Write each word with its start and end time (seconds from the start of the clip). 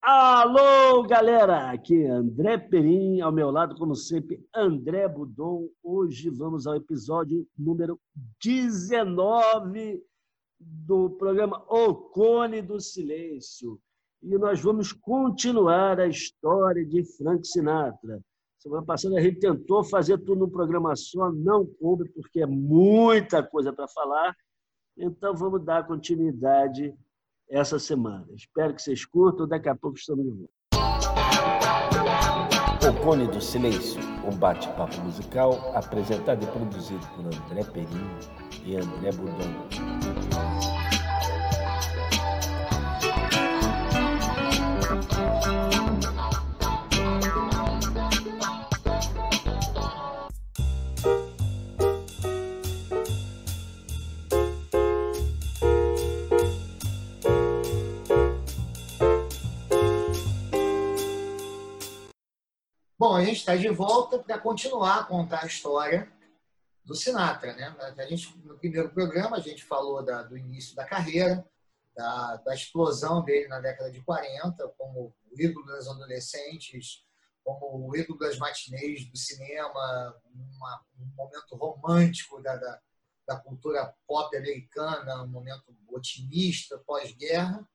Alô, 0.00 1.02
galera! 1.02 1.72
Aqui 1.72 2.04
é 2.04 2.10
André 2.10 2.56
Perim, 2.56 3.20
ao 3.20 3.32
meu 3.32 3.50
lado, 3.50 3.74
como 3.74 3.96
sempre, 3.96 4.40
André 4.54 5.08
Budon. 5.08 5.68
Hoje 5.82 6.30
vamos 6.30 6.68
ao 6.68 6.76
episódio 6.76 7.44
número 7.58 8.00
19 8.40 10.00
do 10.58 11.10
programa 11.10 11.64
O 11.68 11.94
Cone 11.94 12.62
do 12.62 12.80
Silêncio. 12.80 13.80
E 14.22 14.38
nós 14.38 14.60
vamos 14.60 14.92
continuar 14.92 15.98
a 15.98 16.06
história 16.06 16.86
de 16.86 17.04
Frank 17.16 17.46
Sinatra. 17.46 18.22
Semana 18.56 18.86
passada 18.86 19.18
a 19.18 19.20
gente 19.20 19.40
tentou 19.40 19.82
fazer 19.82 20.18
tudo 20.18 20.36
num 20.36 20.50
programa 20.50 20.94
só, 20.94 21.32
não 21.32 21.66
coube, 21.66 22.08
porque 22.10 22.40
é 22.40 22.46
muita 22.46 23.42
coisa 23.42 23.72
para 23.72 23.88
falar. 23.88 24.34
Então 24.96 25.34
vamos 25.34 25.64
dar 25.64 25.86
continuidade 25.88 26.94
essa 27.50 27.78
semana. 27.78 28.26
Espero 28.34 28.74
que 28.74 28.82
vocês 28.82 29.04
curtam. 29.04 29.46
Daqui 29.48 29.68
a 29.68 29.74
pouco 29.74 29.98
estamos 29.98 30.24
de 30.24 30.30
volta. 30.30 30.58
O 32.88 33.04
Cone 33.04 33.26
do 33.26 33.40
Silêncio, 33.40 34.00
um 34.24 34.34
bate-papo 34.36 34.98
musical 35.02 35.72
apresentado 35.74 36.42
e 36.42 36.46
produzido 36.46 37.06
por 37.08 37.26
André 37.26 37.64
Perim 37.64 38.08
e 38.64 38.76
André 38.76 39.12
Budon. 39.12 40.47
A 63.18 63.24
gente 63.24 63.38
está 63.38 63.56
de 63.56 63.68
volta 63.68 64.18
para 64.18 64.38
continuar 64.38 65.00
a 65.00 65.04
contar 65.04 65.42
a 65.42 65.46
história 65.46 66.10
do 66.84 66.94
Sinatra. 66.94 67.52
Né? 67.54 67.76
A 67.98 68.06
gente, 68.06 68.36
no 68.38 68.56
primeiro 68.56 68.90
programa, 68.90 69.36
a 69.36 69.40
gente 69.40 69.64
falou 69.64 70.04
da, 70.04 70.22
do 70.22 70.36
início 70.36 70.74
da 70.76 70.84
carreira, 70.84 71.44
da, 71.94 72.36
da, 72.36 72.54
explosão 72.54 73.24
dele 73.24 73.48
na 73.48 73.60
década 73.60 73.90
de 73.90 74.00
40, 74.02 74.68
como 74.78 75.14
o 75.30 75.40
ídolo 75.40 75.66
das 75.66 75.88
adolescentes, 75.88 77.04
como 77.44 77.88
o 77.88 77.96
ídolo 77.96 78.18
das 78.18 78.38
matinês 78.38 79.04
do 79.10 79.16
cinema, 79.18 80.14
uma, 80.32 80.84
um 81.00 81.06
momento 81.16 81.56
romântico 81.56 82.40
da, 82.40 82.56
da, 82.56 82.80
da 83.26 83.36
cultura 83.36 83.92
pop 84.06 84.34
americana, 84.36 85.24
um 85.24 85.28
momento 85.28 85.76
otimista 85.88 86.78
pós-guerra. 86.86 87.68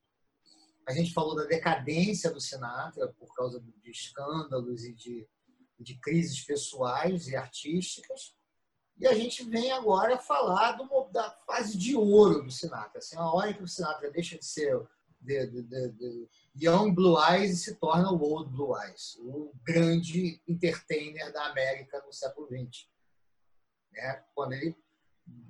A 0.86 0.94
gente 0.94 1.14
falou 1.14 1.36
da 1.36 1.46
decadência 1.46 2.30
do 2.32 2.42
Sinatra 2.42 3.08
por 3.20 3.34
causa 3.36 3.60
de 3.60 3.92
escândalos 3.92 4.84
e 4.84 4.94
de, 4.94 5.28
de 5.80 5.96
crises 6.00 6.42
pessoais 6.42 7.28
e 7.28 7.36
artísticas. 7.36 8.36
E 8.98 9.08
a 9.08 9.14
gente 9.14 9.44
vem 9.44 9.72
agora 9.72 10.18
falar 10.18 10.74
do, 10.74 11.10
da 11.12 11.32
fase 11.48 11.78
de 11.78 11.96
ouro 11.96 12.44
do 12.44 12.52
Sinatra. 12.52 13.00
Assim, 13.00 13.16
a 13.16 13.32
hora 13.32 13.54
que 13.54 13.64
o 13.64 13.68
Sinatra 13.68 14.12
deixa 14.12 14.38
de 14.38 14.46
ser 14.46 14.80
de, 15.24 15.48
de, 15.48 15.90
de, 15.92 16.30
Young 16.56 16.92
Blue 16.92 17.18
Eyes 17.18 17.54
e 17.54 17.58
se 17.58 17.76
torna 17.76 18.12
o 18.12 18.22
Old 18.22 18.52
Blue 18.52 18.78
Eyes, 18.78 19.18
o 19.22 19.54
grande 19.64 20.42
entertainer 20.48 21.32
da 21.32 21.46
América 21.48 22.04
no 22.06 22.12
século 22.12 22.48
XX. 22.48 22.88
Né? 23.92 24.24
Quando 24.36 24.54
ele, 24.54 24.76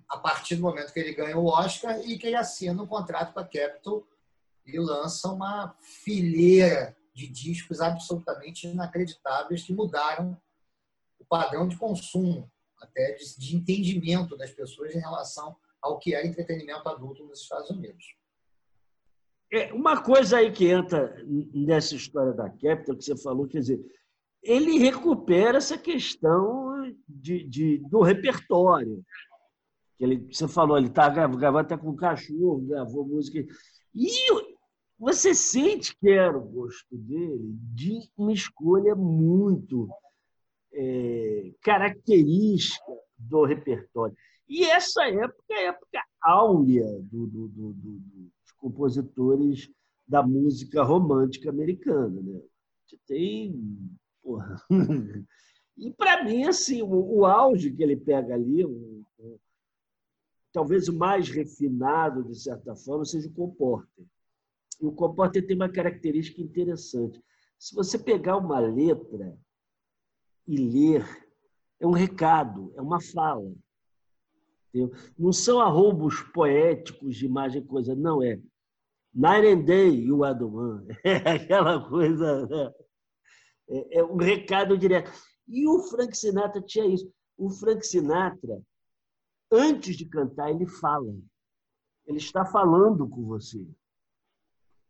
a 0.08 0.18
partir 0.18 0.56
do 0.56 0.62
momento 0.62 0.94
que 0.94 1.00
ele 1.00 1.14
ganha 1.14 1.38
o 1.38 1.48
Oscar 1.48 2.00
e 2.02 2.18
que 2.18 2.28
ele 2.28 2.36
assina 2.36 2.82
um 2.82 2.88
contrato 2.88 3.34
com 3.34 3.40
a 3.40 3.44
Capitol 3.44 4.08
e 4.66 4.78
lança 4.80 5.30
uma 5.30 5.76
fileira 5.82 6.96
de 7.14 7.28
discos 7.28 7.80
absolutamente 7.80 8.68
inacreditáveis 8.68 9.64
que 9.64 9.74
mudaram 9.74 10.38
o 11.20 11.26
padrão 11.26 11.68
de 11.68 11.78
consumo, 11.78 12.52
até 12.82 13.14
de, 13.38 13.56
entendimento 13.56 14.36
das 14.36 14.52
pessoas 14.52 14.96
em 14.96 15.00
relação 15.00 15.56
ao 15.82 16.00
que 16.00 16.16
é 16.16 16.26
entretenimento 16.26 16.88
adulto 16.90 17.26
nos 17.26 17.42
Estados 17.42 17.70
Unidos. 17.70 18.16
É, 19.52 19.72
uma 19.72 20.02
coisa 20.02 20.38
aí 20.38 20.52
que 20.52 20.68
entra 20.68 21.16
nessa 21.54 21.96
história 21.96 22.34
da 22.34 22.50
Capital, 22.50 22.96
que 22.96 23.04
você 23.04 23.16
falou, 23.16 23.48
quer 23.48 23.60
dizer, 23.60 23.86
ele 24.42 24.80
recupera 24.80 25.58
essa 25.58 25.78
questão 25.78 26.92
de, 27.08 27.44
de 27.48 27.78
do 27.78 28.02
repertório. 28.02 29.06
Que 29.98 30.04
ele, 30.04 30.28
você 30.32 30.48
falou, 30.48 30.78
ele 30.78 30.88
está 30.88 31.08
gravando 31.08 31.60
até 31.60 31.78
com 31.78 31.92
o 31.92 31.96
cachorro, 31.96 32.62
gravou 32.62 33.06
música. 33.06 33.46
E 33.94 34.32
você 35.04 35.36
sente 35.36 35.94
que 35.98 36.10
era 36.10 36.38
o 36.38 36.48
gosto 36.48 36.96
dele 36.96 37.58
de 37.74 38.10
uma 38.18 38.32
escolha 38.32 38.96
muito 38.96 39.90
é, 40.72 41.52
característica 41.62 42.86
do 43.18 43.44
repertório. 43.44 44.16
E 44.48 44.64
essa 44.64 45.04
época 45.04 45.44
é 45.50 45.56
a 45.56 45.70
época 45.72 46.04
áurea 46.22 46.88
do, 47.02 47.28
do, 47.28 47.48
do, 47.50 47.74
dos 47.74 48.52
compositores 48.58 49.70
da 50.08 50.24
música 50.24 50.82
romântica 50.84 51.50
americana. 51.50 52.22
Né? 52.22 52.42
Você 52.86 52.98
tem. 53.06 53.62
Porra. 54.22 54.56
E, 55.76 55.92
para 55.92 56.24
mim, 56.24 56.44
assim, 56.44 56.84
o, 56.84 57.18
o, 57.18 57.26
auge 57.26 57.72
que 57.72 57.82
ele 57.82 57.98
pega 57.98 58.36
ali, 58.36 58.64
o, 58.64 59.04
o, 59.18 59.40
talvez 60.52 60.88
o 60.88 60.96
mais 60.96 61.30
refinado, 61.30 62.24
de 62.24 62.40
certa 62.40 62.76
forma, 62.76 63.04
seja 63.04 63.28
o 63.28 63.34
Comporter 63.34 64.06
o 64.86 64.92
comporter 64.92 65.42
tem 65.42 65.56
uma 65.56 65.70
característica 65.70 66.42
interessante. 66.42 67.22
Se 67.58 67.74
você 67.74 67.98
pegar 67.98 68.38
uma 68.38 68.60
letra 68.60 69.38
e 70.46 70.58
ler, 70.58 71.06
é 71.80 71.88
um 71.88 71.92
recado, 71.92 72.74
é 72.76 72.82
uma 72.82 73.02
fala. 73.02 73.54
Não 75.18 75.32
são 75.32 75.60
arroubos 75.60 76.22
poéticos 76.34 77.16
de 77.16 77.26
imagem 77.26 77.64
coisa, 77.66 77.96
não 77.96 78.22
é. 78.22 78.40
Night 79.14 79.48
and 79.48 79.62
day, 79.66 79.90
you 79.90 80.24
are 80.24 80.38
the 80.38 80.44
one. 80.44 80.88
É 81.06 81.18
aquela 81.32 81.88
coisa. 81.88 82.48
Né? 82.48 82.74
É, 83.70 84.00
é 84.00 84.04
um 84.04 84.18
recado 84.18 84.78
direto. 84.78 85.12
E 85.48 85.68
o 85.68 85.80
Frank 85.84 86.18
Sinatra 86.18 86.62
tinha 86.62 86.86
isso. 86.88 87.10
O 87.38 87.50
Frank 87.50 87.86
Sinatra, 87.86 88.62
antes 89.52 89.96
de 89.96 90.06
cantar, 90.06 90.50
ele 90.50 90.66
fala. 90.66 91.14
Ele 92.06 92.18
está 92.18 92.44
falando 92.44 93.08
com 93.08 93.24
você. 93.24 93.66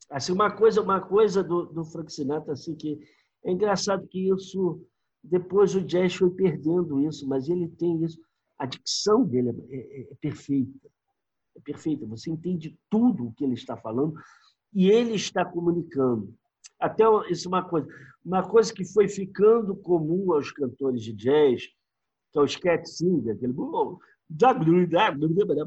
Assim, 0.09 0.31
uma 0.31 0.51
coisa, 0.51 0.81
uma 0.81 1.01
coisa 1.01 1.43
do, 1.43 1.65
do 1.65 1.83
Frank 1.85 2.11
Sinatra 2.11 2.53
assim 2.53 2.75
que 2.75 2.99
é 3.43 3.51
engraçado 3.51 4.07
que 4.07 4.29
isso 4.29 4.81
depois 5.23 5.73
o 5.73 5.81
jazz 5.81 6.15
foi 6.15 6.29
perdendo 6.31 7.01
isso, 7.01 7.27
mas 7.27 7.47
ele 7.47 7.67
tem 7.69 8.03
isso. 8.03 8.19
A 8.57 8.65
dicção 8.65 9.23
dele 9.23 9.49
é, 9.69 9.75
é, 9.75 10.01
é 10.11 10.15
perfeita, 10.19 10.89
é 11.55 11.59
perfeita. 11.61 12.05
Você 12.07 12.29
entende 12.29 12.77
tudo 12.89 13.27
o 13.27 13.33
que 13.33 13.43
ele 13.43 13.53
está 13.53 13.77
falando 13.77 14.13
e 14.73 14.89
ele 14.89 15.15
está 15.15 15.45
comunicando. 15.45 16.33
Até 16.79 17.03
isso 17.29 17.47
é 17.47 17.49
uma 17.49 17.63
coisa, 17.63 17.87
uma 18.25 18.43
coisa 18.47 18.73
que 18.73 18.83
foi 18.83 19.07
ficando 19.07 19.75
comum 19.75 20.33
aos 20.33 20.51
cantores 20.51 21.01
de 21.01 21.13
jazz, 21.13 21.63
que 22.31 22.39
é 22.39 22.41
o 22.41 22.47
scat 22.47 22.89
singer, 22.89 23.35
aquele 23.35 23.53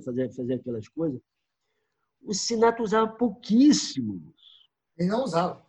fazer 0.03 0.34
fazer 0.34 0.54
aquelas 0.54 0.88
coisas. 0.88 1.20
O 2.26 2.34
Sinatra 2.34 2.82
usava 2.82 3.06
pouquíssimo 3.09 4.34
ele 4.98 5.09
não 5.09 5.25
usava. 5.25 5.62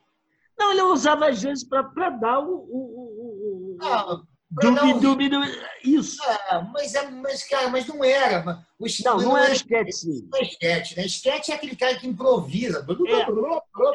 Não, 0.57 0.71
ele 0.71 0.81
usava 0.83 1.29
às 1.29 1.41
vezes 1.41 1.63
para 1.63 2.09
dar 2.09 2.39
o. 2.39 2.55
o, 2.55 3.75
o, 3.75 3.77
ah, 3.81 4.21
dubi, 4.49 5.29
um... 5.35 5.43
isso. 5.83 6.23
É, 6.23 6.61
mas, 6.71 6.95
é, 6.95 7.09
mas, 7.11 7.43
cara, 7.47 7.69
mas 7.69 7.85
não 7.85 8.03
era. 8.03 8.65
O, 8.79 8.85
não, 9.03 9.17
não, 9.17 9.23
não 9.23 9.37
era 9.37 9.53
esquete. 9.53 9.91
Não 10.31 10.39
é 10.39 10.41
esquete, 10.41 10.97
né? 10.97 11.05
Esquete 11.05 11.51
é 11.51 11.55
aquele 11.55 11.75
cara 11.75 11.99
que 11.99 12.07
improvisa. 12.07 12.85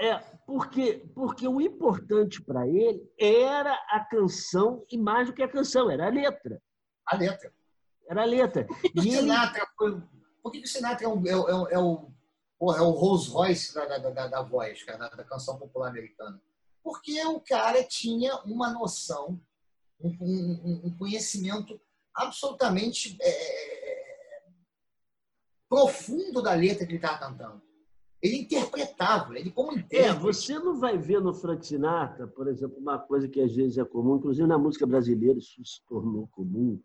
É, 0.01 0.07
é 0.07 0.21
porque, 0.47 1.05
porque 1.15 1.49
o 1.49 1.61
importante 1.61 2.43
para 2.43 2.69
ele 2.69 3.03
era 3.19 3.73
a 3.89 4.01
canção 4.09 4.85
e 4.91 4.99
mais 4.99 5.29
do 5.29 5.33
que 5.33 5.43
a 5.43 5.49
canção, 5.49 5.91
era 5.91 6.07
a 6.07 6.11
letra. 6.11 6.61
A 7.07 7.17
letra. 7.17 7.53
Era 8.09 8.23
a 8.23 8.27
letra. 8.27 8.65
Por 8.67 8.81
que, 8.81 8.91
e 8.95 9.17
o, 9.17 9.21
Sinatra 9.21 9.67
foi, 9.77 10.03
por 10.43 10.53
que 10.53 10.59
o 10.61 10.67
Sinatra 10.67 11.07
é, 11.07 11.09
um, 11.09 11.27
é, 11.27 11.31
é, 11.31 11.75
é 11.75 11.79
o 11.79 12.12
porra, 12.63 12.79
é 12.79 12.81
o 12.81 12.91
Rolls 12.91 13.29
Royce 13.29 13.75
da, 13.75 13.85
da, 13.87 13.99
da, 13.99 14.29
da 14.29 14.43
voz, 14.43 14.85
cara, 14.85 15.09
da, 15.09 15.25
canção 15.25 15.59
popular 15.59 15.89
americana. 15.89 16.41
Porque 16.81 17.21
o 17.27 17.41
cara 17.41 17.83
tinha 17.83 18.37
uma 18.45 18.73
noção, 18.73 19.41
um, 20.01 20.09
um, 20.21 20.83
um 20.85 20.97
conhecimento 20.97 21.81
absolutamente 22.15 23.19
é, 23.21 24.45
profundo 25.69 26.41
da 26.41 26.55
letra 26.55 26.87
que 26.87 26.93
ele 26.93 26.99
estava 26.99 27.19
cantando. 27.19 27.61
Ele 28.23 28.43
interpretava, 28.43 29.37
ele 29.37 29.51
como 29.51 29.73
intérprete. 29.73 30.05
É, 30.05 30.15
você 30.15 30.57
não 30.57 30.79
vai 30.79 30.97
ver 30.97 31.21
no 31.21 31.35
Frank 31.35 31.67
Sinatra, 31.67 32.29
por 32.29 32.47
exemplo, 32.47 32.79
uma 32.79 32.97
coisa 32.97 33.29
que 33.29 33.41
às 33.41 33.53
vezes 33.53 33.77
é 33.77 33.85
comum, 33.85 34.19
inclusive 34.19 34.47
na 34.47 34.57
música 34.57 34.87
brasileira 34.87 35.37
isso 35.37 35.65
se 35.65 35.85
tornou 35.89 36.29
comum, 36.29 36.81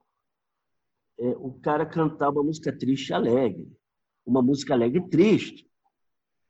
é 1.20 1.30
o 1.38 1.52
cara 1.62 1.86
cantar 1.86 2.32
uma 2.32 2.42
música 2.42 2.76
triste 2.76 3.10
e 3.10 3.14
alegre, 3.14 3.72
uma 4.28 4.42
música 4.42 4.74
alegre 4.74 5.00
e 5.00 5.10
triste. 5.10 5.68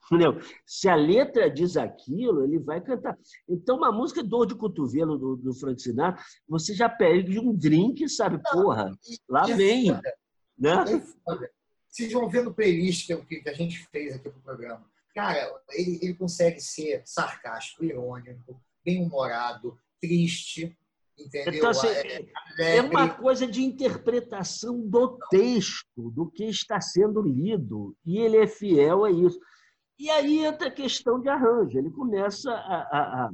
Entendeu? 0.05 0.39
Se 0.65 0.87
a 0.87 0.95
letra 0.95 1.49
diz 1.49 1.75
aquilo, 1.75 2.43
ele 2.43 2.59
vai 2.59 2.81
cantar. 2.81 3.17
Então, 3.47 3.77
uma 3.77 3.91
música 3.91 4.23
Dor 4.23 4.45
de 4.45 4.55
Cotovelo 4.55 5.17
do, 5.17 5.35
do 5.35 5.53
Frank 5.53 5.81
Sinatra, 5.81 6.23
você 6.47 6.73
já 6.73 6.89
pede 6.89 7.37
um 7.37 7.53
drink, 7.53 8.07
sabe? 8.07 8.41
Porra, 8.51 8.97
lá 9.29 9.43
vem. 9.45 9.91
Né? 10.57 10.73
Vocês 11.89 12.11
vão 12.13 12.29
ver 12.29 12.43
no 12.43 12.53
playlist 12.53 13.07
que, 13.27 13.41
que 13.41 13.49
a 13.49 13.53
gente 13.53 13.85
fez 13.89 14.15
aqui 14.15 14.29
pro 14.29 14.41
programa. 14.41 14.85
Cara, 15.13 15.51
ele, 15.71 15.99
ele 16.01 16.13
consegue 16.13 16.61
ser 16.61 17.01
sarcástico, 17.05 17.83
irônico, 17.83 18.59
bem-humorado, 18.85 19.77
triste, 19.99 20.77
entendeu? 21.17 21.53
Então, 21.53 21.69
assim, 21.69 21.87
é, 21.87 22.77
é, 22.77 22.81
uma 22.81 23.09
coisa 23.09 23.47
de 23.47 23.63
interpretação 23.63 24.87
do 24.87 25.17
texto, 25.29 26.11
do 26.11 26.29
que 26.29 26.45
está 26.45 26.79
sendo 26.79 27.21
lido, 27.21 27.95
e 28.05 28.19
ele 28.19 28.37
é 28.37 28.47
fiel 28.47 29.05
a 29.05 29.11
isso. 29.11 29.39
E 29.99 30.09
aí 30.09 30.45
entra 30.45 30.67
a 30.67 30.71
questão 30.71 31.19
de 31.19 31.29
arranjo. 31.29 31.77
Ele 31.77 31.89
começa 31.89 32.51
a. 32.51 32.55
A, 32.55 33.25
a, 33.25 33.29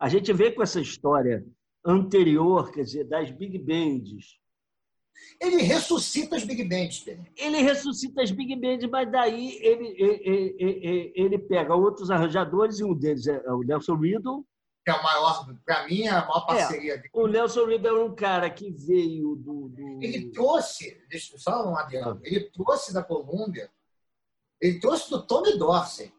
a 0.00 0.08
gente 0.08 0.32
vê 0.32 0.50
com 0.50 0.62
essa 0.62 0.80
história 0.80 1.44
anterior, 1.84 2.72
quer 2.72 2.82
dizer, 2.82 3.04
das 3.04 3.30
big 3.30 3.58
bands, 3.58 4.40
ele 5.40 5.62
ressuscita 5.62 6.36
as 6.36 6.44
big 6.44 6.64
bands. 6.64 7.04
Ele 7.36 7.58
ressuscita 7.58 8.22
as 8.22 8.30
big 8.30 8.54
bands, 8.56 8.88
mas 8.90 9.10
daí 9.10 9.58
ele, 9.62 9.94
ele, 9.98 10.56
ele, 10.58 11.12
ele, 11.14 11.38
pega 11.38 11.74
outros 11.74 12.10
arranjadores, 12.10 12.78
e 12.78 12.84
um 12.84 12.94
deles 12.94 13.26
é 13.26 13.50
o 13.50 13.62
Nelson 13.62 13.94
Riddle. 13.96 14.44
Que 14.84 14.90
é 14.90 14.94
o 14.94 15.02
maior, 15.02 15.46
para 15.64 15.86
mim, 15.86 16.02
é 16.02 16.10
a 16.10 16.26
maior 16.26 16.46
parceria 16.46 16.94
é. 16.94 17.02
O 17.12 17.26
Nelson 17.26 17.66
Riddle 17.66 18.00
é 18.00 18.04
um 18.04 18.14
cara 18.14 18.48
que 18.48 18.70
veio 18.70 19.36
do. 19.36 19.68
do... 19.68 20.02
Ele 20.02 20.30
trouxe, 20.30 21.02
deixa 21.08 21.34
eu 21.34 21.38
só 21.38 21.68
um 21.68 21.76
adendo, 21.76 22.10
ah. 22.10 22.18
ele 22.22 22.50
trouxe 22.50 22.94
da 22.94 23.02
Colômbia, 23.02 23.70
ele 24.60 24.80
trouxe 24.80 25.10
do 25.10 25.22
Tommy 25.22 25.58
Dorsey. 25.58 26.12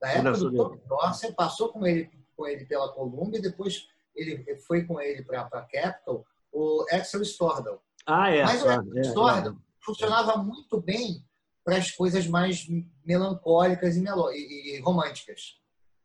Da 0.00 0.10
época 0.10 0.38
do 0.38 0.56
Tommy 0.56 0.80
Dorsey, 0.86 1.32
passou 1.32 1.70
com 1.70 1.86
ele, 1.86 2.10
com 2.36 2.46
ele 2.46 2.64
pela 2.66 2.92
Colômbia, 2.92 3.40
depois 3.40 3.88
ele 4.14 4.56
foi 4.60 4.84
com 4.84 5.00
ele 5.00 5.22
para 5.22 5.42
a 5.42 5.62
Capital, 5.62 6.24
o 6.52 6.84
Axel 6.90 7.22
Stordal. 7.22 7.82
Ah, 8.06 8.30
é. 8.30 8.44
Mas 8.44 8.62
o 8.62 8.70
é, 8.70 8.74
é, 8.74 9.54
funcionava 9.80 10.36
muito 10.36 10.80
bem 10.80 11.24
para 11.64 11.76
as 11.76 11.90
coisas 11.90 12.26
mais 12.26 12.66
melancólicas 13.04 13.96
e, 13.96 14.04
e, 14.04 14.76
e 14.76 14.80
românticas. 14.80 15.60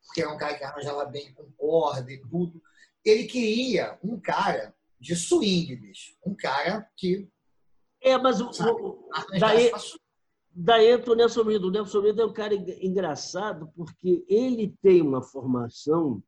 Porque 0.07 0.21
era 0.21 0.33
um 0.33 0.37
cara 0.37 0.57
que 0.57 0.63
arranjava 0.63 1.05
bem 1.05 1.33
com 1.33 1.51
corda 1.57 2.11
e 2.11 2.19
tudo. 2.19 2.61
Ele 3.05 3.25
queria 3.25 3.97
um 4.03 4.19
cara 4.19 4.73
de 4.99 5.15
swing, 5.15 5.75
bicho. 5.75 6.15
Um 6.25 6.35
cara 6.35 6.89
que. 6.95 7.29
É, 8.01 8.17
mas 8.17 8.41
o, 8.41 8.49
o 8.49 9.09
daí, 9.39 9.71
daí 10.51 10.91
entra 10.91 11.11
o 11.11 11.15
Nelson 11.15 11.43
Riddle. 11.43 11.69
O 11.69 11.71
Nelson 11.71 12.01
Riddle 12.01 12.23
é 12.23 12.25
um 12.25 12.33
cara 12.33 12.55
engraçado 12.55 13.71
porque 13.75 14.25
ele 14.27 14.75
tem 14.81 15.01
uma 15.01 15.21
formação 15.21 16.23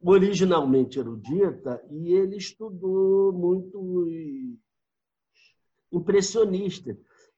originalmente 0.00 0.98
erudita 0.98 1.82
e 1.90 2.12
ele 2.12 2.36
estudou 2.36 3.32
muito 3.32 4.08
impressionista. 5.92 6.96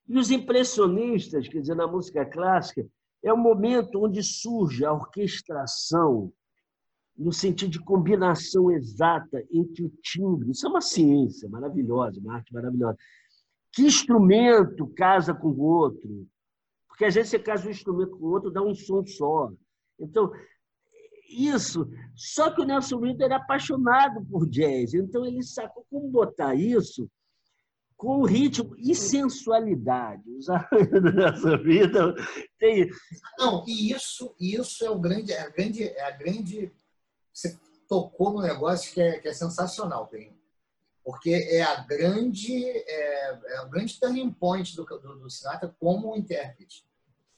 E 0.08 0.18
os 0.18 0.30
impressionistas, 0.30 1.48
quer 1.48 1.60
dizer, 1.60 1.74
na 1.74 1.86
música 1.86 2.24
clássica, 2.26 2.86
é 3.22 3.32
o 3.32 3.36
momento 3.36 4.02
onde 4.02 4.22
surge 4.22 4.84
a 4.84 4.92
orquestração, 4.92 6.32
no 7.16 7.32
sentido 7.32 7.70
de 7.70 7.80
combinação 7.80 8.70
exata 8.70 9.44
entre 9.52 9.84
o 9.84 9.92
timbre. 10.02 10.50
Isso 10.50 10.66
é 10.66 10.70
uma 10.70 10.80
ciência 10.80 11.48
maravilhosa, 11.48 12.18
uma 12.18 12.36
arte 12.36 12.52
maravilhosa. 12.52 12.96
Que 13.72 13.82
instrumento 13.82 14.86
casa 14.88 15.34
com 15.34 15.48
o 15.48 15.60
outro? 15.60 16.26
Porque 16.88 17.04
às 17.04 17.14
vezes 17.14 17.30
você 17.30 17.38
casa 17.38 17.68
um 17.68 17.70
instrumento 17.70 18.16
com 18.16 18.24
o 18.24 18.30
outro, 18.30 18.50
dá 18.50 18.62
um 18.62 18.74
som 18.74 19.04
só. 19.04 19.52
Então, 19.98 20.32
isso. 21.28 21.88
Só 22.14 22.50
que 22.50 22.62
o 22.62 22.64
Nelson 22.64 22.98
Riddle 23.00 23.24
era 23.24 23.36
apaixonado 23.36 24.24
por 24.26 24.48
jazz, 24.48 24.94
então 24.94 25.24
ele 25.24 25.42
sacou 25.42 25.86
como 25.90 26.08
botar 26.08 26.54
isso 26.54 27.08
com 28.00 28.24
ritmo 28.24 28.74
e 28.78 28.94
sensualidade. 28.94 30.22
Os 30.30 30.48
arranjos 30.48 31.14
dessa 31.14 31.58
vida 31.58 32.14
tem. 32.58 32.88
Não, 33.38 33.62
e 33.68 33.92
isso, 33.92 34.34
isso 34.40 34.82
é 34.86 34.90
o 34.90 34.98
grande, 34.98 35.32
é 35.32 35.40
a 35.40 35.50
grande, 35.50 35.84
é 35.84 36.02
a 36.04 36.10
grande. 36.10 36.72
Você 37.30 37.58
tocou 37.86 38.32
no 38.32 38.40
negócio 38.40 38.94
que 38.94 39.02
é, 39.02 39.18
que 39.18 39.28
é 39.28 39.34
sensacional, 39.34 40.06
Pedro. 40.06 40.34
Porque 41.04 41.30
é 41.30 41.60
a 41.60 41.82
grande, 41.82 42.66
é, 42.66 43.38
é 43.56 43.60
o 43.62 43.68
grande 43.68 44.00
turning 44.00 44.32
point 44.32 44.74
do, 44.74 44.84
do, 44.84 45.18
do 45.18 45.30
Sinatra 45.30 45.74
como 45.78 46.16
intérprete. 46.16 46.86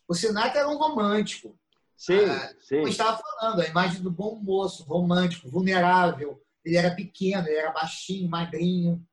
O 0.07 0.15
Sinatra 0.15 0.61
era 0.61 0.69
um 0.69 0.79
romântico. 0.79 1.59
Sim, 1.97 2.21
ah, 2.21 2.55
sim. 2.61 2.77
Como 2.77 2.89
estava 2.89 3.21
falando, 3.21 3.63
a 3.63 3.67
imagem 3.67 4.01
do 4.01 4.13
bom 4.13 4.37
moço, 4.37 4.85
romântico, 4.85 5.49
vulnerável. 5.49 6.41
Ele 6.65 6.77
era 6.77 6.95
pequeno, 6.95 7.49
ele 7.49 7.57
era 7.57 7.73
baixinho, 7.73 8.31
magrinho 8.31 9.05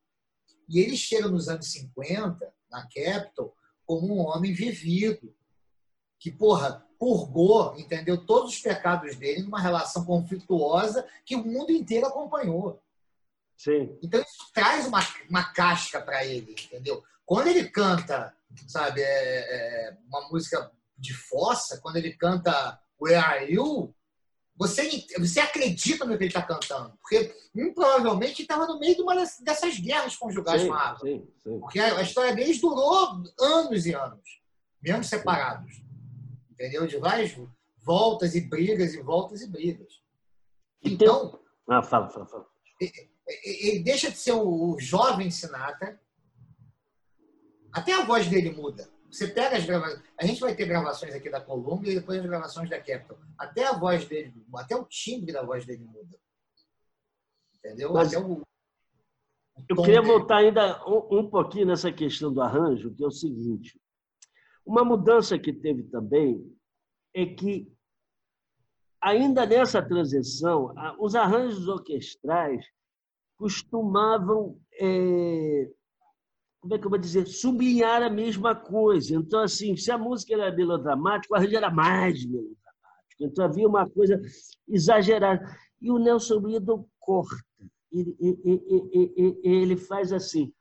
e 0.69 0.79
ele 0.79 0.95
chega 0.95 1.27
nos 1.27 1.49
anos 1.49 1.71
50, 1.71 2.53
na 2.69 2.83
Capital, 2.83 3.55
como 3.85 4.15
um 4.15 4.19
homem 4.19 4.53
vivido, 4.53 5.35
que, 6.19 6.31
porra, 6.31 6.85
purgou, 6.99 7.75
entendeu? 7.77 8.23
Todos 8.23 8.53
os 8.53 8.59
pecados 8.59 9.15
dele 9.15 9.41
numa 9.41 9.59
relação 9.59 10.05
conflituosa 10.05 11.07
que 11.25 11.35
o 11.35 11.43
mundo 11.43 11.71
inteiro 11.71 12.05
acompanhou. 12.05 12.83
Sim. 13.57 13.97
Então 14.03 14.21
isso 14.21 14.51
traz 14.53 14.85
uma, 14.85 14.99
uma 15.29 15.43
casca 15.53 16.01
para 16.01 16.23
ele, 16.23 16.51
entendeu? 16.51 17.03
Quando 17.25 17.47
ele 17.47 17.69
canta, 17.69 18.35
sabe, 18.67 19.01
é, 19.01 19.05
é, 19.05 19.97
uma 20.07 20.29
música 20.29 20.71
de 20.97 21.13
fossa, 21.13 21.79
quando 21.81 21.95
ele 21.95 22.13
canta 22.13 22.79
Where 23.01 23.15
Are 23.15 23.53
You, 23.53 23.95
você, 24.59 24.89
você 25.17 25.39
acredita 25.39 26.03
no 26.03 26.17
que 26.17 26.25
ele 26.25 26.29
está 26.29 26.41
cantando. 26.41 26.97
Porque, 26.99 27.33
um, 27.55 27.73
provavelmente, 27.73 28.41
estava 28.41 28.67
no 28.67 28.77
meio 28.77 28.93
de 28.93 29.01
uma 29.01 29.15
dessas 29.15 29.79
guerras 29.79 30.17
conjugais 30.17 30.65
com 30.65 30.73
a 30.73 30.99
Sim, 30.99 31.25
sim. 31.41 31.59
Porque 31.61 31.79
a, 31.79 32.01
história 32.01 32.35
deles 32.35 32.59
durou 32.59 33.23
anos 33.39 33.85
e 33.85 33.93
anos, 33.93 34.41
mesmo 34.81 35.01
separados. 35.05 35.81
Entendeu? 36.51 36.85
De 36.85 36.97
várias 36.97 37.33
voltas 37.77 38.35
e 38.35 38.41
brigas 38.41 38.93
e 38.93 39.01
voltas 39.01 39.41
e 39.41 39.47
brigas. 39.47 40.01
Então. 40.83 41.39
Ah, 41.69 41.81
fala, 41.81 42.09
fala, 42.09 42.25
fala. 42.25 42.45
Ele 43.45 43.79
deixa 43.79 44.11
de 44.11 44.17
ser 44.17 44.33
o 44.33 44.77
jovem 44.77 45.31
Sinatra. 45.31 45.97
Até 47.71 47.93
a 47.93 48.03
voz 48.03 48.27
dele 48.27 48.51
muda. 48.51 48.89
Você 49.09 49.27
pega 49.27 49.55
as 49.55 49.65
gravações. 49.65 50.03
A 50.19 50.25
gente 50.25 50.41
vai 50.41 50.53
ter 50.53 50.65
gravações 50.65 51.15
aqui 51.15 51.29
da 51.29 51.39
Columbia 51.39 51.93
e 51.93 51.95
depois 51.95 52.19
as 52.19 52.25
gravações 52.25 52.69
da 52.69 52.77
Capitol. 52.77 53.17
Até 53.39 53.65
a 53.65 53.73
voz 53.73 54.05
dele, 54.05 54.45
até 54.55 54.75
o 54.75 54.83
timbre 54.83 55.31
da 55.31 55.41
voz 55.41 55.65
dele 55.65 55.85
muda. 55.85 56.19
Entendeu? 57.55 57.93
Mas 57.93 58.13
até 58.13 58.19
o, 58.19 58.33
o 58.33 58.43
eu 59.67 59.75
queria 59.77 60.01
dele. 60.01 60.13
voltar 60.13 60.37
ainda 60.37 60.85
um, 60.85 61.19
um 61.19 61.29
pouquinho 61.29 61.67
nessa 61.67 61.91
questão 61.91 62.33
do 62.33 62.41
arranjo, 62.41 62.93
que 62.93 63.03
é 63.03 63.07
o 63.07 63.11
seguinte. 63.11 63.79
Uma 64.65 64.83
mudança 64.83 65.39
que 65.39 65.53
teve 65.53 65.83
também 65.83 66.45
é 67.13 67.25
que, 67.25 67.71
ainda 69.01 69.45
nessa 69.45 69.81
transição, 69.81 70.73
os 70.99 71.15
arranjos 71.15 71.67
orquestrais 71.67 72.65
costumavam 73.37 74.59
é, 74.73 75.71
como 76.59 76.75
é 76.75 76.77
que 76.77 76.85
eu 76.85 76.89
vou 76.89 76.99
dizer, 76.99 77.25
sublinhar 77.25 78.03
a 78.03 78.09
mesma 78.09 78.53
coisa. 78.53 79.15
Então, 79.15 79.41
assim, 79.41 79.77
se 79.77 79.91
a 79.91 79.97
música 79.97 80.33
era 80.33 80.53
melodramática, 80.53 81.33
o 81.33 81.37
arranjo 81.37 81.55
era 81.55 81.71
mais 81.71 82.25
melodramático. 82.25 82.58
Então, 83.19 83.43
havia 83.43 83.67
uma 83.67 83.89
coisa 83.89 84.21
exagerada. 84.67 85.45
E 85.81 85.91
o 85.91 85.97
Nelson 85.97 86.39
Riddle 86.39 86.87
corta. 86.99 87.35
Ele, 87.91 88.15
ele, 88.19 89.39
ele, 89.43 89.77
faz, 89.77 90.13
assim, 90.13 90.53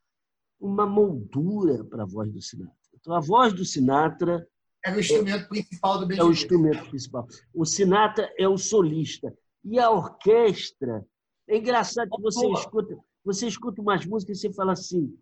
uma 0.59 0.87
moldura 0.87 1.85
para 1.85 2.03
a 2.03 2.07
voz 2.07 2.33
do 2.33 2.41
Sinatra. 2.41 2.75
Então, 2.95 3.15
a 3.15 3.21
voz 3.21 3.53
do 3.53 3.65
Sinatra... 3.65 4.47
É 4.85 4.93
o 4.95 5.01
instrumento 5.01 5.45
é, 5.45 5.49
principal 5.49 5.99
do 5.99 6.07
Benjamin. 6.07 6.27
É 6.27 6.31
o 6.31 6.33
instrumento 6.33 6.89
principal. 6.89 7.27
O 7.53 7.65
Sinatra 7.65 8.33
é 8.39 8.49
o 8.49 8.57
solista. 8.57 9.37
E 9.65 9.79
a 9.79 9.91
orquestra... 9.91 11.07
É 11.47 11.57
engraçado 11.57 12.11
que 12.11 12.21
você 12.21 12.47
escuta, 12.53 12.99
você 13.25 13.47
escuta 13.47 13.81
umas 13.81 14.05
músicas 14.05 14.37
e 14.37 14.41
você 14.41 14.53
fala 14.53 14.73
assim 14.73 15.17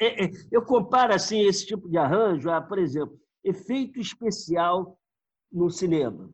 é, 0.00 0.24
é, 0.24 0.30
eu 0.50 0.64
comparo 0.64 1.14
assim 1.14 1.42
esse 1.42 1.66
tipo 1.66 1.88
de 1.88 1.96
arranjo 1.96 2.50
a, 2.50 2.60
por 2.60 2.78
exemplo, 2.78 3.18
efeito 3.42 4.00
especial 4.00 4.98
no 5.54 5.70
cinema. 5.70 6.28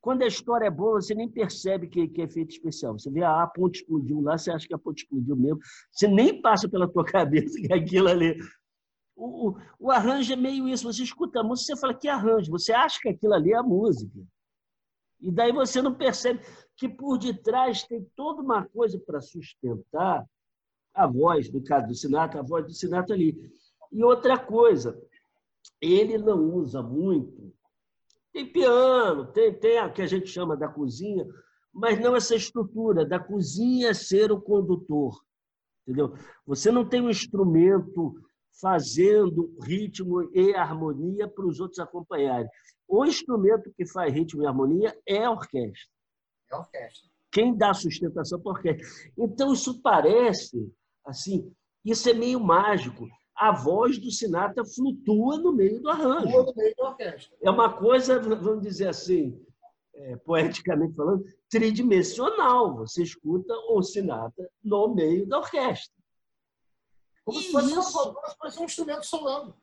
Quando 0.00 0.22
a 0.22 0.26
história 0.26 0.66
é 0.66 0.70
boa, 0.70 1.00
você 1.00 1.14
nem 1.14 1.28
percebe 1.28 1.88
que, 1.88 2.08
que 2.08 2.20
é 2.20 2.24
efeito 2.24 2.50
especial. 2.50 2.98
Você 2.98 3.10
vê 3.10 3.22
ah, 3.22 3.44
a 3.44 3.46
ponte 3.46 3.80
explodiu 3.80 4.20
lá, 4.20 4.36
você 4.36 4.50
acha 4.50 4.66
que 4.66 4.74
a 4.74 4.78
ponte 4.78 5.04
explodiu 5.04 5.36
mesmo. 5.36 5.60
Você 5.90 6.06
nem 6.08 6.42
passa 6.42 6.68
pela 6.68 6.88
tua 6.88 7.04
cabeça 7.06 7.58
que 7.58 7.72
aquilo 7.72 8.08
ali. 8.08 8.36
O, 9.16 9.50
o, 9.50 9.56
o 9.78 9.90
arranjo 9.90 10.32
é 10.32 10.36
meio 10.36 10.68
isso. 10.68 10.92
Você 10.92 11.04
escuta 11.04 11.40
a 11.40 11.44
música, 11.44 11.74
você 11.74 11.80
fala 11.80 11.94
que 11.94 12.08
arranjo. 12.08 12.50
Você 12.50 12.72
acha 12.72 12.98
que 13.00 13.08
aquilo 13.08 13.32
ali 13.32 13.52
é 13.52 13.56
a 13.56 13.62
música. 13.62 14.20
E 15.20 15.30
daí 15.30 15.52
você 15.52 15.80
não 15.80 15.94
percebe 15.94 16.40
que 16.76 16.88
por 16.88 17.16
detrás 17.16 17.84
tem 17.84 18.04
toda 18.16 18.42
uma 18.42 18.66
coisa 18.66 18.98
para 18.98 19.20
sustentar 19.20 20.26
a 20.92 21.06
voz, 21.06 21.50
no 21.50 21.62
caso 21.62 21.86
do 21.86 21.94
Sinatra, 21.94 22.40
a 22.40 22.42
voz 22.42 22.66
do 22.66 22.72
Sinatra 22.72 23.14
ali. 23.14 23.38
E 23.92 24.02
outra 24.02 24.36
coisa, 24.36 25.00
ele 25.80 26.18
não 26.18 26.56
usa 26.56 26.82
muito 26.82 27.54
Tem 28.32 28.50
piano, 28.50 29.26
tem, 29.32 29.52
tem 29.58 29.78
a 29.78 29.90
que 29.90 30.02
a 30.02 30.06
gente 30.06 30.28
chama 30.28 30.56
da 30.56 30.68
cozinha, 30.68 31.26
mas 31.72 32.00
não 32.00 32.16
essa 32.16 32.34
estrutura 32.34 33.04
da 33.04 33.18
cozinha 33.18 33.92
ser 33.94 34.32
o 34.32 34.40
condutor. 34.40 35.20
Entendeu? 35.86 36.14
Você 36.46 36.70
não 36.70 36.88
tem 36.88 37.00
um 37.00 37.10
instrumento 37.10 38.14
fazendo 38.60 39.54
ritmo 39.62 40.30
e 40.34 40.54
harmonia 40.54 41.28
para 41.28 41.46
os 41.46 41.60
outros 41.60 41.78
acompanharem. 41.78 42.48
O 42.86 43.04
instrumento 43.04 43.72
que 43.76 43.86
faz 43.86 44.12
ritmo 44.12 44.42
e 44.42 44.46
harmonia 44.46 44.96
é 45.06 45.24
a 45.24 45.30
orquestra. 45.30 45.90
É 46.50 46.54
a 46.54 46.58
orquestra. 46.58 47.10
Quem 47.30 47.56
dá 47.56 47.72
sustentação 47.72 48.40
para 48.40 48.52
a 48.52 48.54
orquestra. 48.54 49.12
Então, 49.16 49.52
isso 49.52 49.80
parece, 49.80 50.70
assim, 51.04 51.50
isso 51.84 52.08
é 52.08 52.12
meio 52.12 52.38
mágico. 52.38 53.08
A 53.34 53.52
voz 53.52 53.98
do 53.98 54.10
Sinatra 54.10 54.64
flutua 54.64 55.38
no 55.38 55.52
meio 55.52 55.80
do 55.80 55.88
arranjo. 55.88 56.30
Flutua 56.30 56.44
no 56.44 56.54
meio 56.54 56.74
da 56.76 56.88
orquestra. 56.90 57.36
É 57.42 57.50
uma 57.50 57.72
coisa, 57.72 58.18
vamos 58.20 58.62
dizer 58.62 58.88
assim, 58.88 59.40
é, 59.94 60.16
poeticamente 60.16 60.94
falando, 60.94 61.24
tridimensional. 61.48 62.76
Você 62.76 63.02
escuta 63.02 63.54
o 63.70 63.82
Sinatra 63.82 64.48
no 64.62 64.94
meio 64.94 65.26
da 65.26 65.38
orquestra. 65.38 65.94
Como 67.24 67.38
e 67.38 67.42
se 67.42 67.52
fosse, 67.52 67.78
isso... 67.78 68.60
um 68.60 68.64
instrumento 68.64 69.06
solando. 69.06 69.54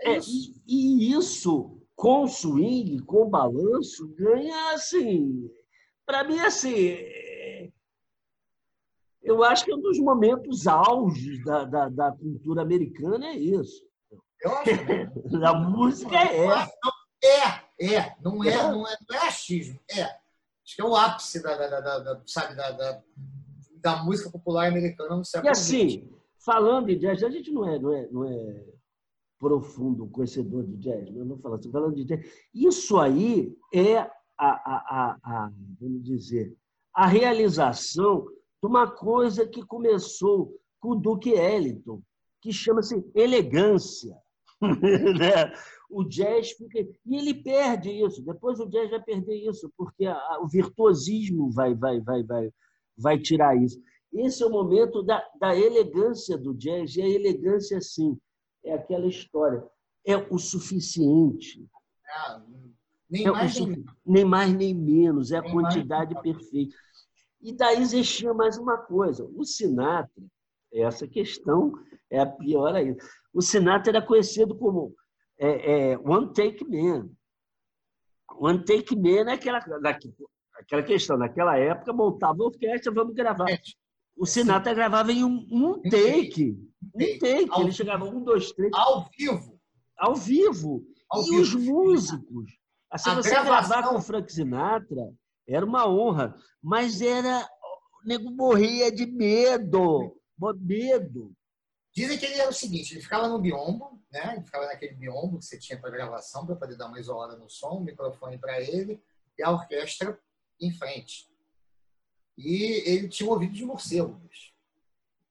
É, 0.00 0.18
isso. 0.18 0.52
E, 0.66 1.08
e, 1.08 1.12
isso, 1.12 1.78
com 1.94 2.26
swing, 2.26 3.00
com 3.00 3.28
balanço, 3.28 4.08
ganha 4.16 4.72
assim. 4.72 5.50
Para 6.06 6.24
mim, 6.24 6.38
assim. 6.40 6.96
É, 9.22 9.30
eu 9.30 9.44
acho 9.44 9.64
que 9.64 9.74
um 9.74 9.80
dos 9.80 9.98
momentos 9.98 10.66
auges 10.66 11.42
da, 11.44 11.64
da, 11.64 11.88
da 11.88 12.12
cultura 12.12 12.62
americana 12.62 13.28
é 13.28 13.36
isso. 13.36 13.84
Eu 14.40 14.52
acho. 14.56 14.70
a 15.44 15.54
música 15.54 16.16
é. 16.16 16.68
É, 17.22 17.94
é. 17.94 18.16
Não 18.22 18.42
é, 18.42 18.56
não 18.56 18.88
é, 18.88 18.96
não 19.08 19.16
é 19.16 19.26
achismo. 19.26 19.78
É. 19.90 20.02
Acho 20.02 20.76
que 20.76 20.82
é 20.82 20.84
o 20.84 20.96
ápice 20.96 21.42
da, 21.42 21.56
da, 21.56 21.80
da, 21.80 21.98
da 21.98 22.22
sabe, 22.26 22.54
da, 22.54 22.70
da, 22.70 23.02
da, 23.76 24.02
música 24.04 24.30
popular 24.30 24.68
americana 24.68 25.16
no 25.16 25.24
século 25.24 25.48
E 25.48 25.50
assim, 25.50 26.10
falando 26.38 26.86
de 26.86 26.96
jazz, 26.96 27.22
a 27.22 27.30
gente 27.30 27.50
não 27.50 27.68
é, 27.68 27.78
não 27.78 27.92
é, 27.92 28.08
não 28.08 28.24
é 28.24 28.64
profundo 29.38 30.06
conhecedor 30.08 30.64
de 30.64 30.76
jazz, 30.76 31.10
mas 31.10 31.26
não 31.26 31.38
falando, 31.38 31.70
falando 31.70 31.96
de 31.96 32.04
jazz. 32.04 32.24
Isso 32.54 32.98
aí 32.98 33.56
é 33.74 33.98
a, 33.98 34.10
a, 34.38 34.48
a, 34.48 35.18
a, 35.22 35.52
vamos 35.80 36.04
dizer, 36.04 36.56
a 36.94 37.06
realização 37.06 38.26
de 38.62 38.68
uma 38.68 38.90
coisa 38.90 39.46
que 39.46 39.64
começou 39.64 40.54
com 40.78 40.90
o 40.90 40.94
Duke 40.94 41.30
Ellington, 41.30 42.02
que 42.40 42.52
chama-se 42.52 43.04
elegância. 43.14 44.16
né? 44.60 45.52
O 45.90 46.04
jazz 46.04 46.52
fica. 46.52 46.78
E 46.78 47.16
ele 47.16 47.34
perde 47.34 47.90
isso. 47.90 48.22
Depois 48.22 48.60
o 48.60 48.66
jazz 48.66 48.90
vai 48.90 49.02
perder 49.02 49.36
isso, 49.48 49.72
porque 49.76 50.06
a, 50.06 50.38
o 50.40 50.48
virtuosismo 50.48 51.50
vai, 51.50 51.74
vai, 51.74 52.00
vai, 52.00 52.22
vai, 52.22 52.50
vai 52.96 53.18
tirar 53.18 53.56
isso. 53.56 53.80
Esse 54.12 54.42
é 54.42 54.46
o 54.46 54.50
momento 54.50 55.02
da, 55.02 55.24
da 55.40 55.56
elegância 55.56 56.36
do 56.36 56.54
jazz, 56.54 56.96
e 56.96 57.02
a 57.02 57.08
elegância, 57.08 57.80
sim, 57.80 58.18
é 58.64 58.74
aquela 58.74 59.06
história. 59.06 59.64
É 60.04 60.16
o 60.16 60.38
suficiente. 60.38 61.66
Ah, 62.08 62.42
nem, 63.08 63.26
é 63.26 63.30
mais, 63.30 63.60
nem... 63.60 63.84
nem 64.04 64.24
mais 64.24 64.52
nem 64.52 64.74
menos, 64.74 65.30
é 65.30 65.38
a 65.38 65.42
quantidade 65.42 66.14
mais... 66.14 66.22
perfeita. 66.22 66.74
E 67.42 67.52
daí 67.52 67.80
existia 67.80 68.34
mais 68.34 68.58
uma 68.58 68.76
coisa. 68.76 69.28
O 69.34 69.44
Sinatra, 69.44 70.22
essa 70.72 71.06
questão 71.06 71.72
é 72.10 72.20
a 72.20 72.26
pior 72.26 72.74
ainda. 72.74 73.02
O 73.32 73.40
Sinatra 73.40 73.90
era 73.90 74.06
conhecido 74.06 74.54
como 74.54 74.94
é, 75.38 75.92
é, 75.92 75.98
One 75.98 76.32
Take 76.32 76.64
Man. 76.68 77.08
One 78.32 78.64
Take 78.64 78.94
Man 78.94 79.30
é 79.30 79.34
aquela, 79.34 79.58
aquela 79.58 80.82
questão. 80.82 81.16
Naquela 81.16 81.56
época, 81.56 81.92
montava 81.92 82.42
a 82.42 82.46
orquestra, 82.46 82.92
vamos 82.92 83.14
gravar. 83.14 83.46
O 84.16 84.26
Sinatra 84.26 84.74
gravava 84.74 85.10
em 85.12 85.24
um, 85.24 85.46
um 85.50 85.80
take. 85.80 86.58
Um 86.94 87.18
take. 87.18 87.48
Ao 87.50 87.62
Ele 87.62 87.72
chegava 87.72 88.04
um, 88.04 88.22
dois, 88.22 88.52
três. 88.52 88.70
Ao 88.74 89.08
vivo. 89.18 89.58
Ao 89.96 90.14
vivo. 90.14 90.84
Ao 91.10 91.22
e 91.22 91.30
vivo. 91.30 91.40
os 91.40 91.54
músicos. 91.54 92.60
Assim, 92.90 93.14
você 93.14 93.30
gravação... 93.30 93.68
gravar 93.68 93.88
com 93.88 93.96
o 93.96 94.02
Frank 94.02 94.30
Sinatra 94.30 95.10
era 95.54 95.64
uma 95.64 95.88
honra. 95.88 96.36
Mas 96.62 97.00
era. 97.00 97.48
O 98.02 98.08
nego 98.08 98.30
morria 98.30 98.90
de 98.90 99.06
medo. 99.06 100.16
Medo. 100.58 101.34
Dizem 101.92 102.18
que 102.18 102.24
ele 102.24 102.40
era 102.40 102.50
o 102.50 102.54
seguinte: 102.54 102.94
ele 102.94 103.02
ficava 103.02 103.28
no 103.28 103.38
biombo, 103.38 104.00
né? 104.10 104.34
Ele 104.36 104.44
ficava 104.44 104.66
naquele 104.66 104.94
biombo 104.94 105.38
que 105.38 105.44
você 105.44 105.58
tinha 105.58 105.78
para 105.78 105.90
gravação, 105.90 106.46
para 106.46 106.56
poder 106.56 106.76
dar 106.76 106.86
uma 106.86 107.00
isolada 107.00 107.36
no 107.36 107.48
som, 107.48 107.78
o 107.78 107.84
microfone 107.84 108.38
para 108.38 108.60
ele 108.60 109.02
e 109.38 109.42
a 109.42 109.50
orquestra 109.50 110.18
em 110.60 110.72
frente. 110.72 111.28
E 112.38 112.88
ele 112.88 113.08
tinha 113.08 113.28
ouvido 113.28 113.52
de 113.52 113.64
morcego. 113.64 114.20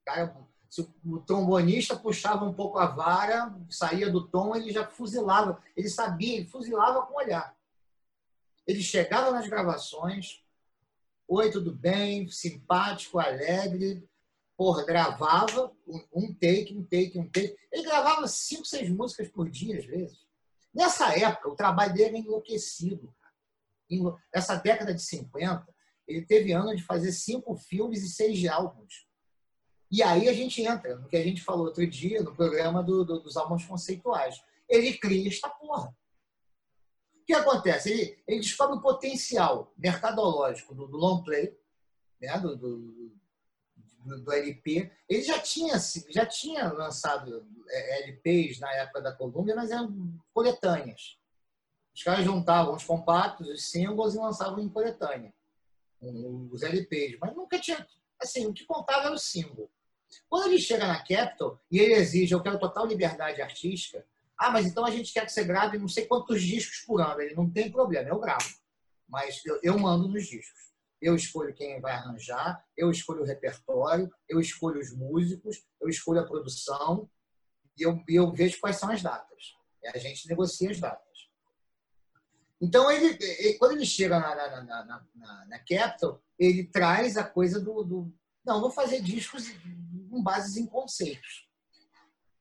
Cara, 0.05 0.35
se 0.69 0.87
o 1.03 1.19
trombonista 1.19 1.95
puxava 1.95 2.45
um 2.45 2.53
pouco 2.53 2.77
a 2.77 2.85
vara, 2.85 3.55
saía 3.69 4.11
do 4.11 4.27
tom, 4.27 4.55
ele 4.55 4.71
já 4.71 4.85
fuzilava. 4.85 5.59
Ele 5.75 5.89
sabia, 5.89 6.37
ele 6.37 6.47
fuzilava 6.47 7.05
com 7.07 7.13
o 7.13 7.17
olhar. 7.17 7.55
Ele 8.69 8.83
chegava 8.83 9.31
nas 9.31 9.49
gravações, 9.49 10.43
oi, 11.27 11.49
tudo 11.49 11.73
bem, 11.73 12.29
simpático, 12.29 13.17
alegre, 13.17 14.07
porra, 14.55 14.85
gravava 14.85 15.75
um 16.13 16.31
take, 16.35 16.77
um 16.77 16.83
take, 16.83 17.17
um 17.17 17.27
take. 17.27 17.57
Ele 17.71 17.81
gravava 17.81 18.27
cinco, 18.27 18.65
seis 18.65 18.87
músicas 18.87 19.27
por 19.27 19.49
dia, 19.49 19.79
às 19.79 19.85
vezes. 19.87 20.19
Nessa 20.71 21.17
época, 21.17 21.49
o 21.49 21.55
trabalho 21.55 21.95
dele 21.95 22.09
era 22.09 22.17
enlouquecido. 22.19 23.11
Essa 24.31 24.53
década 24.53 24.93
de 24.93 25.01
50, 25.01 25.67
ele 26.07 26.23
teve 26.27 26.51
ano 26.51 26.75
de 26.75 26.83
fazer 26.83 27.11
cinco 27.11 27.55
filmes 27.55 28.03
e 28.03 28.09
seis 28.09 28.45
álbuns. 28.45 29.07
E 29.89 30.03
aí 30.03 30.29
a 30.29 30.33
gente 30.33 30.61
entra 30.61 30.95
no 30.95 31.09
que 31.09 31.17
a 31.17 31.23
gente 31.23 31.41
falou 31.41 31.65
outro 31.65 31.87
dia, 31.87 32.21
no 32.21 32.35
programa 32.35 32.83
do, 32.83 33.03
do, 33.03 33.19
dos 33.19 33.35
álbuns 33.35 33.65
conceituais. 33.65 34.39
Ele 34.69 34.95
cria 34.95 35.27
esta 35.27 35.49
porra. 35.49 35.91
Que 37.29 37.35
acontece? 37.35 37.91
Ele, 37.91 38.23
ele 38.27 38.39
descobre 38.39 38.77
o 38.77 38.81
potencial 38.81 39.71
mercadológico 39.77 40.73
do, 40.73 40.87
do 40.87 40.97
long 40.97 41.21
play, 41.21 41.55
né? 42.19 42.39
do, 42.39 42.57
do, 42.57 43.13
do, 44.23 44.31
LP. 44.31 44.91
Ele 45.07 45.21
já 45.21 45.37
tinha, 45.37 45.75
já 46.09 46.25
tinha 46.25 46.73
lançado 46.73 47.47
é, 47.69 48.03
LPs 48.05 48.59
na 48.59 48.73
época 48.73 48.99
da 48.99 49.11
Columbia, 49.11 49.55
mas 49.55 49.69
eram 49.69 50.19
coletâneas. 50.33 51.19
Os 51.93 52.01
caras 52.01 52.25
juntavam 52.25 52.73
os 52.73 52.83
compactos, 52.83 53.47
os 53.47 53.69
singles 53.69 54.15
e 54.15 54.17
lançavam 54.17 54.57
em 54.57 54.67
coletânea 54.67 55.31
os 56.01 56.63
LPs, 56.63 57.15
mas 57.21 57.35
nunca 57.35 57.59
tinha. 57.59 57.87
Assim, 58.19 58.47
o 58.47 58.53
que 58.53 58.65
contava 58.65 59.05
era 59.05 59.13
o 59.13 59.19
símbolo. 59.19 59.69
Quando 60.27 60.47
ele 60.47 60.59
chega 60.59 60.87
na 60.87 61.05
Capitol 61.05 61.59
e 61.71 61.77
ele 61.77 61.93
exige, 61.93 62.33
eu 62.33 62.41
quero 62.41 62.57
total 62.57 62.87
liberdade 62.87 63.39
artística, 63.39 64.03
ah, 64.39 64.49
mas 64.51 64.65
então 64.65 64.85
a 64.85 64.91
gente 64.91 65.11
quer 65.11 65.25
que 65.25 65.33
você 65.33 65.43
grave 65.43 65.77
não 65.77 65.89
sei 65.89 66.05
quantos 66.05 66.41
discos 66.41 66.79
por 66.87 67.01
ano. 67.01 67.21
Ele 67.21 67.35
não 67.35 67.51
tem 67.51 67.69
problema, 67.69 68.07
eu 68.07 68.19
gravo. 68.19 68.47
Mas 69.05 69.43
eu, 69.45 69.59
eu 69.61 69.77
mando 69.77 70.07
nos 70.07 70.25
discos. 70.25 70.69
Eu 71.01 71.13
escolho 71.15 71.53
quem 71.53 71.81
vai 71.81 71.93
arranjar, 71.93 72.63
eu 72.77 72.89
escolho 72.89 73.21
o 73.21 73.25
repertório, 73.25 74.09
eu 74.29 74.39
escolho 74.39 74.79
os 74.79 74.95
músicos, 74.95 75.61
eu 75.81 75.89
escolho 75.89 76.21
a 76.21 76.25
produção 76.25 77.09
e 77.77 77.83
eu, 77.83 78.01
eu 78.07 78.31
vejo 78.31 78.59
quais 78.59 78.77
são 78.77 78.89
as 78.89 79.01
datas. 79.01 79.55
E 79.83 79.87
a 79.87 79.97
gente 79.97 80.27
negocia 80.27 80.71
as 80.71 80.79
datas. 80.79 81.07
Então, 82.61 82.91
ele, 82.91 83.17
ele, 83.21 83.53
quando 83.57 83.73
ele 83.73 83.85
chega 83.85 84.19
na, 84.19 84.35
na, 84.35 84.63
na, 84.63 85.05
na, 85.15 85.45
na 85.45 85.63
ele 86.37 86.65
traz 86.65 87.17
a 87.17 87.23
coisa 87.23 87.59
do, 87.59 87.83
do, 87.83 88.13
Não, 88.45 88.59
vou 88.59 88.71
fazer 88.71 89.01
discos 89.01 89.49
com 90.09 90.21
bases 90.21 90.57
em 90.57 90.65
conceitos. 90.65 91.48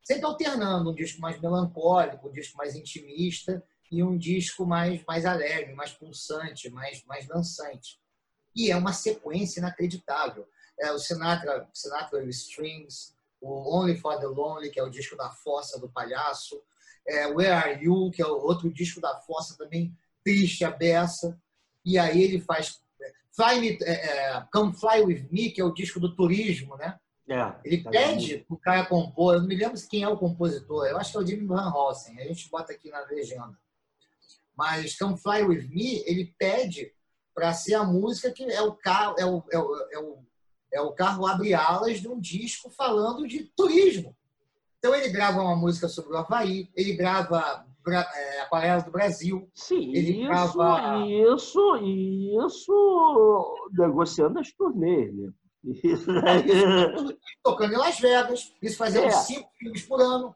Sempre 0.08 0.24
alternando 0.24 0.90
um 0.90 0.94
disco 0.94 1.20
mais 1.20 1.38
melancólico, 1.38 2.30
um 2.30 2.32
disco 2.32 2.56
mais 2.56 2.74
intimista 2.74 3.62
e 3.92 4.02
um 4.02 4.16
disco 4.16 4.64
mais, 4.64 5.04
mais 5.06 5.26
alegre, 5.26 5.74
mais 5.74 5.92
pulsante, 5.92 6.70
mais, 6.70 7.04
mais 7.04 7.26
dançante. 7.26 8.00
E 8.56 8.70
é 8.70 8.76
uma 8.76 8.94
sequência 8.94 9.60
inacreditável. 9.60 10.48
É, 10.80 10.90
o 10.92 10.98
Sinatra, 10.98 11.68
Sinatra 11.74 12.24
Strings, 12.30 13.14
o 13.38 13.76
Only 13.76 13.98
for 13.98 14.18
the 14.18 14.26
Lonely, 14.26 14.70
que 14.70 14.80
é 14.80 14.82
o 14.82 14.88
disco 14.88 15.14
da 15.14 15.28
Fossa 15.28 15.78
do 15.78 15.90
Palhaço, 15.90 16.58
é, 17.06 17.26
Where 17.26 17.52
Are 17.52 17.84
You, 17.84 18.10
que 18.10 18.22
é 18.22 18.26
outro 18.26 18.72
disco 18.72 19.02
da 19.02 19.20
Fossa 19.20 19.58
também 19.58 19.94
triste, 20.24 20.64
a. 20.64 20.74
E 21.84 21.98
aí 21.98 22.22
ele 22.22 22.40
faz 22.40 22.80
Fly 23.32 23.60
Me, 23.60 23.78
é, 23.82 23.92
é, 23.92 24.46
Come 24.50 24.72
Fly 24.72 25.02
With 25.02 25.28
Me, 25.30 25.50
que 25.50 25.60
é 25.60 25.64
o 25.64 25.74
disco 25.74 26.00
do 26.00 26.16
turismo, 26.16 26.78
né? 26.78 26.98
É, 27.28 27.54
ele 27.62 27.82
tá 27.82 27.90
pede 27.90 28.38
para 28.38 28.54
o 28.54 28.58
cara 28.58 28.86
compor, 28.86 29.34
eu 29.34 29.40
não 29.40 29.48
me 29.48 29.54
lembro 29.54 29.78
quem 29.88 30.02
é 30.02 30.08
o 30.08 30.16
compositor, 30.16 30.86
eu 30.86 30.96
acho 30.96 31.12
que 31.12 31.18
é 31.18 31.20
o 31.20 31.26
Jimmy 31.26 31.46
Van 31.46 31.70
Hossen, 31.70 32.18
a 32.18 32.24
gente 32.24 32.48
bota 32.48 32.72
aqui 32.72 32.90
na 32.90 33.00
legenda. 33.04 33.58
Mas 34.56 34.96
Come 34.96 35.18
Fly 35.18 35.42
With 35.42 35.68
Me, 35.68 36.02
ele 36.06 36.34
pede 36.38 36.92
para 37.34 37.52
ser 37.52 37.74
a 37.74 37.84
música 37.84 38.32
que 38.32 38.44
é 38.44 38.62
o 38.62 38.72
carro, 38.72 39.14
é 39.18 39.26
o, 39.26 39.44
é 39.52 39.58
o, 39.58 39.76
é 39.92 39.98
o, 39.98 40.18
é 40.72 40.80
o 40.80 40.92
carro 40.92 41.26
abre 41.26 41.52
alas 41.54 42.00
de 42.00 42.08
um 42.08 42.18
disco 42.18 42.70
falando 42.70 43.28
de 43.28 43.44
turismo. 43.54 44.16
Então 44.78 44.94
ele 44.94 45.10
grava 45.10 45.42
uma 45.42 45.54
música 45.54 45.86
sobre 45.86 46.14
o 46.14 46.16
Havaí, 46.16 46.70
ele 46.74 46.94
grava 46.94 47.66
é, 47.88 48.40
Aquarela 48.40 48.82
do 48.82 48.90
Brasil. 48.90 49.50
Sim, 49.54 49.94
ele 49.94 50.22
isso, 50.22 50.28
grava... 50.28 51.06
isso, 51.06 51.76
isso 51.76 53.68
negociando 53.72 54.38
as 54.38 54.50
turnês, 54.52 55.14
né? 55.14 55.30
Tocando 57.42 57.74
em 57.74 57.76
Las 57.76 57.98
Vegas, 57.98 58.54
isso 58.62 58.76
fazendo 58.76 59.06
é. 59.06 59.10
cinco 59.10 59.50
filmes 59.58 59.82
por 59.82 60.00
ano. 60.00 60.34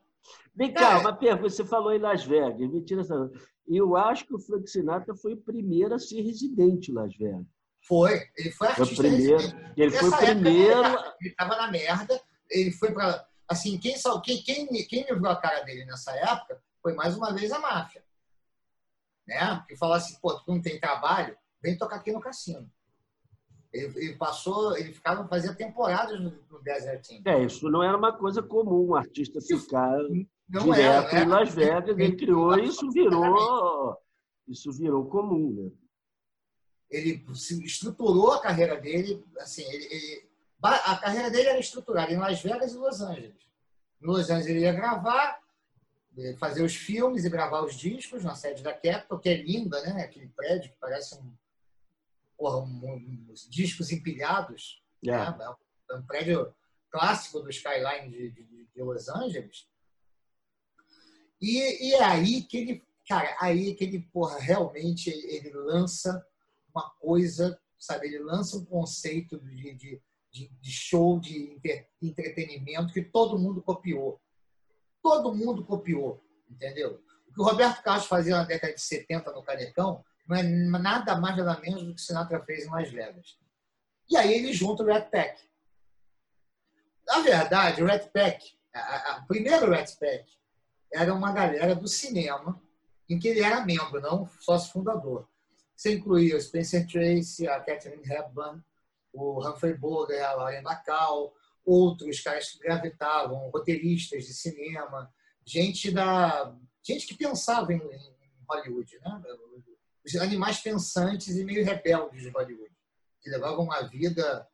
Vem 0.54 0.72
cá, 0.72 0.92
é. 0.92 0.96
uma 0.98 1.14
pergunta, 1.14 1.50
você 1.50 1.64
falou 1.64 1.92
em 1.92 1.98
Las 1.98 2.24
Vegas, 2.24 2.70
mentira 2.70 3.00
essa. 3.00 3.30
Eu 3.66 3.96
acho 3.96 4.26
que 4.26 4.34
o 4.34 4.38
Frank 4.38 4.68
Sinatra 4.68 5.14
foi 5.14 5.34
o 5.34 5.40
primeiro 5.40 5.94
a 5.94 5.98
ser 5.98 6.20
residente 6.20 6.90
em 6.90 6.94
Las 6.94 7.16
Vegas. 7.16 7.46
Foi, 7.86 8.28
ele 8.36 8.50
foi 8.52 8.68
artista 8.68 8.94
foi 8.94 9.10
primeiro, 9.10 9.42
Ele 9.76 9.90
foi 9.90 10.08
o 10.08 10.16
primeiro. 10.16 10.88
Ele 11.20 11.30
estava 11.30 11.56
na 11.56 11.70
merda, 11.70 12.20
ele 12.50 12.70
foi 12.70 12.92
para. 12.92 13.26
Assim, 13.48 13.78
quem, 13.78 13.94
quem, 14.22 14.42
quem, 14.42 14.86
quem 14.86 15.04
livrou 15.04 15.30
a 15.30 15.36
cara 15.36 15.62
dele 15.62 15.84
nessa 15.84 16.12
época 16.12 16.62
foi 16.80 16.94
mais 16.94 17.16
uma 17.16 17.32
vez 17.32 17.50
a 17.52 17.58
máfia. 17.58 18.02
Né? 19.26 19.56
Porque 19.56 19.76
falou 19.76 19.94
assim, 19.94 20.18
pô, 20.20 20.34
tu 20.34 20.44
não 20.48 20.60
tem 20.60 20.80
trabalho, 20.80 21.36
vem 21.62 21.76
tocar 21.76 21.96
aqui 21.96 22.12
no 22.12 22.20
cassino. 22.20 22.70
Ele, 23.72 23.86
ele, 23.96 24.16
passou, 24.16 24.76
ele 24.76 24.92
ficava, 24.92 25.26
fazia 25.26 25.54
temporadas 25.54 26.20
no, 26.20 26.30
no 26.50 26.62
Desert 26.62 27.06
Team. 27.06 27.22
É, 27.24 27.42
isso 27.44 27.70
não 27.70 27.82
era 27.82 27.96
uma 27.96 28.12
coisa 28.12 28.42
comum, 28.42 28.90
um 28.90 28.94
artista 28.94 29.40
ficar 29.40 29.98
não 30.52 30.64
direto 30.64 31.14
era, 31.14 31.24
em 31.24 31.28
Las 31.28 31.54
Vegas, 31.54 31.98
ele 31.98 32.16
criou 32.16 32.58
e 32.58 32.66
isso 32.66 32.90
virou, 32.90 33.96
isso 34.46 34.70
virou 34.72 35.06
comum, 35.06 35.54
né? 35.54 35.70
Ele 36.90 37.24
estruturou 37.64 38.32
a 38.32 38.40
carreira 38.42 38.78
dele, 38.78 39.24
assim, 39.38 39.62
ele, 39.62 39.86
ele, 39.86 40.28
a 40.62 40.96
carreira 40.96 41.30
dele 41.30 41.48
era 41.48 41.58
estruturada 41.58 42.12
em 42.12 42.18
Las 42.18 42.42
Vegas 42.42 42.74
e 42.74 42.76
Los 42.76 43.00
Angeles. 43.00 43.50
Em 44.02 44.06
Los 44.06 44.28
Angeles 44.28 44.46
ele 44.46 44.60
ia 44.60 44.74
gravar, 44.74 45.40
eh, 46.18 46.36
fazer 46.38 46.62
os 46.62 46.76
filmes 46.76 47.24
e 47.24 47.30
gravar 47.30 47.64
os 47.64 47.74
discos 47.74 48.22
na 48.22 48.34
sede 48.34 48.62
da 48.62 48.74
Capitol, 48.74 49.18
que 49.18 49.30
é 49.30 49.42
linda, 49.42 49.80
né? 49.80 50.02
Aquele 50.02 50.28
prédio 50.28 50.70
que 50.70 50.76
parece 50.78 51.14
um, 51.14 51.32
porra, 52.42 52.58
um, 52.58 52.94
um, 52.94 53.34
discos 53.48 53.92
empilhados. 53.92 54.82
Yeah. 55.04 55.36
Né? 55.36 55.54
É 55.90 55.94
um 55.94 56.02
prédio 56.02 56.52
clássico 56.90 57.40
do 57.40 57.48
skyline 57.50 58.10
de, 58.10 58.30
de, 58.32 58.68
de 58.74 58.82
Los 58.82 59.08
Angeles. 59.08 59.68
E, 61.40 61.88
e, 61.88 61.94
é 61.94 62.02
aí 62.02 62.42
que 62.42 62.56
ele, 62.56 62.84
cara, 63.08 63.36
aí 63.40 63.76
que 63.76 63.84
ele, 63.84 64.00
porra, 64.12 64.40
realmente 64.40 65.08
ele 65.08 65.52
lança 65.52 66.26
uma 66.74 66.90
coisa, 66.98 67.60
sabe? 67.78 68.08
Ele 68.08 68.18
lança 68.18 68.56
um 68.56 68.64
conceito 68.64 69.38
de, 69.38 69.74
de, 69.74 70.02
de 70.32 70.70
show, 70.70 71.20
de 71.20 71.60
entretenimento 72.02 72.92
que 72.92 73.02
todo 73.02 73.38
mundo 73.38 73.62
copiou. 73.62 74.20
Todo 75.00 75.34
mundo 75.34 75.64
copiou, 75.64 76.20
entendeu? 76.50 77.00
O 77.28 77.32
que 77.32 77.40
o 77.40 77.44
Roberto 77.44 77.82
Carlos 77.84 78.06
fazia 78.06 78.36
na 78.36 78.44
década 78.44 78.74
de 78.74 78.80
70 78.80 79.30
no 79.32 79.44
Canecão 79.44 80.04
não 80.32 80.38
é 80.38 80.42
nada 80.80 81.16
mais 81.16 81.36
nada 81.36 81.60
menos 81.60 81.82
do 81.84 81.94
que 81.94 82.00
Sinatra 82.00 82.42
fez 82.42 82.64
em 82.64 82.70
Las 82.70 82.90
Vegas. 82.90 83.38
E 84.08 84.16
aí 84.16 84.32
ele 84.32 84.52
junta 84.52 84.82
o 84.82 84.86
Rat 84.86 85.10
Pack. 85.10 85.42
Na 87.06 87.20
verdade, 87.20 87.82
o 87.82 87.86
Rat 87.86 88.08
Pack, 88.08 88.54
o 89.22 89.26
primeiro 89.26 89.70
Rat 89.70 89.94
Pack, 89.98 90.24
era 90.92 91.12
uma 91.14 91.32
galera 91.32 91.74
do 91.74 91.86
cinema 91.86 92.60
em 93.08 93.18
que 93.18 93.28
ele 93.28 93.40
era 93.40 93.64
membro, 93.64 94.00
não 94.00 94.26
sócio 94.40 94.72
fundador. 94.72 95.28
Você 95.76 95.94
incluía 95.96 96.36
o 96.36 96.40
Spencer 96.40 96.86
Tracy, 96.86 97.46
a 97.46 97.60
Catherine 97.60 98.02
Hepburn, 98.04 98.62
o 99.12 99.46
Humphrey 99.46 99.74
Bogart, 99.74 100.22
a 100.22 100.34
Lauren 100.34 100.62
Bacall, 100.62 101.34
outros 101.64 102.20
caras 102.20 102.50
que 102.50 102.58
gravitavam, 102.58 103.50
roteiristas 103.50 104.24
de 104.24 104.32
cinema, 104.32 105.12
gente 105.44 105.90
da 105.90 106.54
gente 106.82 107.06
que 107.06 107.14
pensava 107.14 107.72
em, 107.72 107.78
em 107.78 108.12
Hollywood, 108.48 108.98
né? 109.00 109.22
Os 110.04 110.14
animais 110.16 110.60
pensantes 110.60 111.36
e 111.36 111.44
meio 111.44 111.64
rebeldes 111.64 112.22
de 112.22 112.28
Hollywood, 112.30 112.72
que 113.20 113.30
levavam 113.30 113.64
uma 113.64 113.82
vida, 113.82 114.46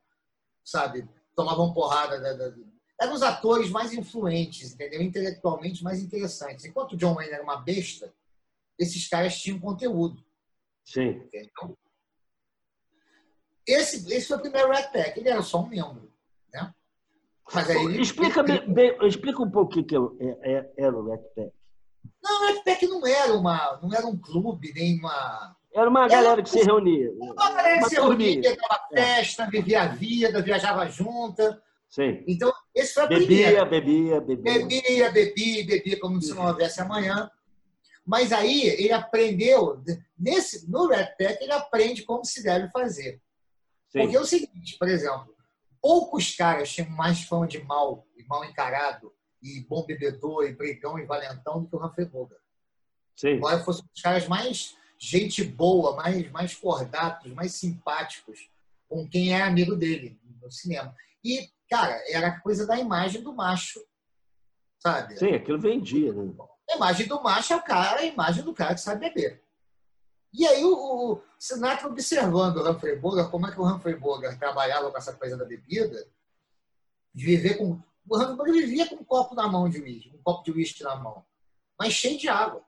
sabe, 0.64 1.08
tomavam 1.34 1.72
porrada 1.72 2.20
da, 2.20 2.34
da, 2.34 2.54
eram 3.00 3.14
os 3.14 3.22
atores 3.22 3.70
mais 3.70 3.92
influentes, 3.92 4.74
entendeu? 4.74 5.00
Intelectualmente 5.00 5.84
mais 5.84 6.02
interessantes. 6.02 6.64
Enquanto 6.64 6.92
o 6.92 6.96
John 6.96 7.14
Wayne 7.14 7.32
era 7.32 7.42
uma 7.42 7.56
besta, 7.56 8.12
esses 8.78 9.08
caras 9.08 9.38
tinham 9.40 9.60
conteúdo. 9.60 10.24
Sim. 10.84 11.10
Entendeu? 11.10 11.78
Esse, 13.66 14.12
esse 14.12 14.26
foi 14.26 14.38
o 14.38 14.40
primeiro 14.40 14.70
Red 14.70 14.88
Pack. 14.88 15.18
Ele 15.18 15.28
era 15.28 15.42
só 15.42 15.62
um 15.62 15.68
membro. 15.68 16.12
Né? 16.52 16.74
Mas 17.54 17.70
aí 17.70 17.84
ele... 17.84 18.00
explica, 18.00 18.42
bem, 18.42 18.96
explica 19.06 19.42
um 19.42 19.50
pouco 19.50 19.78
o 19.78 19.84
que 19.84 19.94
é, 19.94 20.52
é, 20.52 20.72
era 20.76 20.96
o 20.96 21.08
Red 21.08 21.22
Pack. 21.36 21.52
Não, 22.22 22.42
o 22.42 22.46
Red 22.46 22.62
Pack 22.64 22.86
não 22.86 23.06
era, 23.06 23.34
uma, 23.34 23.78
não 23.82 23.94
era 23.94 24.06
um 24.06 24.16
clube, 24.16 24.72
nem 24.74 24.98
uma. 24.98 25.56
Era 25.74 25.88
uma 25.88 26.08
galera 26.08 26.32
era, 26.32 26.42
que 26.42 26.50
se 26.50 26.62
reunia. 26.62 27.12
Uma 27.12 27.34
galera 27.34 27.78
que 27.78 27.88
se 27.88 27.94
reunia, 27.94 28.56
dava 28.56 28.80
é. 28.92 28.96
festa, 28.96 29.48
vivia 29.50 29.82
a 29.82 29.86
vida, 29.86 30.42
viajava 30.42 30.88
junta. 30.88 31.62
Sim. 31.88 32.22
Então, 32.26 32.52
esse 32.74 32.94
foi 32.94 33.04
a 33.04 33.06
bebia, 33.06 33.26
primeira. 33.26 33.64
Bebia, 33.64 34.20
bebia, 34.20 34.50
bebia. 34.50 35.10
Bebia, 35.10 35.66
bebia, 35.66 36.00
como 36.00 36.20
se 36.20 36.34
não 36.34 36.46
houvesse 36.46 36.80
amanhã. 36.80 37.30
Mas 38.04 38.32
aí 38.32 38.62
ele 38.62 38.92
aprendeu, 38.92 39.82
nesse, 40.18 40.70
no 40.70 40.88
Red 40.88 41.14
Pack, 41.18 41.42
ele 41.42 41.52
aprende 41.52 42.02
como 42.02 42.24
se 42.24 42.42
deve 42.42 42.70
fazer. 42.70 43.20
Sim. 43.90 44.00
Porque 44.00 44.16
é 44.16 44.20
o 44.20 44.24
seguinte, 44.24 44.76
por 44.78 44.88
exemplo, 44.88 45.34
poucos 45.80 46.34
caras 46.34 46.72
tinham 46.72 46.90
mais 46.90 47.22
fama 47.22 47.46
de 47.46 47.62
mal 47.62 48.06
e 48.16 48.24
mal 48.26 48.44
encarado 48.44 49.12
e 49.42 49.60
bom 49.68 49.84
bebedor 49.84 50.44
e 50.44 50.54
brigão 50.54 50.98
e 50.98 51.06
valentão 51.06 51.62
do 51.62 51.68
que 51.68 51.76
o 52.02 52.08
Bogart. 52.08 52.40
Sim. 53.16 53.30
Embora 53.30 53.62
fossem 53.64 53.84
os 53.94 54.02
caras 54.02 54.26
mais 54.28 54.76
gente 54.98 55.44
boa, 55.44 55.94
mais, 55.96 56.30
mais 56.30 56.54
cordatos, 56.54 57.32
mais 57.32 57.52
simpáticos 57.52 58.50
com 58.88 59.08
quem 59.08 59.32
é 59.32 59.42
amigo 59.42 59.76
dele 59.76 60.18
no 60.40 60.50
cinema. 60.50 60.94
E 61.24 61.50
Cara, 61.68 62.02
era 62.08 62.28
a 62.28 62.40
coisa 62.40 62.66
da 62.66 62.78
imagem 62.78 63.22
do 63.22 63.34
macho, 63.34 63.84
sabe? 64.78 65.18
Sim, 65.18 65.34
aquilo 65.34 65.60
vendia, 65.60 66.12
né? 66.12 66.32
A 66.70 66.76
imagem 66.76 67.06
do 67.06 67.22
macho 67.22 67.52
é 67.52 67.56
o 67.56 67.62
cara, 67.62 68.00
a 68.00 68.04
imagem 68.04 68.42
do 68.42 68.54
cara 68.54 68.74
que 68.74 68.80
sabe 68.80 69.08
beber. 69.08 69.42
E 70.32 70.46
aí 70.46 70.64
o, 70.64 71.12
o 71.12 71.22
Sinatra 71.38 71.88
observando 71.88 72.56
o 72.56 72.70
Humphrey 72.70 72.96
Bogart, 72.96 73.30
como 73.30 73.46
é 73.46 73.52
que 73.52 73.60
o 73.60 73.66
Humphrey 73.66 73.96
Bogart 73.96 74.38
trabalhava 74.38 74.90
com 74.90 74.96
essa 74.96 75.14
coisa 75.14 75.36
da 75.36 75.44
bebida, 75.44 76.06
de 77.14 77.24
viver 77.24 77.56
com... 77.56 77.82
O 78.08 78.36
Bogart 78.36 78.52
vivia 78.52 78.88
com 78.88 78.96
um 78.96 79.04
copo 79.04 79.34
na 79.34 79.46
mão 79.46 79.68
de 79.68 79.80
uísque, 79.80 80.16
um 80.16 80.22
copo 80.22 80.42
de 80.42 80.50
uísque 80.52 80.82
na 80.82 80.96
mão, 80.96 81.24
mas 81.78 81.92
cheio 81.92 82.18
de 82.18 82.28
água, 82.28 82.62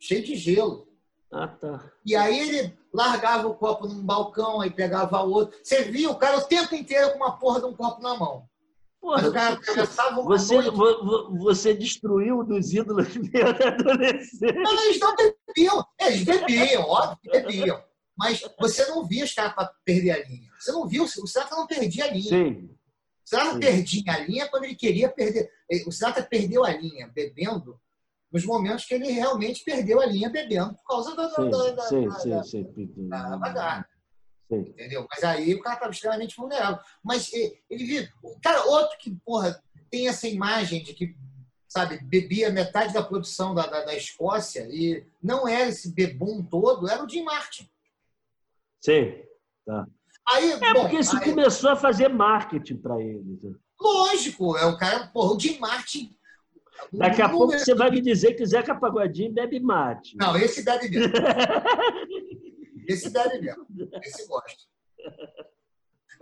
cheio 0.00 0.24
de 0.24 0.34
gelo. 0.36 0.88
Ah, 1.30 1.48
tá. 1.48 1.92
E 2.04 2.16
aí 2.16 2.38
ele 2.38 2.78
largava 2.94 3.46
o 3.46 3.54
copo 3.54 3.86
num 3.86 4.02
balcão, 4.02 4.60
aí 4.60 4.70
pegava 4.70 5.20
outro. 5.20 5.58
Você 5.62 5.82
via 5.84 6.10
o 6.10 6.16
cara 6.16 6.38
o 6.38 6.44
tempo 6.44 6.74
inteiro 6.74 7.12
com 7.12 7.18
uma 7.18 7.36
porra 7.36 7.60
de 7.60 7.66
um 7.66 7.74
copo 7.74 8.00
na 8.00 8.16
mão. 8.16 8.48
Porra, 9.00 9.18
Mas 9.18 9.28
o 9.28 9.32
cara 9.32 9.60
você, 10.24 10.56
você 11.38 11.74
destruiu 11.74 12.42
dos 12.42 12.72
ídolos 12.72 13.14
meus 13.16 13.60
adolescentes. 13.60 14.40
Não, 14.40 14.84
eles 14.84 14.98
não 14.98 15.14
bebiam. 15.14 15.84
Eles 16.00 16.24
bebiam, 16.24 16.82
óbvio 16.84 17.18
que 17.20 17.30
bebiam. 17.30 17.84
Mas 18.16 18.42
você 18.58 18.86
não 18.86 19.06
via 19.06 19.24
os 19.24 19.34
caras 19.34 19.54
para 19.54 19.70
perder 19.84 20.12
a 20.12 20.24
linha. 20.26 20.50
Você 20.58 20.72
não 20.72 20.88
viu, 20.88 21.04
o 21.04 21.08
Sinatra 21.08 21.56
não 21.56 21.66
perdia 21.66 22.06
a 22.06 22.10
linha. 22.10 22.28
Sim. 22.28 22.75
O 23.26 23.28
Sinatra 23.28 23.58
perdia 23.58 24.12
a 24.12 24.18
linha 24.20 24.48
quando 24.48 24.64
ele 24.64 24.76
queria 24.76 25.08
perder. 25.08 25.50
O 25.84 25.90
Sinatra 25.90 26.22
perdeu 26.22 26.64
a 26.64 26.70
linha 26.70 27.08
bebendo 27.08 27.80
nos 28.30 28.44
momentos 28.44 28.84
que 28.84 28.94
ele 28.94 29.10
realmente 29.10 29.64
perdeu 29.64 30.00
a 30.00 30.06
linha 30.06 30.30
bebendo 30.30 30.74
por 30.74 30.84
causa 30.84 31.16
da, 31.16 31.28
sim, 31.30 31.50
da, 31.50 31.70
da, 31.72 31.82
sim, 31.82 32.08
da, 32.08 32.44
sim, 32.44 32.72
sim, 32.72 33.08
da, 33.08 33.36
da 33.36 33.86
Entendeu? 34.48 35.08
Mas 35.10 35.24
aí 35.24 35.54
o 35.54 35.60
cara 35.60 35.74
estava 35.74 35.90
extremamente 35.90 36.36
vulnerável. 36.36 36.78
Mas 37.02 37.32
ele 37.32 37.84
viu. 37.84 38.08
Cara, 38.40 38.64
outro 38.64 38.96
que, 38.98 39.10
porra, 39.24 39.60
tem 39.90 40.06
essa 40.06 40.28
imagem 40.28 40.84
de 40.84 40.94
que, 40.94 41.16
sabe, 41.66 41.98
bebia 42.04 42.48
metade 42.50 42.94
da 42.94 43.02
produção 43.02 43.56
da, 43.56 43.66
da, 43.66 43.84
da 43.86 43.96
Escócia 43.96 44.68
e 44.70 45.04
não 45.20 45.48
era 45.48 45.68
esse 45.68 45.92
bebum 45.92 46.44
todo, 46.44 46.88
era 46.88 47.04
o 47.04 47.08
Jim 47.08 47.24
Martin. 47.24 47.68
Sim, 48.80 49.20
tá. 49.64 49.84
Aí, 50.28 50.52
é 50.52 50.74
bom, 50.74 50.82
porque 50.82 50.96
isso 50.96 51.16
aí... 51.16 51.24
começou 51.24 51.70
a 51.70 51.76
fazer 51.76 52.08
marketing 52.08 52.76
para 52.76 53.00
ele. 53.00 53.38
Né? 53.42 53.54
Lógico, 53.80 54.56
é 54.56 54.66
o 54.66 54.76
cara, 54.76 55.06
porra, 55.08 55.34
o 55.34 55.40
Jim 55.40 55.58
Martin 55.58 56.16
Daqui 56.92 57.22
a 57.22 57.28
pouco 57.28 57.52
você 57.52 57.74
vai 57.74 57.90
me 57.90 58.00
dizer 58.00 58.34
que 58.34 58.46
Zeca 58.46 58.74
Pagodinho 58.74 59.32
bebe 59.32 59.60
mate. 59.60 60.16
Não, 60.16 60.36
esse 60.36 60.62
bebe 60.62 60.88
mesmo. 60.88 61.12
esse 62.86 63.10
bebe 63.10 63.40
mesmo. 63.40 63.66
Esse 64.02 64.26
gosta. 64.26 64.64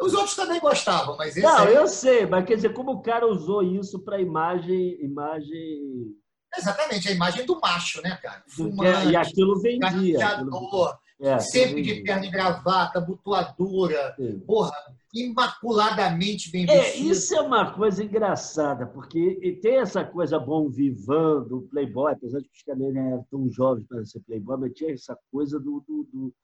Os 0.01 0.13
outros 0.13 0.35
também 0.35 0.61
gostavam, 0.61 1.17
mas 1.17 1.37
esse. 1.37 1.47
Não, 1.47 1.59
aí... 1.59 1.75
eu 1.75 1.87
sei, 1.87 2.27
mas 2.27 2.45
quer 2.45 2.57
dizer, 2.57 2.73
como 2.73 2.93
o 2.93 3.03
cara 3.03 3.27
usou 3.27 3.63
isso 3.63 4.01
para 4.01 4.21
imagem, 4.21 4.99
imagem. 5.01 6.17
Exatamente, 6.57 7.09
a 7.09 7.13
imagem 7.13 7.45
do 7.45 7.61
macho, 7.61 8.01
né, 8.03 8.17
cara? 8.23 8.43
Fumante, 8.49 9.09
e 9.09 9.17
aquilo 9.17 9.61
vendia. 9.61 10.27
Aquilo... 10.27 10.99
É, 11.21 11.39
sempre 11.39 11.81
de 11.81 12.03
perna 12.03 12.27
e 12.27 12.31
gravata, 12.31 13.01
butuadura, 13.01 14.15
Sim. 14.17 14.41
porra, 14.41 14.73
imaculadamente 15.15 16.51
bem 16.51 16.65
é, 16.69 16.81
vestido. 16.81 17.13
Isso 17.13 17.35
é 17.35 17.41
uma 17.41 17.73
coisa 17.73 18.03
engraçada, 18.03 18.87
porque 18.87 19.59
tem 19.63 19.77
essa 19.77 20.05
coisa 20.05 20.39
bom 20.41 20.69
vivando, 20.69 21.61
do 21.61 21.63
playboy, 21.63 22.13
apesar 22.13 22.41
de 22.41 22.49
que 22.49 22.57
os 22.57 22.63
caras 22.63 22.81
não 22.81 22.89
eram 22.89 23.27
tão 23.31 23.49
jovens 23.49 23.87
para 23.87 24.05
ser 24.05 24.21
playboy, 24.21 24.59
mas 24.59 24.73
tinha 24.75 24.93
essa 24.93 25.17
coisa 25.31 25.59
do, 25.61 25.85
do, 25.87 26.09
do 26.13 26.35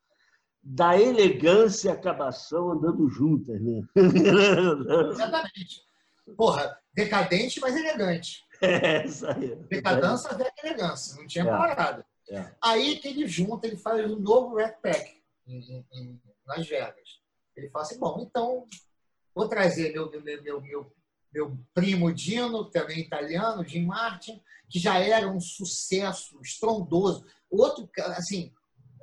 da 0.63 0.99
elegância 0.99 1.89
e 1.89 1.93
acabação 1.93 2.71
andando 2.71 3.09
juntas, 3.09 3.61
né? 3.61 3.83
Exatamente. 5.11 5.83
Porra, 6.37 6.77
decadente, 6.95 7.61
mas 7.61 7.75
elegante. 7.75 8.45
É, 8.61 9.07
isso 9.07 9.27
aí. 9.27 9.57
Decadência, 9.69 10.37
velha 10.37 10.53
elegância. 10.63 11.17
Não 11.17 11.27
tinha 11.27 11.45
é. 11.45 11.49
parada. 11.49 12.05
É. 12.31 12.55
Aí 12.63 12.97
que 12.97 13.09
ele 13.09 13.27
junta, 13.27 13.67
ele 13.67 13.77
faz 13.77 14.09
um 14.09 14.17
novo 14.17 14.55
Red 14.55 14.75
Pack 14.81 15.21
em, 15.47 15.59
em, 15.59 15.87
em, 15.93 16.23
Las 16.47 16.67
Vegas. 16.67 17.21
Ele 17.57 17.69
fala 17.71 17.85
assim, 17.85 17.99
bom, 17.99 18.21
então 18.21 18.67
vou 19.35 19.49
trazer 19.49 19.93
meu, 19.93 20.09
meu, 20.09 20.23
meu, 20.23 20.61
meu, 20.61 20.93
meu 21.33 21.59
primo 21.75 22.13
Dino, 22.15 22.71
também 22.71 23.01
italiano, 23.01 23.67
Jim 23.67 23.85
Martin, 23.85 24.41
que 24.69 24.79
já 24.79 24.99
era 24.99 25.29
um 25.29 25.41
sucesso 25.41 26.41
estrondoso. 26.41 27.27
Outro, 27.51 27.91
assim, 28.17 28.53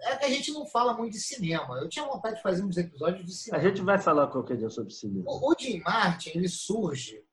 é 0.03 0.15
que 0.15 0.25
a 0.25 0.29
gente 0.29 0.51
não 0.53 0.65
fala 0.65 0.93
muito 0.93 1.13
de 1.13 1.19
cinema. 1.19 1.77
Eu 1.79 1.89
tinha 1.89 2.05
vontade 2.05 2.37
de 2.37 2.41
fazer 2.41 2.63
uns 2.63 2.77
episódios 2.77 3.25
de 3.25 3.33
cinema. 3.33 3.61
A 3.61 3.67
gente 3.67 3.81
vai 3.81 3.99
falar 3.99 4.27
qualquer 4.27 4.55
dia 4.55 4.69
sobre 4.69 4.93
cinema. 4.93 5.25
O, 5.27 5.51
o 5.51 5.55
Jim 5.59 5.81
Martin, 5.81 6.31
ele 6.35 6.47
surge 6.47 7.23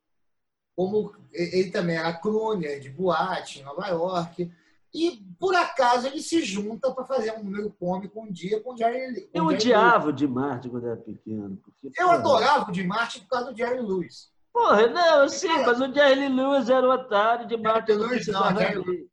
como... 0.75 1.15
Ele 1.33 1.71
também 1.71 1.97
era 1.97 2.13
crooner 2.15 2.81
de 2.81 2.91
boate 2.91 3.61
em 3.61 3.63
Nova 3.63 3.87
York. 3.89 4.51
E, 4.95 5.21
por 5.41 5.57
acaso, 5.57 6.07
ele 6.07 6.23
se 6.23 6.41
junta 6.43 6.93
para 6.93 7.05
fazer 7.05 7.33
um 7.33 7.43
número 7.43 7.69
cômico 7.81 8.21
um 8.21 8.31
dia 8.31 8.61
com 8.61 8.75
o 8.75 8.77
Jerry 8.77 9.23
com 9.23 9.39
Eu 9.39 9.47
odiava 9.47 10.11
o 10.11 10.17
Jim 10.17 10.29
Martin 10.29 10.69
quando 10.69 10.87
era 10.87 10.97
pequeno. 10.97 11.57
Porque, 11.57 12.01
eu 12.01 12.07
porra. 12.07 12.19
adorava 12.19 12.71
o 12.71 12.75
Jim 12.75 12.87
Martin 12.87 13.21
por 13.21 13.29
causa 13.29 13.51
do 13.51 13.57
Jerry 13.57 13.81
Lewis. 13.81 14.33
Porra, 14.53 14.87
não, 14.87 15.29
sim, 15.29 15.49
mas 15.49 15.81
o 15.81 15.93
Jerry 15.93 16.29
Lewis 16.29 16.69
era 16.69 16.89
o 16.89 16.93
otário 16.93 17.49
de 17.49 17.57
Martin. 17.57 17.93
Lewis, 17.95 18.29
não, 18.29 18.57
Jerry, 18.57 19.09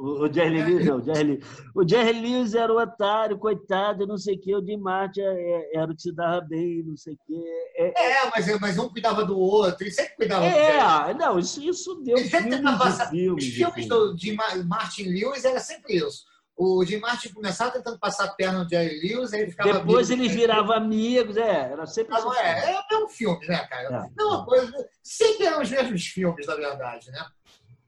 o 0.00 0.32
Jerry 0.32 0.62
Lewis, 0.62 0.86
não, 0.86 0.96
o 0.96 1.02
Jerry, 1.02 1.42
o 1.74 1.86
Jerry 1.86 2.20
Lewis 2.20 2.54
era 2.54 2.72
o 2.72 2.80
otário, 2.80 3.38
coitado, 3.38 4.06
não 4.06 4.16
sei 4.16 4.36
o 4.36 4.40
quê, 4.40 4.56
o 4.56 4.64
Jim 4.64 4.78
Martin 4.78 5.20
é, 5.20 5.24
é, 5.24 5.76
era 5.76 5.92
o 5.92 5.94
que 5.94 6.00
se 6.00 6.12
dava 6.12 6.40
bem, 6.40 6.82
não 6.84 6.96
sei 6.96 7.12
o 7.12 7.18
quê. 7.26 7.44
É, 7.76 8.12
é 8.12 8.30
mas, 8.30 8.60
mas 8.60 8.78
um 8.78 8.88
cuidava 8.88 9.24
do 9.26 9.38
outro, 9.38 9.84
ele 9.84 9.90
sempre 9.90 10.16
cuidava 10.16 10.46
é, 10.46 11.12
do 11.12 11.18
não, 11.18 11.38
isso, 11.38 11.62
isso 11.62 11.96
deu 12.02 12.16
filmes 12.16 12.60
de 12.60 13.10
filmes. 13.10 13.44
Os 13.44 13.54
filmes 13.54 13.86
do, 13.86 14.14
de 14.16 14.34
Martin 14.66 15.04
Lewis 15.04 15.44
era 15.44 15.60
sempre 15.60 15.96
isso. 15.96 16.24
O 16.56 16.84
Jim 16.84 16.98
Martin 16.98 17.32
começava 17.32 17.70
tentando 17.70 17.98
passar 17.98 18.24
a 18.24 18.32
perna 18.32 18.64
no 18.64 18.68
Jerry 18.68 19.00
Lewis, 19.00 19.34
aí 19.34 19.42
ele 19.42 19.50
ficava. 19.50 19.80
Depois 19.80 20.10
eles 20.10 20.32
viravam 20.32 20.74
amigos, 20.74 21.36
é, 21.36 21.72
era 21.72 21.86
sempre 21.86 22.14
ah, 22.14 22.32
é, 22.38 22.70
é, 22.70 22.84
é 22.90 22.98
um 22.98 23.08
filme, 23.08 23.46
né, 23.46 23.66
cara? 23.66 24.06
É. 24.06 24.10
Não, 24.16 24.28
uma 24.28 24.46
coisa, 24.46 24.72
sempre 25.02 25.46
eram 25.46 25.60
os 25.60 25.70
mesmos 25.70 26.06
filmes, 26.06 26.46
na 26.46 26.54
verdade, 26.54 27.10
né? 27.10 27.26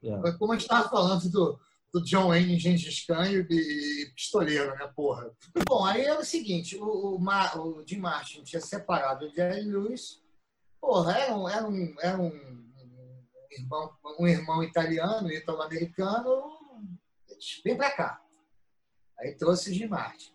É. 0.05 0.33
Como 0.33 0.53
a 0.53 0.57
gente 0.57 0.63
estava 0.63 0.89
falando 0.89 1.31
do, 1.31 1.59
do 1.93 2.03
John 2.03 2.29
Wayne 2.29 2.59
Gengis 2.59 3.05
Khan 3.05 3.31
e 3.31 4.11
pistoleiro, 4.15 4.75
né, 4.77 4.91
porra. 4.97 5.31
Bom, 5.69 5.85
aí 5.85 6.03
era 6.03 6.19
o 6.19 6.25
seguinte, 6.25 6.77
o, 6.77 6.87
o, 6.87 7.19
o 7.19 7.87
Jim 7.87 7.99
Martin 7.99 8.43
tinha 8.43 8.61
separado 8.61 9.27
o 9.27 9.31
Jerry 9.31 9.63
Lewis, 9.63 10.23
porra, 10.81 11.19
era 11.19 11.37
um, 11.37 11.49
era 11.49 11.69
um, 11.69 11.95
era 12.01 12.19
um, 12.19 12.73
irmão, 13.51 13.95
um 14.19 14.27
irmão 14.27 14.63
italiano, 14.63 15.31
italo-americano, 15.31 16.59
vem 17.63 17.77
pra 17.77 17.91
cá. 17.91 18.25
Aí 19.19 19.35
trouxe 19.35 19.71
o 19.71 19.75
Jim 19.75 19.87
Martin. 19.87 20.33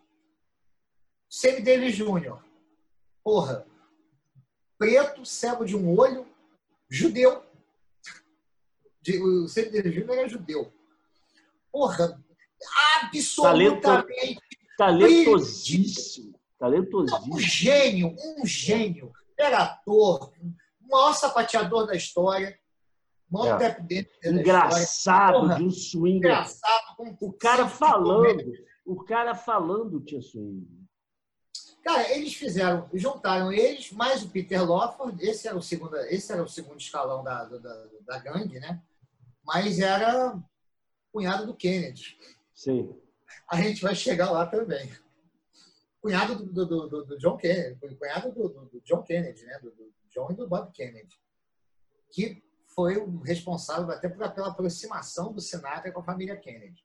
Sammy 1.28 1.62
Davis 1.62 1.96
Jr., 1.96 2.40
porra, 3.24 3.66
preto, 4.78 5.26
cego 5.26 5.66
de 5.66 5.76
um 5.76 5.98
olho, 5.98 6.28
judeu. 6.88 7.44
O 9.22 9.48
Sammy 9.48 9.72
Davis 9.72 9.94
Jr. 9.94 10.12
era 10.12 10.30
judeu 10.30 10.77
porra, 11.78 12.20
absolutamente. 13.04 14.40
Talentosíssimo. 14.78 16.40
Talentosíssimo. 16.58 17.36
Um 17.36 17.40
gênio, 17.40 18.16
um 18.40 18.46
gênio. 18.46 19.12
Era 19.38 19.60
ator, 19.60 20.34
maior 20.82 21.14
sapateador 21.14 21.86
da 21.86 21.96
história. 21.96 22.58
Maior 23.30 23.62
é. 23.62 23.78
Engraçado, 24.24 25.56
de 25.56 25.64
um 25.64 25.70
swing. 25.70 26.18
Engraçado. 26.18 26.96
o 27.22 27.34
cara 27.34 27.68
falando. 27.68 28.44
O 28.86 29.04
cara 29.04 29.36
falando 29.36 30.00
tinha 30.00 30.22
swing. 30.22 30.66
Cara, 31.84 32.12
eles 32.14 32.34
fizeram, 32.34 32.90
juntaram 32.94 33.52
eles, 33.54 33.92
mais 33.92 34.24
o 34.24 34.30
Peter 34.30 34.68
Lawford, 34.68 35.24
esse 35.24 35.48
era 35.48 35.56
o 35.56 35.62
segundo, 35.62 35.96
esse 35.96 36.32
era 36.34 36.44
o 36.44 36.48
segundo 36.48 36.80
escalão 36.80 37.24
da, 37.24 37.46
da, 37.46 37.86
da 38.06 38.20
gangue, 38.20 38.60
né? 38.60 38.82
Mas 39.46 39.80
era 39.80 40.38
cunhado 41.12 41.46
do 41.46 41.56
Kennedy. 41.56 42.18
Sim. 42.54 42.96
A 43.50 43.62
gente 43.62 43.82
vai 43.82 43.96
chegar 43.96 44.32
lá 44.32 44.46
também. 44.46 44.92
Cunhado 46.02 46.36
do, 46.36 46.66
do, 46.66 46.88
do, 46.88 47.06
do 47.06 47.18
John 47.18 47.38
Kennedy, 47.38 47.96
cunhado 47.98 48.32
do, 48.32 48.82
John 48.84 49.04
Kennedy, 49.04 49.44
né? 49.46 49.60
Do, 49.60 49.94
John 50.10 50.32
e 50.32 50.36
do 50.36 50.48
Bob 50.48 50.72
Kennedy, 50.72 51.16
que 52.12 52.44
foi 52.74 52.98
o 52.98 53.20
responsável 53.20 53.92
até 53.92 54.10
pela, 54.10 54.30
pela 54.30 54.50
aproximação 54.50 55.32
do 55.32 55.42
Sinatra 55.42 55.92
com 55.92 56.00
a 56.00 56.06
família 56.06 56.38
Kennedy. 56.38 56.84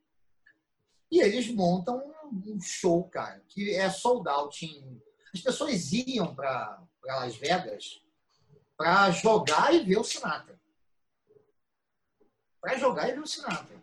E 1.10 1.20
eles 1.20 1.48
montam 1.48 2.12
um, 2.32 2.60
show, 2.60 3.08
cara, 3.08 3.42
que 3.48 3.74
é 3.74 3.88
sold 3.90 4.28
out. 4.28 4.64
Em... 4.64 5.02
As 5.32 5.40
pessoas 5.40 5.92
iam 5.92 6.34
para 6.34 6.82
Las 7.04 7.36
Vegas 7.36 8.02
para 8.76 9.10
jogar 9.10 9.74
e 9.74 9.84
ver 9.84 9.98
o 9.98 10.04
Sinatra. 10.04 10.60
Para 12.60 12.78
jogar 12.78 13.08
e 13.08 13.12
ver 13.12 13.20
o 13.20 13.26
Sinatra. 13.26 13.82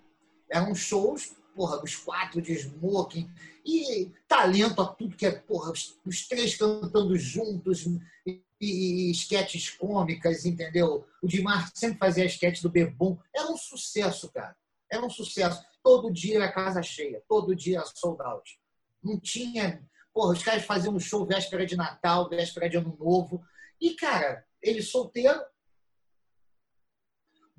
Eram 0.52 0.74
shows, 0.74 1.36
porra, 1.56 1.78
dos 1.78 1.96
quatro 1.96 2.42
de 2.42 2.54
smoking. 2.54 3.30
E 3.66 4.12
talento 4.28 4.82
a 4.82 4.88
tudo 4.88 5.16
que 5.16 5.26
é, 5.26 5.32
porra, 5.32 5.72
os, 5.72 6.00
os 6.06 6.28
três 6.28 6.56
cantando 6.56 7.16
juntos. 7.18 7.86
E, 8.26 8.42
e, 8.62 9.12
esquetes 9.12 9.70
cômicas, 9.70 10.46
entendeu? 10.46 11.06
O 11.22 11.28
Dimar 11.28 11.72
sempre 11.74 11.98
fazia 11.98 12.26
esquete 12.26 12.62
do 12.62 12.70
Bebum. 12.70 13.18
Era 13.36 13.52
um 13.52 13.58
sucesso, 13.58 14.30
cara. 14.32 14.56
Era 14.92 15.06
um 15.06 15.10
sucesso. 15.10 15.64
Todo 15.84 16.12
dia 16.12 16.36
era 16.36 16.52
casa 16.52 16.82
cheia. 16.82 17.22
Todo 17.28 17.56
dia 17.56 17.84
sold 17.86 18.22
out. 18.22 18.60
Não 19.04 19.20
tinha... 19.20 19.82
Porra, 20.14 20.34
os 20.34 20.44
caras 20.44 20.66
faziam 20.66 20.96
um 20.96 21.00
show 21.00 21.26
véspera 21.26 21.66
de 21.66 21.78
Natal, 21.78 22.28
véspera 22.28 22.68
de 22.68 22.78
Ano 22.78 22.98
Novo. 23.00 23.42
E, 23.80 23.92
cara, 23.92 24.44
ele 24.62 24.82
solteiro, 24.82 25.40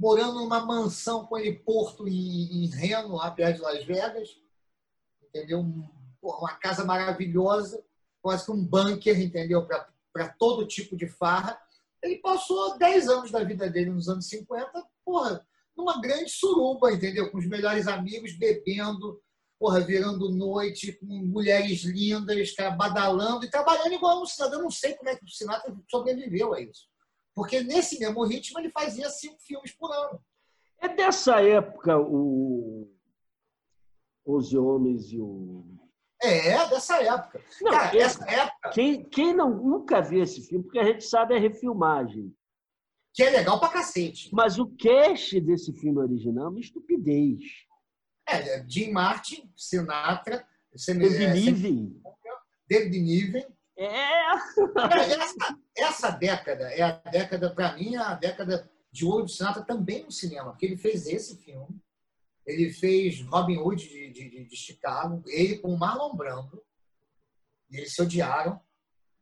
morando 0.00 0.40
numa 0.40 0.64
mansão 0.64 1.26
com 1.26 1.36
heliporto 1.36 2.08
em, 2.08 2.64
em 2.64 2.66
Reno, 2.68 3.16
lá 3.16 3.30
perto 3.30 3.56
de 3.56 3.62
Las 3.62 3.84
Vegas. 3.84 4.30
Entendeu? 5.22 5.60
Uma 6.22 6.54
casa 6.54 6.86
maravilhosa, 6.86 7.84
quase 8.22 8.46
que 8.46 8.50
um 8.50 8.64
bunker, 8.64 9.20
entendeu? 9.20 9.66
Para 9.66 10.28
todo 10.38 10.66
tipo 10.66 10.96
de 10.96 11.06
farra. 11.06 11.60
Ele 12.02 12.16
passou 12.16 12.78
10 12.78 13.08
anos 13.08 13.30
da 13.30 13.44
vida 13.44 13.68
dele 13.68 13.90
nos 13.90 14.08
anos 14.08 14.26
50, 14.26 14.82
porra, 15.04 15.46
numa 15.76 16.00
grande 16.00 16.30
suruba, 16.30 16.90
entendeu? 16.90 17.30
Com 17.30 17.36
os 17.36 17.46
melhores 17.46 17.86
amigos, 17.86 18.32
bebendo, 18.32 19.20
porra, 19.58 19.80
virando 19.80 20.30
noite, 20.30 20.92
com 20.92 21.06
mulheres 21.06 21.82
lindas, 21.82 22.52
cara, 22.52 22.70
badalando 22.70 23.44
e 23.44 23.50
trabalhando 23.50 23.92
igual 23.92 24.22
um 24.22 24.26
cidadão. 24.26 24.60
Eu 24.60 24.64
não 24.64 24.70
sei 24.70 24.94
como 24.94 25.10
é 25.10 25.16
que 25.16 25.26
o 25.26 25.28
Sinatra 25.28 25.76
sobreviveu 25.90 26.54
a 26.54 26.60
isso. 26.62 26.89
Porque 27.40 27.62
nesse 27.62 27.98
mesmo 27.98 28.22
ritmo 28.22 28.60
ele 28.60 28.68
fazia 28.68 29.08
cinco 29.08 29.40
filmes 29.40 29.72
por 29.72 29.90
ano. 29.90 30.22
É 30.78 30.88
dessa 30.88 31.40
época 31.40 31.98
o 31.98 32.94
Os 34.22 34.52
Homens 34.52 35.10
e 35.10 35.18
o. 35.18 35.64
É, 36.22 36.68
dessa 36.68 37.02
época. 37.02 37.42
Não, 37.62 37.72
Cara, 37.72 37.96
essa 37.96 38.30
época. 38.30 38.70
Quem, 38.74 39.04
quem 39.04 39.34
não, 39.34 39.56
nunca 39.56 40.02
viu 40.02 40.22
esse 40.22 40.46
filme, 40.46 40.64
porque 40.64 40.78
a 40.78 40.84
gente 40.84 41.02
sabe 41.02 41.34
a 41.34 41.40
refilmagem. 41.40 42.30
Que 43.14 43.22
é 43.22 43.30
legal 43.30 43.58
pra 43.58 43.70
cacete. 43.70 44.28
Mas 44.34 44.58
o 44.58 44.66
cast 44.76 45.40
desse 45.40 45.72
filme 45.72 45.98
original 45.98 46.48
é 46.48 46.50
uma 46.50 46.60
estupidez. 46.60 47.42
É, 48.28 48.58
é 48.58 48.68
Jim 48.68 48.92
Martin, 48.92 49.50
Sinatra, 49.56 50.46
David 50.86 51.24
é, 51.24 51.32
Niven. 51.32 52.02
David 52.68 53.00
Niven, 53.00 53.46
é. 53.84 54.32
Essa, 55.14 55.58
essa 55.76 56.10
década 56.10 56.72
é 56.72 56.82
a 56.82 56.92
década, 56.92 57.54
para 57.54 57.74
mim, 57.76 57.94
é 57.94 57.98
a 57.98 58.14
década 58.14 58.70
de 58.92 59.04
ouro 59.04 59.24
do 59.24 59.28
Sinatra 59.28 59.62
também 59.62 60.04
no 60.04 60.10
cinema, 60.10 60.50
porque 60.50 60.66
ele 60.66 60.76
fez 60.76 61.06
esse 61.06 61.36
filme, 61.38 61.80
ele 62.44 62.72
fez 62.72 63.22
Robin 63.22 63.58
Hood 63.58 63.88
de, 63.88 64.12
de, 64.12 64.44
de 64.44 64.56
Chicago, 64.56 65.22
ele 65.26 65.58
com 65.58 65.72
o 65.72 65.78
Marlon 65.78 66.14
Brando, 66.14 66.62
e 67.70 67.76
eles 67.76 67.94
se 67.94 68.02
odiaram, 68.02 68.60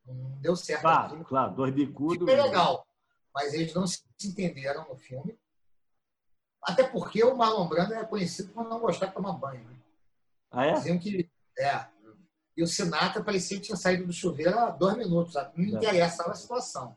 não 0.07 0.41
deu 0.41 0.57
certo. 0.57 0.81
Claro, 0.81 1.25
claro, 1.25 1.55
dois 1.55 1.75
bicudos. 1.75 2.25
Foi 2.25 2.41
legal, 2.41 2.87
mas 3.35 3.53
eles 3.53 3.75
não 3.75 3.87
se 3.87 4.03
entenderam 4.25 4.89
no 4.89 4.97
filme. 4.97 5.39
Até 6.63 6.83
porque 6.83 7.23
o 7.23 7.37
Marlon 7.37 7.69
Brando 7.69 7.95
era 7.95 8.07
conhecido 8.07 8.53
por 8.53 8.69
não 8.69 8.81
gostar 8.81 9.07
de 9.07 9.15
tomar 9.15 9.33
banho. 9.33 9.65
Né? 9.65 9.79
Ah, 10.51 10.67
é? 10.67 10.73
Diziam 10.73 10.99
que, 10.99 11.31
é, 11.59 11.87
E 12.59 12.63
o 12.65 12.67
Sinatra 12.67 13.23
parecia 13.23 13.57
que 13.57 13.67
tinha 13.67 13.77
saído 13.77 14.05
do 14.05 14.13
chuveiro 14.13 14.59
há 14.59 14.71
dois 14.71 14.97
minutos, 14.97 15.33
não 15.35 15.43
é. 15.45 15.77
interessava 15.77 16.33
a 16.33 16.35
situação. 16.35 16.97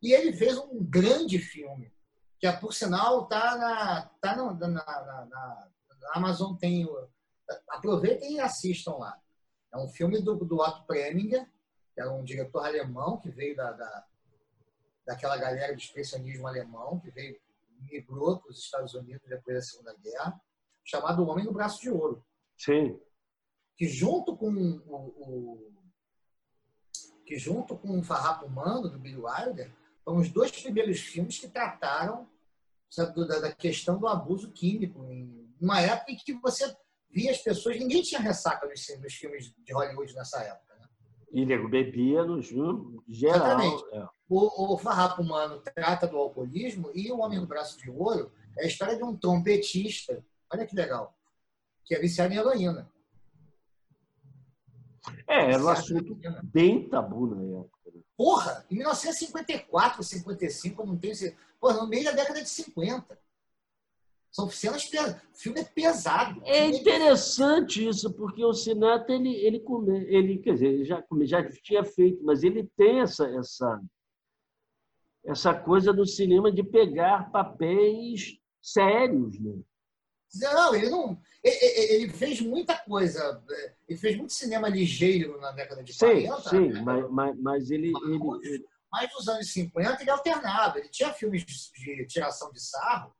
E 0.00 0.14
ele 0.14 0.32
fez 0.32 0.56
um 0.56 0.82
grande 0.82 1.38
filme, 1.38 1.92
que 2.38 2.46
é, 2.46 2.52
por 2.52 2.72
sinal 2.72 3.24
está 3.24 3.58
na, 3.58 4.02
tá 4.22 4.34
na, 4.34 4.54
na, 4.54 4.68
na, 4.68 5.26
na, 5.26 5.68
Amazon 6.14 6.56
tem. 6.56 6.88
Aproveitem 7.68 8.36
e 8.36 8.40
assistam 8.40 8.92
lá. 8.92 9.20
É 9.70 9.76
um 9.76 9.86
filme 9.86 10.18
do, 10.22 10.34
do 10.36 10.62
Otto 10.62 10.84
Preminger, 10.86 11.46
que 11.94 12.00
era 12.00 12.10
um 12.10 12.24
diretor 12.24 12.64
alemão 12.64 13.18
que 13.18 13.30
veio 13.30 13.54
da, 13.54 13.72
da, 13.72 14.06
daquela 15.04 15.36
galera 15.36 15.74
do 15.74 15.78
expressionismo 15.78 16.46
alemão, 16.46 16.98
que 17.00 17.10
veio 17.10 17.38
migrou 17.82 18.38
para 18.38 18.50
os 18.50 18.58
Estados 18.58 18.94
Unidos 18.94 19.28
depois 19.28 19.56
da 19.58 19.62
Segunda 19.62 19.94
Guerra, 20.02 20.40
chamado 20.82 21.22
O 21.22 21.28
Homem 21.28 21.44
do 21.44 21.52
Braço 21.52 21.82
de 21.82 21.90
Ouro. 21.90 22.24
Sim. 22.56 22.98
Que 23.80 23.88
junto 23.88 24.36
com 24.36 24.52
o, 24.86 24.94
o 24.94 25.72
que 27.24 27.38
junto 27.38 27.78
com 27.78 27.98
o 27.98 28.02
Farrapo 28.02 28.44
Humano, 28.44 28.90
do 28.90 28.98
Billy 28.98 29.16
Wilder, 29.16 29.72
foram 30.04 30.18
os 30.18 30.28
dois 30.28 30.50
primeiros 30.50 31.00
filmes 31.00 31.38
que 31.38 31.48
trataram 31.48 32.28
sabe, 32.90 33.26
da, 33.26 33.38
da, 33.38 33.50
questão 33.50 33.98
do 33.98 34.06
abuso 34.06 34.50
químico. 34.50 35.02
Em 35.10 35.48
uma 35.58 35.80
época 35.80 36.12
em 36.12 36.16
que 36.16 36.34
você 36.34 36.76
via 37.08 37.30
as 37.30 37.38
pessoas... 37.38 37.78
Ninguém 37.78 38.02
tinha 38.02 38.20
ressaca 38.20 38.68
nos, 38.68 38.86
nos 39.00 39.14
filmes 39.14 39.50
de 39.56 39.72
Hollywood 39.72 40.14
nessa 40.14 40.42
época. 40.42 40.76
Né? 40.78 40.86
E 41.32 41.46
nego 41.46 41.66
bebia 41.66 42.22
no 42.22 42.42
geral. 42.42 42.84
Exatamente. 43.08 43.84
É. 43.94 44.06
O, 44.28 44.74
o 44.74 44.76
Farrapo 44.76 45.22
Humano 45.22 45.58
trata 45.74 46.06
do 46.06 46.18
alcoolismo 46.18 46.90
e 46.94 47.10
O 47.10 47.20
Homem 47.20 47.40
do 47.40 47.46
Braço 47.46 47.78
de 47.78 47.90
Ouro 47.90 48.30
é 48.58 48.64
a 48.64 48.66
história 48.66 48.94
de 48.94 49.02
um 49.02 49.16
trompetista. 49.16 50.22
Olha 50.52 50.66
que 50.66 50.76
legal. 50.76 51.16
Que 51.82 51.94
é 51.94 51.98
viciado 51.98 52.34
em 52.34 52.36
heroína. 52.36 52.86
É, 55.26 55.52
era 55.52 55.64
um 55.64 55.68
assunto 55.68 56.18
bem 56.42 56.88
tabu 56.88 57.26
na 57.34 57.42
época. 57.60 57.90
Né? 57.94 58.02
Porra, 58.16 58.66
em 58.70 58.76
1954, 58.76 60.02
55, 60.02 60.86
não 60.86 60.96
tenho 60.96 61.14
certeza. 61.14 61.40
Porra, 61.58 61.74
no 61.74 61.88
meio 61.88 62.04
da 62.04 62.12
década 62.12 62.42
de 62.42 62.48
50. 62.48 63.18
São 64.30 64.48
cenas 64.48 64.84
pesadas. 64.84 65.20
O 65.34 65.38
filme 65.38 65.60
é 65.60 65.64
pesado. 65.64 66.40
É 66.44 66.66
interessante 66.66 67.86
isso, 67.86 68.12
porque 68.12 68.44
o 68.44 68.52
Sinatra, 68.52 69.14
ele, 69.14 69.34
ele, 69.34 69.58
come, 69.60 70.04
ele 70.04 70.38
quer 70.38 70.54
dizer, 70.54 70.68
ele 70.68 70.84
já, 70.84 71.02
já 71.22 71.50
tinha 71.62 71.84
feito, 71.84 72.22
mas 72.22 72.44
ele 72.44 72.64
tem 72.76 73.00
essa, 73.00 73.26
essa, 73.26 73.82
essa 75.24 75.52
coisa 75.52 75.92
do 75.92 76.06
cinema 76.06 76.52
de 76.52 76.62
pegar 76.62 77.32
papéis 77.32 78.38
sérios, 78.62 79.40
né? 79.40 79.58
Não, 80.34 80.74
ele 80.74 80.88
não. 80.90 81.20
Ele, 81.42 82.08
fez 82.12 82.40
muita 82.40 82.76
coisa. 82.76 83.42
Ele 83.88 83.98
fez 83.98 84.16
muito 84.16 84.32
cinema 84.32 84.68
ligeiro 84.68 85.40
na 85.40 85.50
década 85.50 85.82
de 85.82 85.92
sim, 85.92 86.26
40. 86.26 86.50
Sim, 86.50 86.68
né? 86.68 86.82
mas, 86.82 87.10
mas, 87.10 87.40
mas 87.40 87.70
ele, 87.70 87.90
mas, 87.90 88.44
ele, 88.44 88.66
Mas 88.92 89.12
nos 89.12 89.28
anos 89.28 89.52
50 89.52 90.02
ele 90.02 90.10
alternava. 90.10 90.78
Ele 90.78 90.88
tinha 90.88 91.12
filmes 91.12 91.44
de 91.44 92.06
tiração 92.06 92.52
de 92.52 92.60
sarro, 92.60 93.14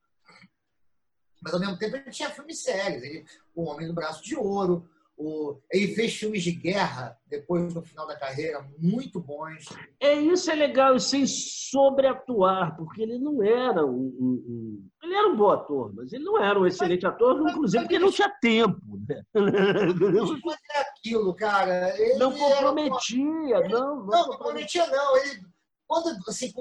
mas 1.43 1.53
ao 1.53 1.61
mesmo 1.61 1.79
tempo 1.79 1.97
ele 1.97 2.11
tinha 2.11 2.31
filmes 2.31 2.63
sérios. 2.63 3.03
Ele, 3.03 3.25
o 3.55 3.65
Homem 3.65 3.89
do 3.89 3.95
Braço 3.95 4.23
de 4.23 4.37
Ouro, 4.37 4.89
o, 5.21 5.61
ele 5.71 5.95
fez 5.95 6.15
filmes 6.15 6.43
de 6.43 6.53
guerra 6.53 7.15
depois 7.29 7.75
no 7.75 7.83
final 7.83 8.07
da 8.07 8.17
carreira, 8.17 8.67
muito 8.79 9.21
bons. 9.21 9.67
É 10.01 10.15
isso 10.15 10.51
é 10.51 10.55
legal, 10.55 10.99
sem 10.99 11.27
sobreatuar, 11.27 12.75
porque 12.75 13.03
ele 13.03 13.19
não 13.19 13.43
era 13.43 13.85
um, 13.85 13.91
um, 13.91 14.45
um, 14.49 14.89
ele 15.03 15.15
era 15.15 15.29
um 15.29 15.37
bom 15.37 15.51
ator, 15.51 15.93
mas 15.95 16.11
ele 16.13 16.25
não 16.25 16.43
era 16.43 16.59
um 16.59 16.67
excelente 16.67 17.05
mas, 17.05 17.15
ator, 17.15 17.49
inclusive 17.51 17.85
porque 17.85 17.97
ele 17.97 18.05
não 18.05 18.13
tinha 18.13 18.31
tempo. 18.41 18.81
Né? 19.07 19.23
Não 19.35 20.41
fazer 20.41 20.89
aquilo, 20.91 21.35
cara. 21.35 21.95
Ele 22.01 22.15
não 22.15 22.33
comprometia, 22.33 23.57
era, 23.57 23.69
não, 23.69 23.97
não. 23.97 24.07
Não, 24.07 24.25
comprometia 24.25 24.87
não. 24.87 25.17
Ele 25.19 25.43
quando 25.87 26.17
assim, 26.29 26.53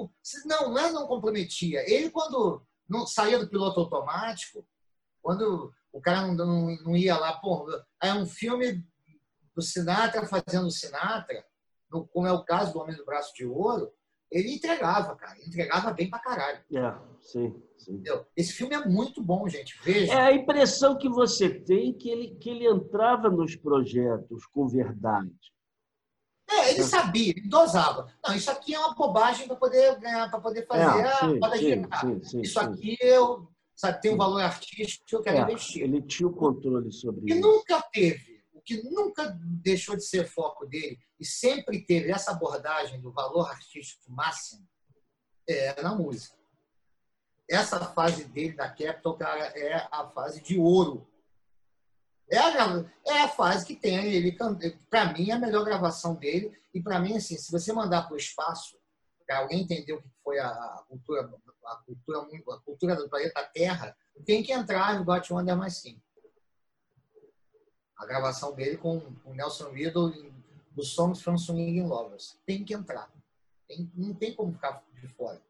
não, 0.44 0.70
não 0.70 0.78
é 0.78 0.92
não 0.92 1.06
comprometia. 1.06 1.82
Ele 1.90 2.10
quando 2.10 2.62
não 2.88 3.06
saía 3.06 3.38
do 3.38 3.48
piloto 3.48 3.80
automático, 3.80 4.66
quando 5.22 5.72
o 5.92 6.00
cara 6.00 6.26
não, 6.26 6.34
não, 6.34 6.76
não 6.84 6.96
ia 6.96 7.16
lá, 7.16 7.34
pô, 7.34 7.66
é 8.02 8.14
um 8.14 8.26
filme 8.26 8.84
do 9.54 9.62
Sinatra 9.62 10.26
fazendo 10.26 10.70
Sinatra, 10.70 11.44
no, 11.90 12.06
como 12.08 12.26
é 12.26 12.32
o 12.32 12.44
caso 12.44 12.72
do 12.72 12.80
Homem 12.80 12.96
do 12.96 13.04
Braço 13.04 13.34
de 13.34 13.44
Ouro, 13.44 13.92
ele 14.30 14.54
entregava, 14.54 15.16
cara. 15.16 15.36
Ele 15.38 15.48
entregava 15.48 15.92
bem 15.92 16.08
pra 16.08 16.20
caralho. 16.20 16.60
É, 16.72 16.94
sim, 17.20 17.62
sim. 17.76 17.94
Entendeu? 17.94 18.24
Esse 18.36 18.52
filme 18.52 18.74
é 18.74 18.86
muito 18.86 19.22
bom, 19.22 19.48
gente. 19.48 19.76
Veja. 19.82 20.12
É 20.12 20.20
a 20.20 20.32
impressão 20.32 20.96
que 20.96 21.08
você 21.08 21.50
tem 21.50 21.92
que 21.92 22.08
ele, 22.08 22.36
que 22.36 22.48
ele 22.48 22.66
entrava 22.66 23.28
nos 23.28 23.56
projetos 23.56 24.46
com 24.46 24.68
verdade. 24.68 25.32
É, 26.48 26.70
ele 26.70 26.82
sabia, 26.82 27.30
ele 27.30 27.48
dosava. 27.48 28.12
Não, 28.26 28.34
isso 28.34 28.50
aqui 28.50 28.74
é 28.74 28.78
uma 28.78 28.94
bobagem 28.94 29.46
para 29.46 29.56
poder 29.56 29.98
ganhar, 30.00 30.28
para 30.30 30.40
poder 30.40 30.66
fazer 30.66 31.06
é, 31.06 31.58
sim, 31.58 31.86
a 31.90 32.00
sim, 32.00 32.22
sim, 32.22 32.40
Isso 32.40 32.58
aqui 32.58 32.96
eu 33.00 33.48
sabe, 33.80 34.00
tem 34.02 34.12
um 34.12 34.16
valor 34.16 34.42
artístico 34.42 35.04
que 35.06 35.16
eu 35.16 35.22
quero 35.22 35.38
é, 35.38 35.40
investir. 35.40 35.82
Ele 35.82 36.02
tinha 36.02 36.28
o 36.28 36.32
controle 36.32 36.92
sobre 36.92 37.22
e 37.22 37.30
isso. 37.30 37.38
E 37.38 37.40
nunca 37.40 37.80
teve, 37.92 38.44
o 38.52 38.60
que 38.60 38.82
nunca 38.82 39.36
deixou 39.62 39.96
de 39.96 40.04
ser 40.04 40.28
foco 40.28 40.66
dele, 40.66 40.98
e 41.18 41.24
sempre 41.24 41.80
teve 41.84 42.10
essa 42.10 42.32
abordagem 42.32 43.00
do 43.00 43.10
valor 43.10 43.48
artístico 43.48 44.12
máximo, 44.12 44.68
é 45.48 45.82
na 45.82 45.94
música. 45.94 46.36
Essa 47.48 47.80
fase 47.80 48.24
dele 48.24 48.52
da 48.52 48.68
Capital, 48.68 49.16
cara, 49.16 49.44
é 49.58 49.88
a 49.90 50.06
fase 50.08 50.40
de 50.40 50.58
ouro. 50.58 51.08
É 52.30 52.38
a, 52.38 52.84
é 53.06 53.22
a 53.22 53.28
fase 53.28 53.66
que 53.66 53.74
tem 53.74 53.96
ele, 54.06 54.36
para 54.88 55.12
mim, 55.12 55.30
é 55.30 55.32
a 55.32 55.38
melhor 55.38 55.64
gravação 55.64 56.14
dele. 56.14 56.56
E 56.72 56.80
para 56.80 57.00
mim, 57.00 57.16
assim, 57.16 57.36
se 57.36 57.50
você 57.50 57.72
mandar 57.72 58.02
para 58.02 58.14
o 58.14 58.16
espaço, 58.16 58.79
para 59.30 59.38
alguém 59.38 59.60
entender 59.60 59.92
o 59.92 60.02
que 60.02 60.08
foi 60.24 60.40
a, 60.40 60.84
cultura 60.88 61.20
a 61.64 61.76
cultura, 61.76 62.18
a 62.18 62.60
cultura 62.62 62.96
do 62.96 63.08
planeta 63.08 63.48
Terra, 63.54 63.96
tem 64.26 64.42
que 64.42 64.52
entrar 64.52 64.98
no 64.98 65.04
Got 65.04 65.32
Wonder 65.32 65.56
Mais 65.56 65.76
Sim. 65.76 66.02
A 67.96 68.04
gravação 68.06 68.52
dele 68.52 68.76
com 68.76 68.96
o 69.24 69.32
Nelson 69.32 69.70
Riddle 69.70 70.12
do 70.72 70.82
Songs 70.82 71.22
from 71.22 71.38
Swinging 71.38 71.86
Lovers. 71.86 72.40
Tem 72.44 72.64
que 72.64 72.74
entrar. 72.74 73.08
Tem, 73.68 73.88
não 73.94 74.12
tem 74.14 74.34
como 74.34 74.52
ficar 74.52 74.84
de 75.00 75.06
fora. 75.06 75.40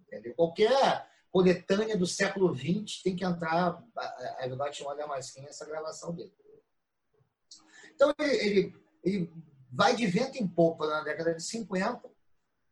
Entendeu? 0.00 0.34
Qualquer 0.34 1.08
coletânea 1.30 1.96
do 1.96 2.08
século 2.08 2.52
XX 2.52 3.00
tem 3.00 3.14
que 3.14 3.24
entrar 3.24 3.80
a 3.96 4.48
Got 4.48 4.82
Wonder 4.82 5.06
Mais 5.06 5.26
Sim, 5.26 5.46
essa 5.46 5.64
gravação 5.64 6.12
dele. 6.12 6.34
Então, 7.94 8.12
ele, 8.18 8.34
ele, 8.34 8.84
ele 9.04 9.32
vai 9.70 9.94
de 9.94 10.04
vento 10.08 10.36
em 10.36 10.48
popa 10.48 10.88
na 10.88 11.04
década 11.04 11.32
de 11.32 11.44
50 11.44 12.10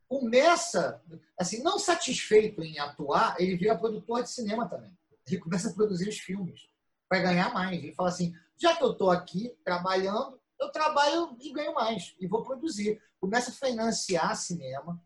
começa, 0.09 0.99
assim, 1.37 1.61
não 1.61 1.77
satisfeito 1.77 2.63
em 2.63 2.79
atuar, 2.79 3.39
ele 3.39 3.55
vira 3.55 3.77
produtor 3.77 4.23
de 4.23 4.31
cinema 4.31 4.67
também. 4.67 4.91
Ele 5.27 5.39
começa 5.39 5.69
a 5.69 5.73
produzir 5.73 6.09
os 6.09 6.17
filmes 6.17 6.67
para 7.07 7.21
ganhar 7.21 7.53
mais. 7.53 7.77
Ele 7.77 7.93
fala 7.93 8.09
assim: 8.09 8.33
já 8.57 8.75
que 8.75 8.83
eu 8.83 8.91
estou 8.91 9.11
aqui 9.11 9.55
trabalhando, 9.63 10.41
eu 10.59 10.71
trabalho 10.71 11.37
e 11.39 11.53
ganho 11.53 11.75
mais 11.75 12.15
e 12.19 12.27
vou 12.27 12.43
produzir. 12.43 12.99
Começa 13.21 13.51
a 13.51 13.53
financiar 13.53 14.35
cinema, 14.35 14.99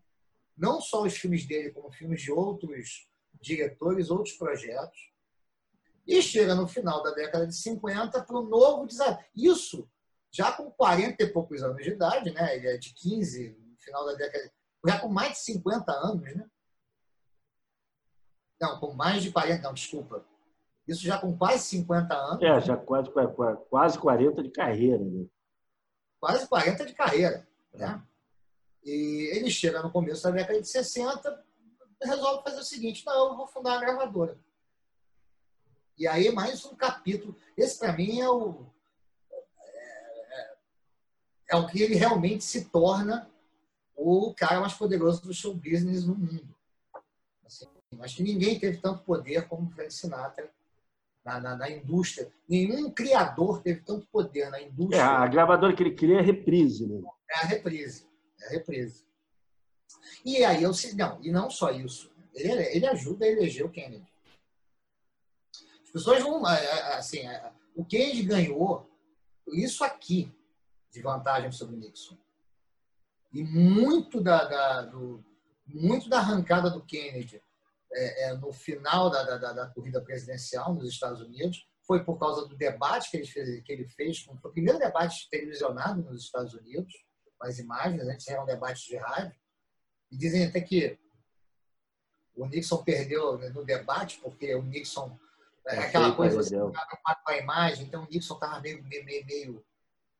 não 0.56 0.80
só 0.80 1.02
os 1.02 1.14
filmes 1.14 1.46
dele, 1.46 1.70
como 1.70 1.92
filmes 1.92 2.22
de 2.22 2.32
outros 2.32 3.06
diretores, 3.40 4.08
outros 4.08 4.34
projetos. 4.34 5.12
E 6.06 6.22
chega 6.22 6.54
no 6.54 6.66
final 6.66 7.02
da 7.02 7.10
década 7.10 7.46
de 7.46 7.54
50 7.54 8.22
para 8.22 8.38
um 8.38 8.48
novo 8.48 8.86
desafio. 8.86 9.24
Isso 9.36 9.88
já 10.30 10.50
com 10.52 10.70
40 10.70 11.22
e 11.22 11.26
poucos 11.26 11.62
anos 11.62 11.82
de 11.82 11.90
idade, 11.90 12.30
né? 12.30 12.56
Ele 12.56 12.68
é 12.68 12.76
de 12.78 12.94
15, 12.94 13.56
no 13.58 13.76
final 13.78 14.06
da 14.06 14.14
década 14.14 14.50
já 14.86 14.98
com 15.00 15.08
mais 15.08 15.32
de 15.32 15.38
50 15.38 15.92
anos, 15.92 16.22
né? 16.22 16.46
Não, 18.60 18.78
com 18.78 18.92
mais 18.92 19.22
de 19.22 19.32
40, 19.32 19.62
não, 19.62 19.74
desculpa. 19.74 20.24
Isso 20.86 21.02
já 21.02 21.18
com 21.18 21.36
quase 21.36 21.64
50 21.64 22.14
anos. 22.14 22.42
É, 22.42 22.60
já 22.60 22.76
quase, 22.76 23.10
quase 23.68 23.98
40 23.98 24.42
de 24.42 24.50
carreira, 24.50 25.02
né? 25.02 25.26
Quase 26.20 26.46
40 26.46 26.86
de 26.86 26.94
carreira, 26.94 27.48
né? 27.72 28.02
E 28.82 29.30
ele 29.34 29.50
chega 29.50 29.82
no 29.82 29.90
começo 29.90 30.22
da 30.22 30.30
década 30.30 30.60
de 30.60 30.68
60, 30.68 31.44
resolve 32.02 32.44
fazer 32.44 32.60
o 32.60 32.64
seguinte: 32.64 33.04
não, 33.06 33.30
eu 33.30 33.36
vou 33.36 33.46
fundar 33.46 33.72
uma 33.72 33.80
gravadora. 33.80 34.38
E 35.96 36.06
aí, 36.06 36.30
mais 36.32 36.64
um 36.64 36.74
capítulo. 36.74 37.36
Esse, 37.56 37.78
para 37.78 37.92
mim, 37.92 38.20
é 38.20 38.28
o. 38.28 38.66
É, 39.30 40.40
é, 40.40 40.56
é 41.50 41.56
o 41.56 41.66
que 41.66 41.80
ele 41.80 41.94
realmente 41.94 42.44
se 42.44 42.66
torna 42.66 43.30
o 43.96 44.34
cara 44.34 44.60
mais 44.60 44.74
poderoso 44.74 45.22
do 45.22 45.32
show 45.32 45.54
business 45.54 46.04
no 46.04 46.14
mundo. 46.14 46.54
Assim, 47.44 47.66
acho 48.00 48.16
que 48.16 48.22
ninguém 48.22 48.58
teve 48.58 48.78
tanto 48.78 49.02
poder 49.04 49.46
como 49.48 49.70
Frank 49.70 49.92
Sinatra 49.92 50.50
na, 51.24 51.40
na, 51.40 51.56
na, 51.56 51.70
indústria. 51.70 52.30
Nenhum 52.48 52.90
criador 52.90 53.62
teve 53.62 53.80
tanto 53.80 54.06
poder 54.06 54.50
na 54.50 54.60
indústria. 54.60 54.98
É, 54.98 55.02
a 55.02 55.26
gravadora 55.26 55.74
que 55.74 55.82
ele 55.82 55.94
cria 55.94 56.16
é 56.16 56.20
a 56.20 56.22
reprise, 56.22 56.86
né? 56.86 57.02
É 57.30 57.38
a 57.38 57.46
reprise. 57.46 58.06
É 58.40 58.46
a 58.46 58.50
reprise. 58.50 59.04
E 60.24 60.44
aí 60.44 60.62
eu 60.62 60.72
não, 60.96 61.22
e 61.22 61.30
não 61.30 61.50
só 61.50 61.70
isso. 61.70 62.10
Ele, 62.34 62.50
ele 62.50 62.86
ajuda 62.86 63.24
a 63.24 63.28
eleger 63.28 63.64
o 63.64 63.70
Kennedy. 63.70 64.06
As 65.84 65.90
pessoas 65.90 66.20
não. 66.20 66.44
Assim, 66.44 67.20
o 67.74 67.84
Kennedy 67.84 68.22
ganhou 68.22 68.90
isso 69.48 69.84
aqui 69.84 70.32
de 70.90 71.00
vantagem 71.00 71.52
sobre 71.52 71.76
o 71.76 71.78
Nixon. 71.78 72.16
E 73.34 73.42
muito 73.42 74.20
da, 74.20 74.44
da 74.44 74.82
do, 74.82 75.24
muito 75.66 76.08
da 76.08 76.18
arrancada 76.18 76.70
do 76.70 76.84
Kennedy 76.84 77.42
é, 77.92 78.28
é, 78.28 78.34
no 78.34 78.52
final 78.52 79.10
da, 79.10 79.22
da, 79.36 79.52
da, 79.52 79.66
corrida 79.68 80.00
presidencial 80.00 80.72
nos 80.72 80.88
Estados 80.88 81.20
Unidos 81.20 81.66
foi 81.86 82.04
por 82.04 82.18
causa 82.18 82.46
do 82.46 82.56
debate 82.56 83.10
que 83.10 83.16
ele 83.16 83.26
fez, 83.26 83.62
que 83.62 83.72
ele 83.72 83.88
fez 83.88 84.20
foi 84.20 84.36
o 84.36 84.52
primeiro 84.52 84.78
debate 84.78 85.28
televisionado 85.28 86.02
nos 86.02 86.22
Estados 86.22 86.54
Unidos, 86.54 86.94
com 87.36 87.46
as 87.46 87.58
imagens, 87.58 88.02
antes 88.02 88.26
eram 88.28 88.46
debates 88.46 88.84
de 88.84 88.96
rádio, 88.96 89.36
e 90.10 90.16
dizem 90.16 90.46
até 90.46 90.60
que 90.60 90.98
o 92.36 92.46
Nixon 92.46 92.82
perdeu 92.82 93.38
no 93.50 93.64
debate, 93.64 94.18
porque 94.20 94.54
o 94.54 94.62
Nixon, 94.62 95.18
é, 95.66 95.78
aquela 95.78 96.14
coisa, 96.14 96.36
você 96.36 96.56
com 96.56 97.30
a 97.30 97.36
imagem, 97.36 97.86
então 97.86 98.04
o 98.04 98.08
Nixon 98.08 98.34
estava 98.34 98.60
meio, 98.60 98.82
meio, 98.84 99.26
meio 99.26 99.64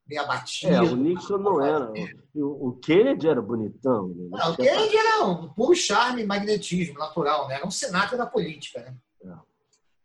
meio 0.06 0.22
abatido. 0.22 0.72
É, 0.72 0.82
o 0.82 0.96
Nixon 0.96 1.38
não 1.38 1.62
era. 1.62 1.92
O 2.34 2.72
Kennedy 2.82 3.28
era 3.28 3.40
bonitão. 3.40 4.08
Né? 4.08 4.28
Não, 4.30 4.52
o 4.52 4.56
Kennedy 4.56 4.96
era 4.96 5.24
um 5.24 5.48
puro 5.54 5.74
charme 5.74 6.22
e 6.22 6.26
magnetismo 6.26 6.98
natural, 6.98 7.48
né? 7.48 7.56
Era 7.56 7.66
um 7.66 7.70
senator 7.70 8.18
da 8.18 8.26
política, 8.26 8.80
né? 8.80 8.96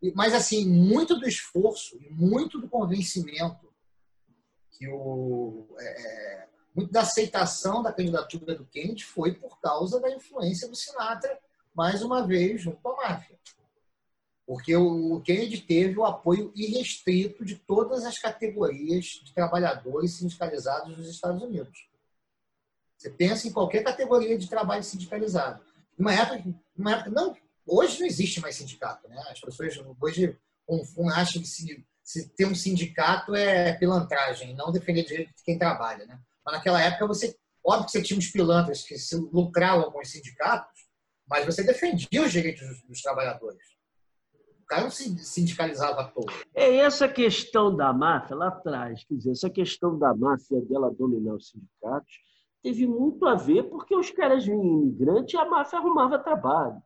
É. 0.01 0.11
Mas, 0.15 0.33
assim, 0.33 0.67
muito 0.67 1.19
do 1.19 1.27
esforço 1.27 1.97
e 2.01 2.09
muito 2.09 2.59
do 2.59 2.69
convencimento 2.69 3.67
que 4.71 4.87
o... 4.87 5.67
É, 5.77 5.85
é, 5.85 6.49
muito 6.73 6.91
da 6.91 7.01
aceitação 7.01 7.83
da 7.83 7.91
candidatura 7.91 8.55
do 8.55 8.65
Kennedy 8.65 9.03
foi 9.03 9.33
por 9.33 9.59
causa 9.59 9.99
da 9.99 10.09
influência 10.09 10.69
do 10.69 10.75
Sinatra, 10.75 11.37
mais 11.75 12.01
uma 12.01 12.25
vez, 12.25 12.61
junto 12.61 12.87
à 12.87 12.95
máfia 12.95 13.37
porque 14.49 14.75
o 14.75 15.21
Kennedy 15.21 15.61
teve 15.61 15.95
o 15.99 16.03
apoio 16.03 16.51
irrestrito 16.55 17.45
de 17.45 17.55
todas 17.55 18.03
as 18.03 18.17
categorias 18.17 19.21
de 19.23 19.31
trabalhadores 19.31 20.15
sindicalizados 20.15 20.97
nos 20.97 21.07
Estados 21.07 21.39
Unidos. 21.43 21.87
Você 22.97 23.11
pensa 23.11 23.47
em 23.47 23.51
qualquer 23.51 23.83
categoria 23.83 24.35
de 24.39 24.49
trabalho 24.49 24.83
sindicalizado. 24.83 25.63
Numa 25.95 26.15
época, 26.15 26.43
numa 26.75 26.93
época 26.93 27.11
não, 27.11 27.37
hoje 27.63 27.99
não 27.99 28.07
existe 28.07 28.39
mais 28.39 28.55
sindicato, 28.55 29.07
né? 29.07 29.23
As 29.29 29.39
pessoas 29.39 29.79
hoje 30.01 30.35
confundem, 30.65 31.13
acham 31.13 31.43
que 31.43 31.47
se, 31.47 31.85
se 32.03 32.29
ter 32.29 32.47
um 32.47 32.55
sindicato 32.55 33.35
é 33.35 33.73
pilantragem, 33.73 34.55
não 34.55 34.71
defender 34.71 35.03
direito 35.03 35.35
de 35.35 35.43
quem 35.43 35.59
trabalha, 35.59 36.07
né? 36.07 36.19
Mas 36.43 36.55
naquela 36.55 36.81
época 36.81 37.05
você, 37.05 37.37
óbvio 37.63 37.85
que 37.85 37.91
você 37.91 38.01
tinha 38.01 38.17
uns 38.17 38.31
pilantras 38.31 38.81
que 38.81 38.95
lucravam 39.31 39.91
com 39.91 39.99
os 39.99 40.09
sindicatos, 40.09 40.87
mas 41.27 41.45
você 41.45 41.61
defendia 41.61 42.23
os 42.23 42.31
direitos 42.31 42.67
dos, 42.67 42.81
dos 42.81 43.01
trabalhadores 43.03 43.77
cara 44.69 44.83
não 44.83 44.91
se 44.91 45.17
sindicalizava 45.17 46.01
à 46.01 46.03
toa. 46.05 46.31
É 46.53 46.77
essa 46.77 47.09
questão 47.09 47.75
da 47.75 47.91
máfia 47.91 48.35
lá 48.35 48.49
atrás, 48.49 49.03
quer 49.03 49.15
dizer, 49.15 49.31
essa 49.31 49.49
questão 49.49 49.97
da 49.97 50.15
máfia 50.15 50.61
dela 50.61 50.91
dominar 50.91 51.33
os 51.33 51.49
sindicatos 51.49 52.19
teve 52.61 52.85
muito 52.85 53.25
a 53.25 53.35
ver 53.35 53.63
porque 53.63 53.95
os 53.95 54.11
caras 54.11 54.45
vinham 54.45 54.63
imigrantes 54.63 55.33
e 55.33 55.37
a 55.37 55.45
máfia 55.45 55.79
arrumava 55.79 56.19
trabalho. 56.19 56.81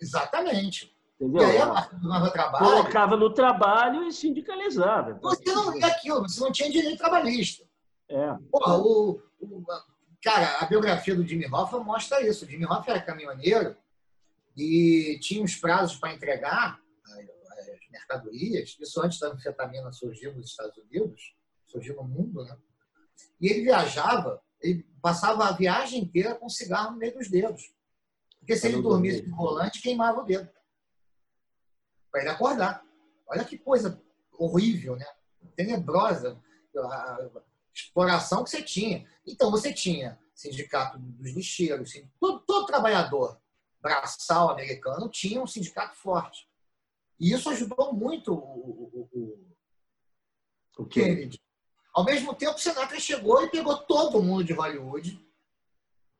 Exatamente. 0.00 0.96
Entendeu? 1.20 1.42
E 1.42 1.44
aí 1.44 1.58
a 1.58 1.66
máfia 1.66 1.98
arrumava 1.98 2.30
trabalho. 2.30 2.64
Colocava 2.64 3.16
no 3.16 3.34
trabalho 3.34 4.04
e 4.04 4.12
sindicalizava. 4.12 5.18
Você 5.20 5.52
não 5.52 5.76
ia 5.76 5.86
aquilo, 5.86 6.22
você 6.22 6.40
não 6.40 6.50
tinha 6.50 6.70
direito 6.70 6.98
trabalhista. 6.98 7.64
É. 8.08 8.34
Porra, 8.50 8.78
o, 8.78 9.20
o, 9.40 9.64
cara, 10.22 10.58
a 10.60 10.64
biografia 10.64 11.14
do 11.14 11.26
Jimmy 11.26 11.46
Hoffa 11.52 11.78
mostra 11.80 12.26
isso. 12.26 12.44
O 12.46 12.48
Jimmy 12.48 12.64
Hoffa 12.64 12.92
era 12.92 13.02
caminhoneiro 13.02 13.76
e 14.56 15.18
tinha 15.20 15.42
uns 15.42 15.56
prazos 15.56 15.98
para 15.98 16.14
entregar 16.14 16.80
mercadorias, 17.98 18.76
isso 18.78 19.00
antes 19.00 19.18
da 19.18 19.28
anfetamina 19.28 19.92
surgir 19.92 20.34
nos 20.34 20.50
Estados 20.50 20.76
Unidos, 20.76 21.34
surgiu 21.66 21.96
no 21.96 22.04
mundo, 22.04 22.44
né? 22.44 22.56
E 23.40 23.48
ele 23.48 23.62
viajava, 23.62 24.42
ele 24.60 24.82
passava 25.00 25.46
a 25.46 25.52
viagem 25.52 26.02
inteira 26.02 26.34
com 26.34 26.48
cigarro 26.48 26.92
no 26.92 26.98
meio 26.98 27.14
dos 27.14 27.28
dedos. 27.28 27.74
Porque 28.38 28.56
se 28.56 28.68
ele 28.68 28.80
dormisse 28.80 29.22
no 29.22 29.36
volante, 29.36 29.82
queimava 29.82 30.20
o 30.20 30.24
dedo. 30.24 30.48
Para 32.10 32.20
ele 32.20 32.30
acordar. 32.30 32.84
Olha 33.26 33.44
que 33.44 33.58
coisa 33.58 34.00
horrível, 34.32 34.96
né? 34.96 35.06
Tenebrosa 35.54 36.40
a 36.76 37.30
exploração 37.74 38.44
que 38.44 38.50
você 38.50 38.62
tinha. 38.62 39.06
Então, 39.26 39.50
você 39.50 39.72
tinha 39.72 40.18
sindicato 40.34 40.98
dos 40.98 41.32
lixeiros, 41.32 41.92
todo, 42.20 42.40
todo 42.40 42.66
trabalhador 42.66 43.40
braçal 43.80 44.50
americano 44.50 45.08
tinha 45.08 45.40
um 45.40 45.46
sindicato 45.46 45.96
forte. 45.96 46.48
E 47.18 47.32
isso 47.32 47.48
ajudou 47.50 47.92
muito 47.92 48.32
o, 48.32 48.38
o, 48.38 49.08
o, 49.12 49.46
o 50.78 50.86
Kennedy. 50.86 51.40
Ao 51.94 52.04
mesmo 52.04 52.34
tempo, 52.34 52.54
o 52.54 52.58
Sinatra 52.58 53.00
chegou 53.00 53.42
e 53.42 53.50
pegou 53.50 53.76
todo 53.78 54.22
mundo 54.22 54.44
de 54.44 54.52
Hollywood. 54.52 55.18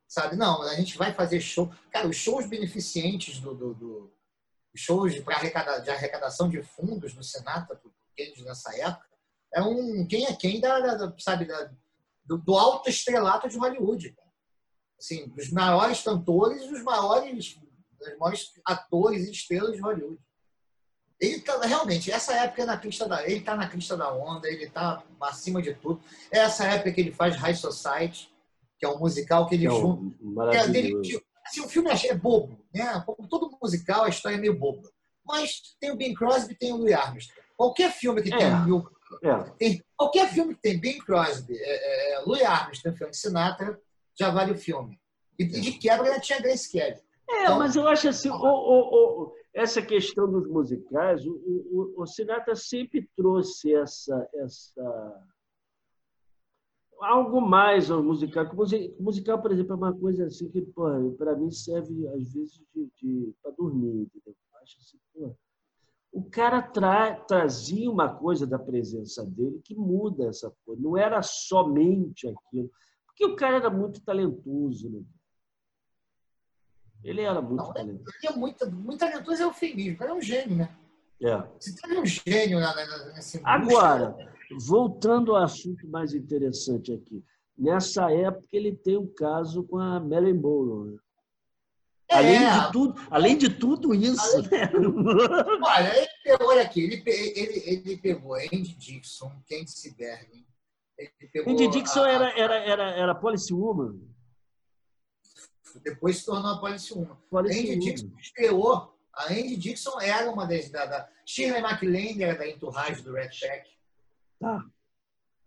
Sabe? 0.08 0.36
Não, 0.36 0.62
a 0.62 0.74
gente 0.74 0.96
vai 0.96 1.12
fazer 1.12 1.40
show. 1.40 1.70
Cara, 1.90 2.08
os 2.08 2.16
shows 2.16 2.46
beneficentes 2.46 3.40
do, 3.40 3.54
do, 3.54 3.74
do 3.74 4.16
shows 4.74 5.18
para 5.20 5.36
arrecada, 5.36 5.78
de 5.80 5.90
arrecadação 5.90 6.48
de 6.48 6.62
fundos 6.62 7.14
do 7.14 7.22
Sinatra, 7.22 7.76
do 7.76 7.92
Kennedy 8.14 8.44
nessa 8.44 8.74
época, 8.78 9.06
é 9.54 9.62
um 9.62 10.06
quem 10.06 10.26
é 10.26 10.34
quem 10.34 10.60
da, 10.60 10.78
da 10.80 11.14
sabe, 11.18 11.46
da, 11.46 11.70
do, 12.24 12.38
do, 12.38 12.56
alto 12.56 12.88
estrelato 12.88 13.48
de 13.48 13.58
Hollywood. 13.58 14.16
Assim, 14.98 15.28
dos 15.28 15.50
maiores 15.50 16.02
cantores 16.02 16.62
e 16.62 16.68
dos 16.68 16.82
maiores, 16.82 17.54
dos 17.54 18.18
maiores 18.18 18.52
atores 18.64 19.26
e 19.26 19.30
estrelas 19.30 19.74
de 19.74 19.80
Hollywood. 19.80 20.25
Ele 21.18 21.40
tá, 21.40 21.58
realmente, 21.64 22.12
essa 22.12 22.34
época 22.34 22.62
é 22.62 22.66
na 22.66 22.76
crista 22.76 23.08
da, 23.08 23.24
ele 23.24 23.38
está 23.38 23.56
na 23.56 23.68
crista 23.68 23.96
da 23.96 24.12
onda, 24.12 24.48
ele 24.48 24.64
está 24.64 25.02
acima 25.22 25.62
de 25.62 25.72
tudo. 25.74 26.00
É 26.30 26.40
essa 26.40 26.64
época 26.64 26.92
que 26.92 27.00
ele 27.00 27.12
faz 27.12 27.36
High 27.36 27.54
Society, 27.54 28.30
que 28.78 28.84
é 28.84 28.88
um 28.88 28.98
musical 28.98 29.48
que 29.48 29.54
ele 29.54 29.66
é 29.66 29.70
junta. 29.70 30.14
É 30.52 30.68
dele, 30.68 30.94
assim, 31.46 31.60
o 31.62 31.68
filme 31.68 31.90
é, 31.90 32.08
é 32.08 32.14
bobo, 32.14 32.60
né? 32.74 33.02
Como 33.06 33.26
todo 33.28 33.56
musical, 33.62 34.04
a 34.04 34.08
história 34.08 34.36
é 34.36 34.40
meio 34.40 34.58
boba. 34.58 34.90
Mas 35.24 35.76
tem 35.80 35.90
o 35.90 35.96
Bing 35.96 36.14
Crosby, 36.14 36.54
tem 36.54 36.72
o 36.72 36.76
Louis 36.76 36.92
Armstrong. 36.92 37.40
Qualquer 37.56 37.90
filme 37.92 38.22
que 38.22 38.32
é. 38.32 38.36
tem 38.36 38.72
o 38.72 38.96
é. 39.22 39.50
tem, 39.56 39.84
qualquer 39.96 40.28
filme 40.28 40.54
que 40.54 40.60
tem 40.60 40.78
Bing 40.78 40.98
Crosby, 40.98 41.56
é, 41.56 42.14
é, 42.14 42.20
Louis 42.20 42.42
Armstrong, 42.42 42.96
Frank 42.96 43.16
Sinatra, 43.16 43.80
já 44.18 44.30
vale 44.30 44.52
o 44.52 44.58
filme. 44.58 45.00
E, 45.38 45.44
e 45.44 45.60
de 45.60 45.72
quebra 45.72 46.06
ainda 46.06 46.20
tinha 46.20 46.40
Grace 46.40 46.70
Kelly. 46.70 47.00
É, 47.28 47.44
então, 47.44 47.58
mas 47.58 47.74
eu 47.74 47.86
acho 47.88 48.08
assim, 48.08 48.28
o, 48.28 48.34
o, 48.34 49.24
o, 49.24 49.32
essa 49.56 49.80
questão 49.80 50.30
dos 50.30 50.46
musicais, 50.46 51.26
o, 51.26 51.32
o, 51.32 52.02
o 52.02 52.06
Sinatra 52.06 52.54
sempre 52.54 53.08
trouxe 53.16 53.74
essa, 53.74 54.28
essa 54.34 55.26
algo 57.00 57.40
mais 57.40 57.90
ao 57.90 58.02
musical. 58.02 58.46
O 58.54 59.02
musical, 59.02 59.40
por 59.40 59.50
exemplo, 59.50 59.72
é 59.72 59.76
uma 59.76 59.98
coisa 59.98 60.26
assim 60.26 60.50
que, 60.50 60.60
para 60.60 61.34
mim, 61.36 61.50
serve 61.50 62.06
às 62.08 62.34
vezes 62.34 62.62
de, 62.74 62.90
de 62.96 63.34
para 63.42 63.50
dormir. 63.52 64.02
Entendeu? 64.02 64.36
Acho 64.62 64.76
assim, 64.78 64.98
pô, 65.14 65.34
o 66.12 66.24
cara 66.28 66.60
tra, 66.60 67.14
trazia 67.20 67.90
uma 67.90 68.14
coisa 68.14 68.46
da 68.46 68.58
presença 68.58 69.24
dele 69.24 69.62
que 69.64 69.74
muda 69.74 70.26
essa 70.26 70.54
coisa. 70.66 70.82
Não 70.82 70.98
era 70.98 71.22
somente 71.22 72.28
aquilo. 72.28 72.70
Porque 73.06 73.24
o 73.24 73.34
cara 73.34 73.56
era 73.56 73.70
muito 73.70 74.04
talentoso. 74.04 74.90
Né? 74.90 75.02
Ele 77.06 77.22
era 77.22 77.40
muito 77.40 77.64
não, 77.64 77.72
talentoso. 77.72 78.16
Ele 78.22 78.32
é 78.32 78.36
muito, 78.36 78.70
muito 78.72 78.98
talentoso, 78.98 79.42
é 79.42 79.44
eufemismo. 79.44 80.02
Ele 80.02 80.10
é 80.10 80.14
um 80.14 80.20
gênio, 80.20 80.56
né? 80.56 80.76
É. 81.22 81.36
Você 81.58 81.74
tem 81.74 82.00
um 82.00 82.04
gênio 82.04 82.58
nesse 83.14 83.40
Agora, 83.44 84.16
voltando 84.60 85.34
ao 85.34 85.42
assunto 85.42 85.86
mais 85.88 86.12
interessante 86.12 86.92
aqui. 86.92 87.24
Nessa 87.56 88.10
época, 88.10 88.48
ele 88.52 88.74
tem 88.74 88.98
um 88.98 89.06
caso 89.06 89.62
com 89.64 89.78
a 89.78 89.98
Marilyn 90.00 90.34
Monroe. 90.34 90.90
Né? 90.90 90.98
É, 92.08 92.16
além, 92.16 92.38
de 92.38 92.72
tudo, 92.72 93.00
além 93.10 93.38
de 93.38 93.48
tudo 93.50 93.94
isso. 93.94 94.42
Né? 94.42 94.70
Olha, 95.64 95.96
ele 95.96 96.08
pegou, 96.22 96.48
olha 96.48 96.62
aqui, 96.62 96.80
ele, 96.80 97.02
ele, 97.06 97.62
ele 97.66 97.96
pegou 97.96 98.34
Andy 98.34 98.76
Dixon, 98.76 99.32
Candice 99.48 99.96
Bergen. 99.96 100.46
Andy 101.46 101.68
Dixon 101.68 102.04
a... 102.04 102.10
era, 102.10 102.38
era, 102.38 102.54
era, 102.54 102.90
era 102.90 103.14
Policy 103.14 103.52
Woman. 103.52 103.98
Depois 105.82 106.18
se 106.18 106.26
tornou 106.26 106.52
a 106.52 106.58
Policy 106.58 106.94
Woman. 106.94 107.16
Andy 107.32 107.78
Dixon 107.78 108.10
estreou. 108.18 108.96
A 109.12 109.32
Andy 109.32 109.56
Dixon 109.56 110.00
era 110.00 110.30
uma 110.30 110.46
das. 110.46 110.70
Da, 110.70 110.86
da 110.86 111.08
Shirley 111.24 111.62
MacLaine 111.62 112.22
era 112.22 112.38
da 112.38 112.48
Entourage 112.48 113.02
do 113.02 113.12
Red 113.12 113.30
Pack. 113.40 113.70
Tá. 114.38 114.64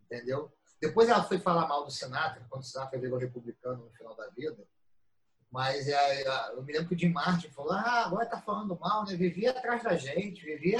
Entendeu? 0.06 0.52
Depois 0.82 1.10
ela 1.10 1.24
foi 1.24 1.40
falar 1.40 1.68
mal 1.68 1.86
do 1.86 1.92
Sinatra, 1.92 2.46
quando 2.50 2.64
o 2.64 2.66
Sinatra 2.66 3.00
virou 3.00 3.20
republicano 3.20 3.86
no 3.86 3.92
final 3.92 4.16
da 4.16 4.28
vida. 4.30 4.66
Mas 5.52 5.88
é, 5.88 6.22
é, 6.22 6.52
eu 6.54 6.64
me 6.64 6.74
lembro 6.74 6.90
que 6.90 6.96
o 6.96 7.00
Jim 7.00 7.10
Martin 7.10 7.50
falou: 7.50 7.74
ah, 7.74 8.06
agora 8.06 8.26
tá 8.26 8.42
falando 8.42 8.80
mal, 8.80 9.06
né? 9.06 9.16
Vivia 9.16 9.52
atrás 9.52 9.84
da 9.84 9.96
gente, 9.96 10.44
vivia 10.44 10.78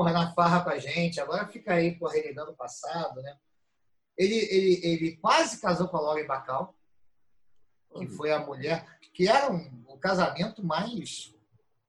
porra, 0.00 0.12
na 0.12 0.32
farra 0.32 0.64
com 0.64 0.70
a 0.70 0.78
gente, 0.78 1.20
agora 1.20 1.46
fica 1.46 1.74
aí, 1.74 1.94
porra, 1.94 2.14
relegando 2.14 2.52
o 2.52 2.56
passado, 2.56 3.20
né? 3.20 3.36
Ele, 4.16 4.34
ele, 4.34 4.80
ele 4.82 5.16
quase 5.16 5.60
casou 5.60 5.88
com 5.88 5.96
a 5.98 6.00
Lauren 6.00 6.26
Bacall 6.26 6.74
que 7.98 8.06
foi 8.08 8.32
a 8.32 8.38
mulher, 8.38 8.86
que 9.12 9.28
era 9.28 9.52
um, 9.52 9.84
o 9.88 9.98
casamento 9.98 10.64
mais. 10.64 11.34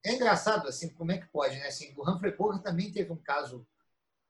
É 0.04 0.14
engraçado, 0.14 0.68
assim, 0.68 0.89
como 0.89 1.12
é 1.12 1.18
que 1.18 1.28
pode, 1.28 1.58
né? 1.58 1.68
Assim, 1.68 1.93
o 1.95 2.10
Humphrey 2.10 2.36
Bogart 2.36 2.64
também 2.64 2.91
teve 2.91 3.12
um 3.12 3.18
caso 3.18 3.66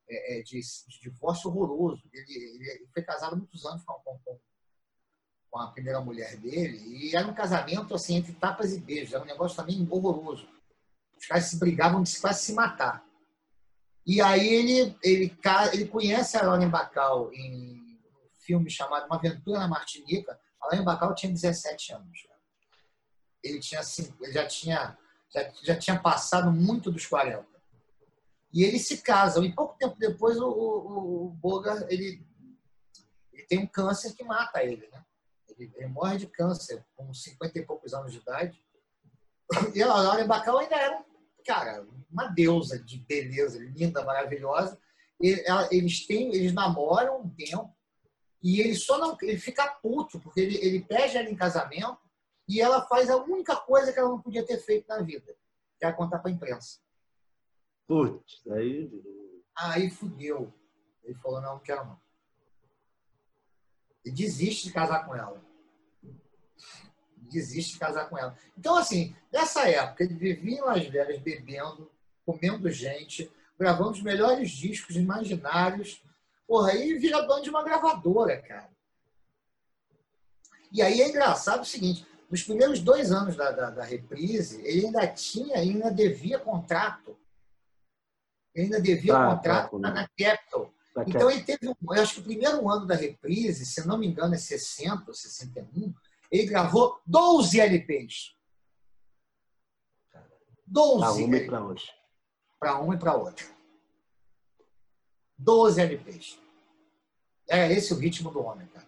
é, 0.09 0.39
é, 0.39 0.43
de, 0.43 0.59
de, 0.59 0.99
divórcio 1.01 1.49
horroroso. 1.49 2.03
Ele, 2.13 2.34
ele, 2.34 2.88
foi 2.93 3.01
casado 3.01 3.38
muitos 3.38 3.65
anos 3.65 3.82
com, 3.84 3.93
com, 3.93 4.19
com, 5.49 5.59
a 5.59 5.72
primeira 5.72 6.01
mulher 6.01 6.36
dele 6.38 6.78
e 6.78 7.15
era 7.15 7.28
um 7.28 7.34
casamento 7.34 7.95
assim 7.95 8.15
entre 8.15 8.34
tapas 8.34 8.74
e 8.74 8.80
beijos. 8.82 9.13
Era 9.13 9.24
um 9.24 9.28
negócio 9.28 9.55
também 9.55 9.88
horroroso. 9.89 10.47
Os 11.17 11.26
caras 11.26 11.45
se 11.45 11.57
brigavam 11.57 12.03
de 12.03 12.19
quase 12.19 12.43
se 12.43 12.53
matar. 12.53 13.05
E 14.05 14.19
aí 14.22 14.47
ele, 14.47 14.97
ele, 15.01 15.38
ele 15.72 15.88
conhece 15.88 16.36
a 16.36 16.43
Lauren 16.43 16.69
Bacall 16.69 17.32
em 17.32 17.80
um 17.80 18.30
filme 18.39 18.69
chamado 18.69 19.05
Uma 19.05 19.15
Aventura 19.15 19.59
na 19.59 19.67
Martinica. 19.67 20.38
A 20.62 20.68
Lauren 20.68 20.84
Bacall 20.84 21.16
tinha 21.16 21.32
17 21.32 21.93
anos. 21.93 22.28
Ele, 23.43 23.59
tinha, 23.59 23.82
ele 24.22 24.32
já, 24.32 24.47
tinha, 24.47 24.97
já, 25.34 25.51
já 25.64 25.76
tinha 25.78 25.99
passado 25.99 26.51
muito 26.51 26.91
dos 26.91 27.05
40. 27.05 27.45
E 28.53 28.64
eles 28.64 28.88
se 28.88 28.97
casam. 29.01 29.43
E 29.43 29.53
pouco 29.53 29.78
tempo 29.78 29.95
depois 29.97 30.38
o, 30.38 30.47
o, 30.47 31.26
o 31.26 31.30
Boga 31.30 31.86
ele, 31.89 32.24
ele 33.34 33.43
tem 33.43 33.59
um 33.59 33.68
câncer 33.68 34.14
que 34.14 34.24
mata 34.24 34.64
ele. 34.64 34.88
Né? 34.91 35.03
Ele, 35.49 35.72
ele 35.76 35.88
morre 35.88 36.18
de 36.18 36.28
câncer 36.28 36.86
com 36.95 37.14
50 37.14 37.57
e 37.57 37.66
poucos 37.66 37.93
anos 37.93 38.12
de 38.12 38.20
idade. 38.20 38.64
E 39.74 39.82
a 39.82 39.88
Lauren 39.88 40.28
Bacall 40.28 40.59
ainda 40.59 40.76
era 40.76 41.03
cara, 41.45 41.86
uma 42.12 42.28
deusa 42.28 42.80
de 42.80 42.97
beleza, 42.99 43.59
linda, 43.59 44.03
maravilhosa. 44.03 44.80
Eles 45.20 46.05
têm, 46.05 46.34
eles 46.34 46.53
namoram 46.53 47.22
um 47.22 47.30
tempo 47.30 47.76
e 48.41 48.59
ele 48.59 48.75
só 48.75 48.97
não, 48.97 49.17
ele 49.21 49.37
fica 49.37 49.67
puto 49.75 50.19
porque 50.19 50.39
ele, 50.39 50.57
ele 50.57 50.83
pede 50.83 51.17
ela 51.17 51.29
em 51.29 51.35
casamento 51.35 51.99
e 52.47 52.59
ela 52.59 52.85
faz 52.87 53.09
a 53.09 53.17
única 53.17 53.55
coisa 53.55 53.93
que 53.93 53.99
ela 53.99 54.09
não 54.09 54.21
podia 54.21 54.45
ter 54.45 54.57
feito 54.57 54.87
na 54.87 55.01
vida, 55.01 55.35
que 55.79 55.85
é 55.85 55.91
contar 55.91 56.19
para 56.19 56.29
a 56.29 56.33
imprensa. 56.33 56.79
Putz, 57.87 58.41
aí 58.47 58.89
aí 59.55 59.89
fudeu. 59.89 60.53
Ele 61.03 61.15
falou 61.15 61.41
não, 61.41 61.53
não 61.53 61.59
quero 61.59 61.85
não. 61.85 61.99
E 64.03 64.11
desiste 64.11 64.67
de 64.67 64.73
casar 64.73 65.05
com 65.05 65.15
ela 65.15 65.41
desiste 67.31 67.73
de 67.73 67.79
casar 67.79 68.09
com 68.09 68.17
ela. 68.17 68.37
Então, 68.57 68.75
assim, 68.77 69.15
nessa 69.31 69.67
época, 69.67 70.03
ele 70.03 70.13
vivia 70.13 70.57
em 70.57 70.61
Las 70.61 70.85
Vegas 70.85 71.17
bebendo, 71.19 71.89
comendo 72.25 72.69
gente, 72.69 73.31
gravando 73.57 73.91
os 73.91 74.01
melhores 74.01 74.51
discos 74.51 74.95
imaginários. 74.95 76.03
Porra, 76.51 76.71
aí 76.71 76.95
vira 76.97 77.21
dono 77.21 77.41
de 77.41 77.49
uma 77.49 77.63
gravadora, 77.63 78.41
cara. 78.41 78.69
E 80.69 80.81
aí 80.81 81.01
é 81.01 81.07
engraçado 81.07 81.61
o 81.61 81.65
seguinte: 81.65 82.05
nos 82.29 82.43
primeiros 82.43 82.81
dois 82.81 83.09
anos 83.09 83.37
da, 83.37 83.51
da, 83.51 83.69
da 83.69 83.83
reprise, 83.85 84.59
ele 84.67 84.87
ainda 84.87 85.07
tinha, 85.07 85.55
ainda 85.55 85.89
devia 85.89 86.37
contrato. 86.37 87.17
Ele 88.53 88.65
ainda 88.65 88.81
devia 88.81 89.15
ah, 89.15 89.33
contrato 89.33 89.79
tá, 89.79 89.91
na 89.91 90.09
Capital. 90.09 90.73
então 91.07 91.31
ele 91.31 91.41
teve, 91.41 91.59
eu 91.67 91.77
acho 91.93 92.15
que 92.15 92.19
o 92.19 92.23
primeiro 92.25 92.69
ano 92.69 92.85
da 92.85 92.95
reprise, 92.95 93.65
se 93.65 93.87
não 93.87 93.97
me 93.97 94.07
engano, 94.07 94.35
é 94.35 94.37
60 94.37 95.05
ou 95.07 95.13
61, 95.13 95.93
ele 96.29 96.47
gravou 96.47 96.99
12 97.05 97.61
LPs. 97.61 98.35
12 100.67 100.99
Para 100.99 101.13
uma 101.13 101.37
e 101.37 101.47
para 101.47 101.63
outra. 101.63 101.85
Para 102.59 102.79
uma 102.81 102.95
e 102.95 102.99
para 102.99 103.15
outra. 103.15 103.61
12 105.41 105.81
LPs. 105.81 106.39
Era 107.47 107.71
esse 107.71 107.93
o 107.93 107.97
ritmo 107.97 108.31
do 108.31 108.41
homem, 108.41 108.67
cara. 108.67 108.87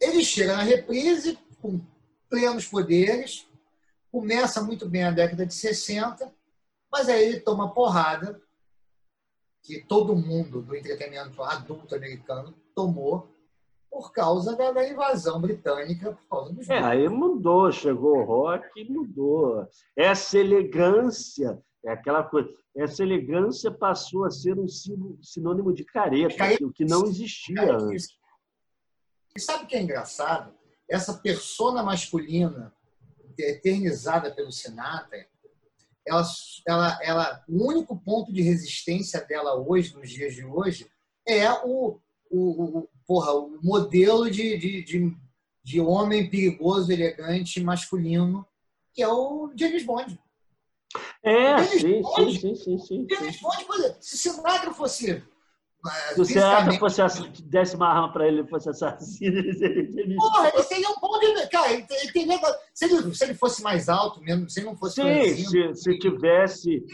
Ele 0.00 0.24
chega 0.24 0.56
na 0.56 0.62
reprise 0.62 1.38
com 1.60 1.80
plenos 2.28 2.66
poderes, 2.66 3.46
começa 4.10 4.62
muito 4.62 4.88
bem 4.88 5.04
a 5.04 5.10
década 5.10 5.44
de 5.44 5.54
60, 5.54 6.32
mas 6.90 7.08
aí 7.08 7.24
ele 7.24 7.40
toma 7.40 7.72
porrada 7.72 8.40
que 9.62 9.80
todo 9.84 10.16
mundo 10.16 10.62
do 10.62 10.74
entretenimento 10.74 11.42
adulto 11.42 11.94
americano 11.94 12.54
tomou 12.74 13.28
por 13.90 14.12
causa 14.12 14.56
da, 14.56 14.70
da, 14.70 14.88
invasão 14.88 15.40
britânica, 15.40 16.12
por 16.12 16.28
causa 16.28 16.52
dos. 16.52 16.68
É, 16.68 16.78
aí 16.78 17.08
mudou, 17.08 17.70
chegou 17.72 18.18
o 18.18 18.24
rock 18.24 18.66
e 18.76 18.90
mudou. 18.90 19.66
Essa 19.96 20.38
elegância, 20.38 21.62
é 21.84 21.92
aquela 21.92 22.22
coisa, 22.22 22.48
essa 22.76 23.02
elegância 23.02 23.70
passou 23.70 24.24
a 24.24 24.30
ser 24.30 24.58
um 24.58 24.66
sinônimo 25.22 25.72
de 25.72 25.84
careta, 25.84 26.36
careta 26.36 26.66
o 26.66 26.72
que 26.72 26.84
não 26.84 27.06
existia 27.06 27.56
careta. 27.56 27.84
antes. 27.84 28.08
E 29.36 29.40
sabe 29.40 29.64
o 29.64 29.66
que 29.66 29.76
é 29.76 29.82
engraçado? 29.82 30.52
Essa 30.88 31.14
persona 31.14 31.82
masculina 31.82 32.74
eternizada 33.38 34.34
pelo 34.34 34.50
Sinatra, 34.50 35.26
ela, 36.06 36.22
ela, 36.66 36.98
ela, 37.02 37.44
o 37.48 37.68
único 37.68 37.96
ponto 37.96 38.32
de 38.32 38.42
resistência 38.42 39.20
dela 39.20 39.54
hoje, 39.54 39.94
nos 39.94 40.10
dias 40.10 40.34
de 40.34 40.44
hoje, 40.44 40.90
é 41.26 41.50
o, 41.52 42.00
o, 42.30 42.78
o, 42.78 42.88
porra, 43.06 43.32
o 43.34 43.58
modelo 43.62 44.30
de, 44.30 44.56
de, 44.56 44.82
de, 44.82 45.16
de, 45.62 45.80
homem 45.80 46.28
perigoso, 46.28 46.90
elegante, 46.90 47.62
masculino, 47.62 48.46
que 48.94 49.02
é 49.02 49.08
o 49.08 49.52
James 49.54 49.84
Bond. 49.84 50.18
É, 51.22 51.62
sim, 51.64 52.00
Bond, 52.00 52.38
sim, 52.38 52.54
sim, 52.54 52.78
sim, 52.78 52.78
sim, 52.78 53.06
James 53.10 53.40
Bond, 53.40 53.96
se 54.00 54.16
Sinatra 54.16 54.72
fosse 54.72 55.10
é, 55.10 56.14
se 56.14 56.20
o 56.20 56.24
Sinatra 56.24 56.72
fosse 56.78 57.02
desse 57.42 57.76
uma 57.76 57.88
arma 57.88 58.12
para 58.12 58.26
ele 58.26 58.44
fosse 58.46 58.68
assassino, 58.68 59.38
ele 59.38 59.54
seria 59.54 60.16
Porra, 60.16 60.48
ele 60.48 60.62
seria 60.64 60.88
um 60.90 60.94
bom 61.00 61.18
de... 61.20 61.48
Cara, 61.48 61.72
ele 61.72 61.86
tem... 62.12 62.28
se, 62.74 62.84
ele, 62.84 63.14
se 63.14 63.24
ele 63.24 63.34
fosse 63.34 63.62
mais 63.62 63.88
alto 63.88 64.20
mesmo, 64.20 64.50
se 64.50 64.58
ele 64.58 64.66
não 64.66 64.76
fosse 64.76 64.96
Sim, 64.96 65.44
se, 65.44 65.74
se 65.74 65.98
tivesse... 65.98 66.84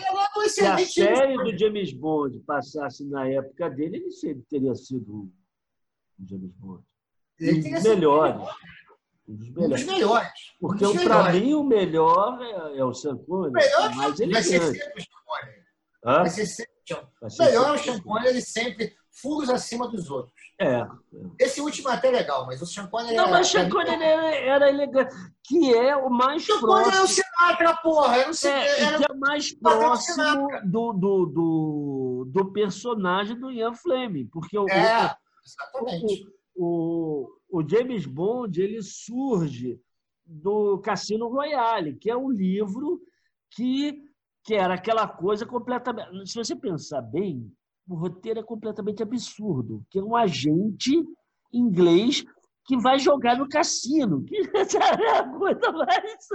Se 0.49 0.66
a 0.66 0.79
série 0.79 1.37
do 1.37 1.59
James 1.59 1.93
Bond 1.95 2.39
passasse 2.41 3.05
na 3.07 3.27
época 3.27 3.70
dele, 3.70 4.05
ele 4.22 4.43
teria 4.51 4.75
sido 4.75 5.14
um 5.14 5.33
James 6.27 6.53
Bond. 6.53 6.85
Um 7.41 7.61
dos 7.61 7.83
melhores. 7.83 8.43
Um 9.29 9.37
dos 9.37 9.49
melhores. 9.51 9.62
Um 9.62 9.68
dos 9.68 9.85
melhores. 9.85 10.33
Porque, 10.61 11.05
para 11.05 11.33
mim, 11.33 11.55
o 11.55 11.64
melhor 11.64 12.39
é, 12.43 12.79
é 12.79 12.85
o 12.85 12.93
Sean 12.93 13.16
Connery. 13.16 13.51
O 13.51 13.53
melhor 13.53 13.95
mas 13.97 14.20
ele 14.20 14.33
vai 14.33 14.43
ser 14.43 14.61
sempre 14.61 15.01
o 15.01 15.01
Sean 15.01 15.22
Connery. 15.27 15.64
Vai 16.03 16.31
ser 16.31 16.47
sempre 16.47 16.75
o 16.93 17.43
melhor 17.45 17.68
é 17.68 17.72
o 17.72 17.79
Sean 17.79 18.01
Connery, 18.01 18.29
ele 18.29 18.41
sempre 18.43 18.95
furos 19.22 19.49
acima 19.49 19.89
dos 19.89 20.11
outros. 20.11 20.35
É, 20.61 20.81
é. 20.81 20.89
Esse 21.39 21.61
último 21.61 21.89
é 21.89 21.95
até 21.95 22.11
legal, 22.11 22.47
mas 22.47 22.61
o 22.61 22.66
Sean 22.66 22.87
Connery 22.89 23.16
Não, 23.16 23.31
mas 23.31 23.49
o 23.49 23.51
Sean 23.53 23.70
Connery 23.70 24.03
era, 24.03 24.68
elegante, 24.68 25.14
que 25.45 25.72
é 25.72 25.97
o 25.97 26.11
mais 26.11 26.45
Sean 26.45 26.61
próximo... 26.61 26.93
Sean 26.93 27.01
é 27.01 27.05
o 27.05 27.09
Sinatra, 27.09 27.77
porra! 27.77 28.16
Era 28.16 28.31
o 28.31 28.35
Sinatra, 28.35 28.61
é, 28.61 28.81
era... 28.83 28.99
que 28.99 29.05
é 29.05 29.14
mais 29.14 29.55
próximo 29.59 30.49
do, 30.64 30.93
do, 30.93 31.27
do, 31.27 32.25
do 32.29 32.53
personagem 32.53 33.39
do 33.39 33.51
Ian 33.51 33.75
Fleming, 33.75 34.27
porque 34.27 34.59
o, 34.59 34.68
é. 34.68 35.16
Exatamente. 35.45 36.27
O, 36.57 37.27
o, 37.27 37.29
o 37.55 37.63
James 37.69 38.05
Bond 38.05 38.61
ele 38.61 38.83
surge 38.83 39.81
do 40.27 40.79
Cassino 40.81 41.29
Royale, 41.29 41.95
que 41.95 42.11
é 42.11 42.17
um 42.17 42.29
livro 42.29 43.01
que, 43.49 44.03
que 44.43 44.55
era 44.55 44.75
aquela 44.75 45.07
coisa 45.07 45.47
completamente. 45.47 46.29
Se 46.29 46.35
você 46.35 46.57
pensar 46.57 47.01
bem, 47.01 47.49
o 47.89 47.95
roteiro 47.95 48.41
é 48.41 48.43
completamente 48.43 49.05
absurdo, 49.05 49.87
que 49.89 50.01
é 50.01 50.03
um 50.03 50.17
agente 50.17 51.01
inglês 51.53 52.25
que 52.65 52.77
vai 52.77 52.99
jogar 52.99 53.39
no 53.39 53.49
cassino. 53.49 54.25
Que 54.25 54.37
é 54.51 55.19
a 55.19 55.29
coisa 55.29 55.71
mais. 55.71 56.29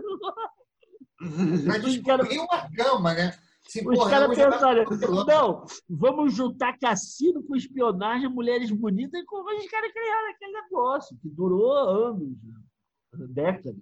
Mas 1.65 1.83
descobriu 1.83 2.43
uma 2.43 2.69
gama, 2.69 3.13
né? 3.13 3.37
Se, 3.69 3.87
Os 3.87 4.09
caras 4.09 4.35
pensaram, 4.35 4.83
não, 5.27 5.63
vamos 5.87 6.33
juntar 6.33 6.75
cassino 6.79 7.43
com 7.43 7.55
espionagem, 7.55 8.27
mulheres 8.27 8.71
bonitas, 8.71 9.21
e 9.21 9.25
como 9.25 9.47
os 9.55 9.67
caras 9.67 9.91
criaram 9.91 10.31
aquele 10.31 10.53
negócio, 10.53 11.17
que 11.21 11.29
durou 11.29 11.71
anos, 11.71 12.35
décadas. 13.29 13.79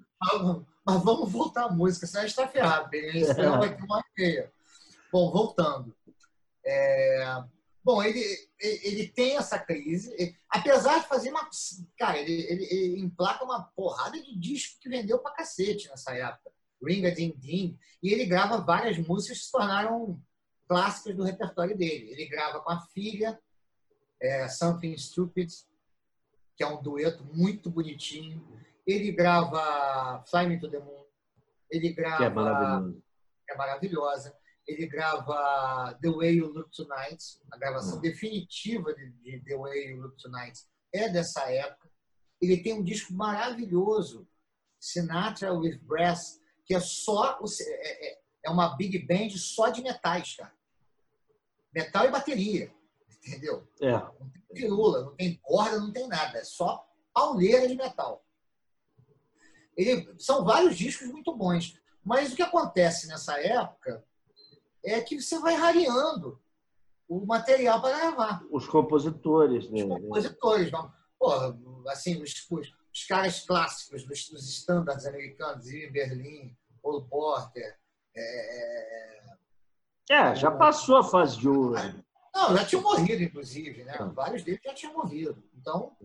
Mas 0.85 1.03
vamos 1.03 1.31
voltar 1.31 1.67
à 1.67 1.71
música, 1.71 2.05
senão 2.05 2.23
a 2.23 2.27
gente 2.27 2.37
está 2.37 2.49
ferrado? 2.49 2.89
É. 2.93 3.57
vai 3.57 3.77
ter 3.77 3.83
uma 3.85 4.03
feia. 4.13 4.51
Bom, 5.09 5.31
voltando. 5.31 5.95
É... 6.65 7.43
Bom, 7.81 8.03
ele, 8.03 8.21
ele 8.59 9.07
tem 9.07 9.37
essa 9.37 9.57
crise, 9.57 10.37
apesar 10.49 10.99
de 10.99 11.07
fazer 11.07 11.29
uma. 11.29 11.47
Cara, 11.97 12.17
ele, 12.17 12.41
ele, 12.49 12.65
ele 12.65 12.99
emplaca 12.99 13.45
uma 13.45 13.63
porrada 13.73 14.21
de 14.21 14.37
disco 14.37 14.81
que 14.81 14.89
vendeu 14.89 15.19
pra 15.19 15.31
cacete 15.31 15.87
nessa 15.87 16.13
época. 16.13 16.51
Ring 16.83 17.05
a 17.05 17.09
Ding 17.09 17.35
Ding, 17.37 17.77
e 18.01 18.13
ele 18.13 18.25
grava 18.25 18.61
várias 18.61 18.97
músicas 18.97 19.39
que 19.39 19.45
se 19.45 19.51
tornaram 19.51 20.21
clássicas 20.67 21.15
do 21.15 21.23
repertório 21.23 21.77
dele. 21.77 22.11
Ele 22.11 22.27
grava 22.27 22.59
com 22.59 22.71
a 22.71 22.81
filha, 22.93 23.39
é, 24.21 24.47
Something 24.47 24.97
Stupid, 24.97 25.49
que 26.55 26.63
é 26.63 26.67
um 26.67 26.81
dueto 26.81 27.23
muito 27.33 27.69
bonitinho. 27.69 28.45
Ele 28.85 29.11
grava 29.11 30.23
Fly 30.29 30.47
Me 30.47 30.59
to 30.59 30.69
the 30.69 30.79
Moon. 30.79 31.05
Ele 31.69 31.93
grava. 31.93 32.17
Que 32.17 32.23
é 32.23 32.29
maravilhoso. 32.29 33.03
É 33.49 33.55
maravilhosa. 33.55 34.37
Ele 34.67 34.87
grava 34.87 35.97
The 36.01 36.09
Way 36.09 36.35
You 36.35 36.47
Look 36.47 36.71
Tonight. 36.71 37.23
A 37.51 37.57
gravação 37.57 38.01
definitiva 38.01 38.93
de, 38.93 39.11
de 39.11 39.39
The 39.45 39.55
Way 39.55 39.91
You 39.91 40.01
Look 40.01 40.17
Tonight 40.17 40.59
é 40.93 41.09
dessa 41.09 41.49
época. 41.51 41.89
Ele 42.41 42.61
tem 42.61 42.73
um 42.73 42.83
disco 42.83 43.13
maravilhoso, 43.13 44.27
Sinatra 44.79 45.53
with 45.53 45.79
Brass, 45.79 46.39
que 46.67 46.75
é 46.75 46.79
só 46.79 47.39
é, 47.61 48.07
é, 48.09 48.19
é 48.45 48.49
uma 48.49 48.75
big 48.75 48.99
band 48.99 49.29
só 49.37 49.69
de 49.69 49.81
metais, 49.81 50.35
cara. 50.35 50.53
Metal 51.73 52.05
e 52.05 52.11
bateria. 52.11 52.73
Entendeu? 53.25 53.67
É. 53.81 53.91
Não 53.91 54.29
tem 54.29 54.41
pirula, 54.53 55.03
não 55.03 55.15
tem 55.15 55.39
corda, 55.41 55.79
não 55.79 55.91
tem 55.91 56.07
nada. 56.07 56.37
É 56.37 56.43
só 56.43 56.85
pauleira 57.13 57.67
de 57.67 57.75
metal. 57.75 58.23
Ele, 59.75 60.13
são 60.19 60.43
vários 60.43 60.77
discos 60.77 61.07
muito 61.07 61.35
bons. 61.35 61.79
Mas 62.03 62.31
o 62.31 62.35
que 62.35 62.41
acontece 62.41 63.07
nessa 63.07 63.39
época 63.41 64.03
é 64.83 65.01
que 65.01 65.21
você 65.21 65.39
vai 65.39 65.55
rareando 65.55 66.41
o 67.07 67.25
material 67.25 67.81
para 67.81 67.97
gravar. 67.97 68.45
Os 68.51 68.67
compositores, 68.67 69.69
né? 69.69 69.83
Os 69.83 70.01
compositores. 70.01 70.71
Não. 70.71 70.91
Porra, 71.19 71.57
assim, 71.87 72.21
os, 72.21 72.45
os, 72.49 72.73
os 72.97 73.05
caras 73.05 73.41
clássicos 73.41 74.03
dos, 74.03 74.29
dos 74.29 74.49
estándares 74.49 75.05
americanos, 75.05 75.69
em 75.69 75.91
Berlim, 75.91 76.57
Paul 76.81 77.05
Porter. 77.05 77.77
É, 78.15 79.21
é, 80.09 80.35
já 80.35 80.49
passou 80.49 80.97
a 80.97 81.03
fase 81.03 81.37
de 81.37 81.47
ouro. 81.47 81.75
Não, 82.33 82.57
já 82.57 82.65
tinham 82.65 82.81
morrido, 82.81 83.21
inclusive, 83.21 83.83
né? 83.83 83.97
Vários 84.15 84.43
deles 84.43 84.61
já 84.63 84.73
tinham 84.73 84.93
morrido. 84.93 85.43
Então, 85.55 85.95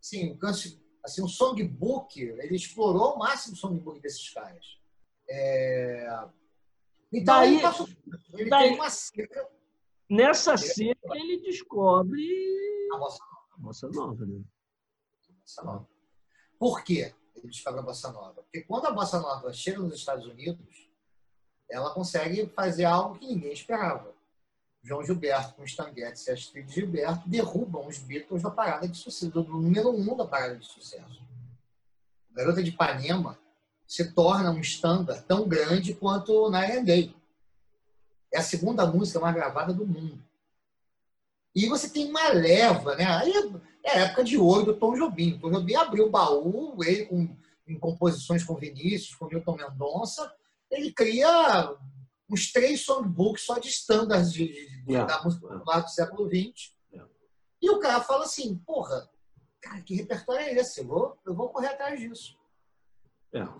sim, 0.00 0.38
o 0.42 0.46
assim, 0.46 1.22
o 1.22 1.28
songbook, 1.28 2.20
ele 2.20 2.54
explorou 2.54 3.04
ao 3.04 3.18
máximo 3.18 3.54
o 3.54 3.58
songbook 3.58 4.00
desses 4.00 4.28
caras. 4.30 4.78
É... 5.28 6.06
Então, 7.12 7.36
daí, 7.36 7.54
ele, 7.54 7.62
passou, 7.62 7.88
ele 8.34 8.50
daí, 8.50 8.68
tem 8.68 8.74
uma 8.74 8.90
seca. 8.90 9.48
Nessa 10.08 10.56
seca, 10.56 11.16
ele 11.16 11.40
descobre 11.40 12.22
a 12.92 12.98
bossa 12.98 13.24
nova. 13.24 13.46
A 13.52 13.58
bossa 13.58 13.88
nova, 13.88 14.26
né? 14.26 14.42
Bossa 15.40 15.62
nova. 15.62 15.91
Por 16.62 16.84
quê? 16.84 17.12
Ele 17.34 17.48
descobre 17.48 17.80
a 17.80 17.82
bossa 17.82 18.12
nova. 18.12 18.40
Porque 18.40 18.60
quando 18.60 18.86
a 18.86 18.92
bossa 18.92 19.18
nova 19.18 19.52
chega 19.52 19.80
nos 19.80 19.96
Estados 19.96 20.24
Unidos, 20.26 20.88
ela 21.68 21.92
consegue 21.92 22.46
fazer 22.54 22.84
algo 22.84 23.18
que 23.18 23.26
ninguém 23.26 23.52
esperava. 23.52 24.14
João 24.80 25.04
Gilberto 25.04 25.54
com 25.56 25.64
Stan 25.64 25.92
Getz 25.92 26.28
e 26.28 26.30
Astrid 26.30 26.72
Gilberto 26.72 27.28
derrubam 27.28 27.88
os 27.88 27.98
Beatles 27.98 28.44
da 28.44 28.50
parada 28.52 28.86
de 28.86 28.96
sucesso, 28.96 29.32
do 29.32 29.42
número 29.42 29.90
um 29.90 30.16
da 30.16 30.24
parada 30.24 30.56
de 30.56 30.64
sucesso. 30.64 31.20
Garota 32.30 32.62
de 32.62 32.70
Ipanema 32.70 33.36
se 33.84 34.12
torna 34.12 34.52
um 34.52 34.60
standard 34.60 35.20
tão 35.24 35.48
grande 35.48 35.94
quanto 35.94 36.48
na 36.48 36.60
Day. 36.80 37.12
É 38.32 38.38
a 38.38 38.42
segunda 38.42 38.86
música 38.86 39.18
mais 39.18 39.34
gravada 39.34 39.74
do 39.74 39.84
mundo. 39.84 40.22
E 41.54 41.66
você 41.68 41.88
tem 41.88 42.08
uma 42.08 42.28
leva, 42.28 42.94
né? 42.96 43.04
Aí 43.04 43.32
é 43.84 43.90
a 43.90 44.00
época 44.04 44.24
de 44.24 44.38
ouro 44.38 44.64
do 44.64 44.76
Tom 44.76 44.94
Jobim. 44.94 45.34
O 45.34 45.40
Tom 45.40 45.50
Jobim 45.50 45.74
abriu 45.74 46.06
o 46.06 46.10
baú, 46.10 46.82
ele 46.82 47.04
com, 47.06 47.36
em 47.66 47.78
composições 47.78 48.42
com 48.42 48.56
Vinícius, 48.56 49.14
com 49.14 49.26
Milton 49.26 49.56
Mendonça, 49.56 50.32
ele 50.70 50.92
cria 50.92 51.76
uns 52.30 52.50
três 52.50 52.80
songbooks 52.84 53.44
só 53.44 53.58
de 53.58 53.68
standards 53.68 54.32
de, 54.32 54.46
de, 54.46 54.92
yeah. 54.92 55.04
da 55.04 55.22
música 55.22 55.46
popular 55.46 55.80
do 55.80 55.90
século 55.90 56.28
XX. 56.28 56.72
Yeah. 56.90 57.12
E 57.60 57.70
o 57.70 57.78
cara 57.78 58.00
fala 58.00 58.24
assim, 58.24 58.56
porra, 58.56 59.10
cara, 59.60 59.82
que 59.82 59.94
repertório 59.94 60.40
é 60.40 60.54
esse? 60.54 60.80
Eu 60.80 60.86
vou, 60.86 61.18
eu 61.26 61.34
vou 61.34 61.50
correr 61.50 61.68
atrás 61.68 62.00
disso. 62.00 62.38
Yeah. 63.34 63.54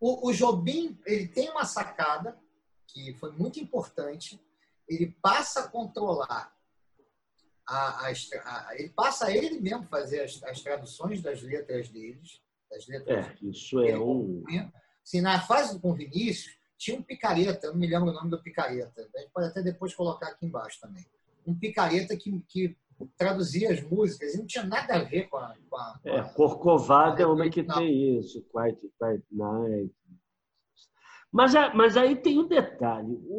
O, 0.00 0.28
o 0.28 0.32
Jobim, 0.32 0.98
ele 1.04 1.28
tem 1.28 1.50
uma 1.50 1.66
sacada 1.66 2.38
que 2.86 3.12
foi 3.14 3.32
muito 3.32 3.60
importante. 3.60 4.40
Ele 4.88 5.14
passa 5.20 5.60
a 5.60 5.68
controlar 5.68 6.53
a, 7.66 8.06
a, 8.06 8.10
a, 8.10 8.74
ele 8.76 8.90
passa 8.90 9.26
a 9.26 9.36
ele 9.36 9.60
mesmo 9.60 9.84
fazer 9.84 10.22
as, 10.22 10.42
as 10.44 10.60
traduções 10.60 11.22
das 11.22 11.42
letras 11.42 11.88
deles. 11.88 12.40
Das 12.70 12.86
letras 12.86 13.26
é, 13.26 13.36
isso 13.42 13.80
é 13.80 13.98
um. 13.98 14.42
Assim, 15.02 15.20
na 15.20 15.40
fase 15.40 15.78
com 15.78 15.94
Vinícius, 15.94 16.56
tinha 16.76 16.98
um 16.98 17.02
picareta, 17.02 17.68
não 17.68 17.76
me 17.76 17.86
lembro 17.86 18.10
o 18.10 18.12
nome 18.12 18.30
do 18.30 18.42
picareta, 18.42 19.08
a 19.14 19.18
gente 19.18 19.30
pode 19.32 19.48
até 19.48 19.62
depois 19.62 19.94
colocar 19.94 20.28
aqui 20.28 20.46
embaixo 20.46 20.80
também. 20.80 21.04
Um 21.46 21.54
picareta 21.54 22.16
que, 22.16 22.40
que 22.48 22.76
traduzia 23.16 23.72
as 23.72 23.82
músicas 23.82 24.34
e 24.34 24.38
não 24.38 24.46
tinha 24.46 24.64
nada 24.64 24.96
a 24.96 25.04
ver 25.04 25.28
com 25.28 25.36
a. 25.36 25.54
Com 25.68 25.76
a, 25.76 25.98
com 26.02 26.08
é, 26.08 26.22
Corcovado 26.34 27.22
é 27.22 27.26
uma 27.26 27.48
que 27.48 27.62
tem 27.62 28.18
isso, 28.18 28.42
Quiet, 28.50 28.78
Quiet 28.98 29.24
Night. 29.30 29.94
Mas, 31.30 31.52
mas 31.74 31.96
aí 31.96 32.16
tem 32.16 32.38
um 32.38 32.48
detalhe: 32.48 33.12
o, 33.26 33.34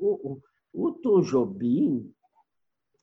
o, 0.00 0.40
o, 0.72 0.86
o 0.88 0.92
Tom 0.92 1.20
Jobim 1.22 2.12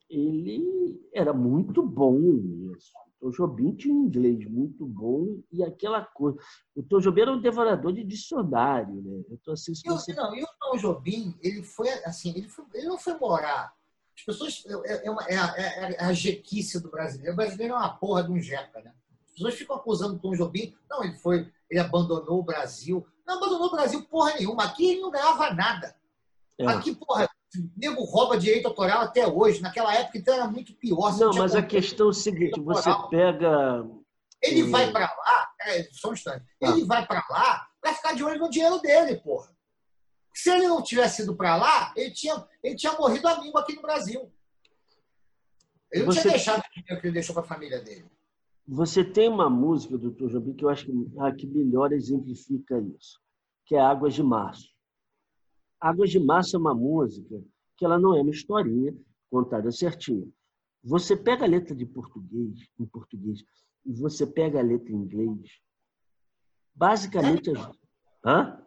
ele 0.08 1.00
era 1.12 1.32
muito 1.32 1.82
bom 1.82 2.18
nisso. 2.18 2.92
O 3.20 3.30
Jobim 3.30 3.74
tinha 3.74 3.92
um 3.92 4.04
inglês 4.04 4.48
muito 4.48 4.86
bom 4.86 5.40
e 5.50 5.62
aquela 5.62 6.04
coisa. 6.04 6.38
O 6.74 6.82
Tom 6.82 7.00
Jobim 7.00 7.22
era 7.22 7.32
um 7.32 7.40
devorador 7.40 7.92
de 7.92 8.04
dicionário, 8.04 9.02
né? 9.02 9.24
Eu 9.28 9.38
tô 9.38 9.52
assim, 9.52 9.72
eu, 9.84 9.94
você... 9.94 10.14
Não, 10.14 10.34
e 10.36 10.42
o 10.42 10.48
Tom 10.60 10.76
Jobim, 10.76 11.36
ele 11.42 11.62
foi 11.64 11.88
assim, 12.04 12.30
ele, 12.36 12.48
foi, 12.48 12.64
ele 12.74 12.86
não 12.86 12.96
foi 12.96 13.14
morar. 13.18 13.74
As 14.16 14.24
pessoas. 14.24 14.64
É, 14.84 15.06
é, 15.06 15.10
uma, 15.10 15.22
é, 15.26 15.34
é, 15.34 15.94
é 15.94 16.04
a 16.04 16.12
jequice 16.12 16.80
do 16.80 16.90
brasileiro. 16.90 17.32
O 17.32 17.36
brasileiro 17.36 17.74
é 17.74 17.76
uma 17.76 17.96
porra 17.96 18.22
de 18.22 18.30
um 18.30 18.40
jeca, 18.40 18.80
né? 18.82 18.92
As 19.26 19.32
pessoas 19.32 19.54
ficam 19.54 19.76
acusando 19.76 20.14
o 20.14 20.18
Tom 20.18 20.34
Jobim. 20.34 20.74
Não, 20.88 21.02
ele 21.02 21.14
foi. 21.14 21.52
Ele 21.68 21.80
abandonou 21.80 22.38
o 22.38 22.44
Brasil. 22.44 23.06
Não 23.26 23.36
abandonou 23.36 23.66
o 23.66 23.70
Brasil 23.72 24.02
porra 24.04 24.34
nenhuma. 24.34 24.64
Aqui 24.64 24.90
ele 24.90 25.00
não 25.00 25.10
ganhava 25.10 25.52
nada. 25.54 25.94
É. 26.58 26.66
Aqui, 26.66 26.94
porra, 26.94 27.28
nego 27.76 28.04
rouba 28.04 28.38
direito 28.38 28.66
autoral 28.66 29.02
até 29.02 29.26
hoje. 29.26 29.60
Naquela 29.60 29.94
época, 29.94 30.18
então, 30.18 30.34
era 30.34 30.46
muito 30.46 30.74
pior. 30.74 31.16
Não, 31.18 31.32
mas 31.32 31.54
a 31.54 31.62
questão 31.62 32.06
é 32.06 32.10
o 32.10 32.12
seguinte: 32.12 32.60
você 32.60 32.90
pega. 33.10 33.86
Ele 34.42 34.62
vai 34.64 34.92
para 34.92 35.06
lá, 35.06 35.50
é, 35.62 35.82
só 35.90 36.10
um 36.10 36.12
instante. 36.12 36.44
Ah. 36.62 36.70
Ele 36.70 36.84
vai 36.84 37.04
para 37.04 37.24
lá 37.28 37.66
para 37.80 37.94
ficar 37.94 38.14
de 38.14 38.22
olho 38.22 38.38
no 38.38 38.50
dinheiro 38.50 38.78
dele, 38.80 39.16
porra. 39.16 39.50
Se 40.32 40.50
ele 40.50 40.68
não 40.68 40.82
tivesse 40.82 41.22
ido 41.22 41.34
para 41.34 41.56
lá, 41.56 41.92
ele 41.96 42.12
tinha, 42.12 42.46
ele 42.62 42.76
tinha 42.76 42.92
morrido 42.92 43.26
amigo 43.26 43.58
aqui 43.58 43.74
no 43.74 43.82
Brasil. 43.82 44.32
Ele 45.90 46.04
não 46.04 46.12
você... 46.12 46.20
tinha 46.20 46.32
deixado 46.34 46.60
o 46.60 46.74
dinheiro 46.74 47.00
que 47.00 47.06
ele 47.08 47.14
deixou 47.14 47.34
para 47.34 47.44
a 47.44 47.48
família 47.48 47.80
dele. 47.80 48.08
Você 48.66 49.02
tem 49.02 49.28
uma 49.28 49.48
música 49.48 49.96
do 49.96 50.10
Dr. 50.10 50.28
Jobim 50.28 50.54
que 50.54 50.64
eu 50.64 50.68
acho 50.68 50.84
que, 50.84 50.92
a 51.18 51.32
que 51.32 51.46
melhor 51.46 51.90
exemplifica 51.92 52.78
isso, 52.78 53.18
que 53.64 53.74
é 53.74 53.80
Águas 53.80 54.14
de 54.14 54.22
Março. 54.22 54.68
Águas 55.80 56.10
de 56.10 56.18
Março 56.18 56.56
é 56.56 56.58
uma 56.58 56.74
música 56.74 57.42
que 57.76 57.84
ela 57.84 57.98
não 57.98 58.16
é 58.16 58.20
uma 58.20 58.30
historinha 58.30 58.94
contada 59.30 59.70
certinha. 59.70 60.26
Você 60.82 61.16
pega 61.16 61.44
a 61.44 61.48
letra 61.48 61.74
de 61.74 61.86
português, 61.86 62.58
em 62.78 62.86
português, 62.86 63.42
e 63.84 63.92
você 63.92 64.26
pega 64.26 64.58
a 64.58 64.62
letra 64.62 64.92
em 64.92 64.96
inglês, 64.96 65.60
basicamente... 66.74 67.50
É 67.50 67.52
as... 67.52 67.70
Hã? 68.24 68.62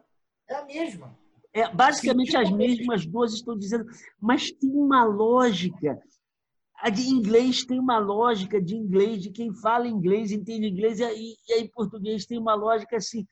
É 0.48 0.54
a 0.54 0.64
mesma. 0.64 1.18
É, 1.54 1.72
basicamente 1.72 2.36
as 2.36 2.50
mesmas 2.50 3.04
duas 3.04 3.34
estão 3.34 3.56
dizendo, 3.58 3.84
mas 4.18 4.50
tem 4.50 4.70
uma 4.70 5.04
lógica. 5.04 6.00
A 6.76 6.88
de 6.88 7.08
inglês 7.08 7.64
tem 7.64 7.78
uma 7.78 7.98
lógica 7.98 8.60
de 8.60 8.74
inglês, 8.74 9.22
de 9.22 9.30
quem 9.30 9.54
fala 9.54 9.86
inglês, 9.86 10.32
entende 10.32 10.66
inglês, 10.66 10.98
e 10.98 11.04
aí, 11.04 11.36
e 11.48 11.52
aí 11.52 11.68
português 11.68 12.24
tem 12.24 12.38
uma 12.38 12.54
lógica 12.54 12.96
assim. 12.96 13.26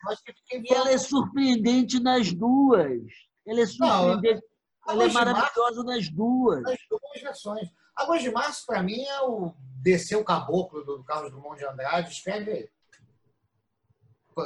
E 0.52 0.72
ela 0.72 0.90
é 0.90 0.98
surpreendente 0.98 1.98
nas 1.98 2.32
duas. 2.32 3.02
Ela 3.50 3.62
é 3.62 3.66
surpreendente. 3.66 4.46
Ela 4.88 5.04
é 5.04 5.12
maravilhosa 5.12 5.82
nas 5.82 6.08
duas. 6.08 6.62
Nas 6.62 6.78
duas 6.88 7.20
versões. 7.20 7.68
Águas 7.96 8.22
de 8.22 8.30
Março, 8.30 8.64
para 8.64 8.82
mim, 8.82 9.02
é 9.02 9.22
o 9.22 9.52
descer 9.82 10.16
o 10.16 10.24
caboclo 10.24 10.84
do 10.84 11.02
Carlos 11.02 11.32
Drummond 11.32 11.58
de 11.58 11.66
Andrade. 11.66 12.12
Escreve 12.12 12.52
aí. 12.52 12.68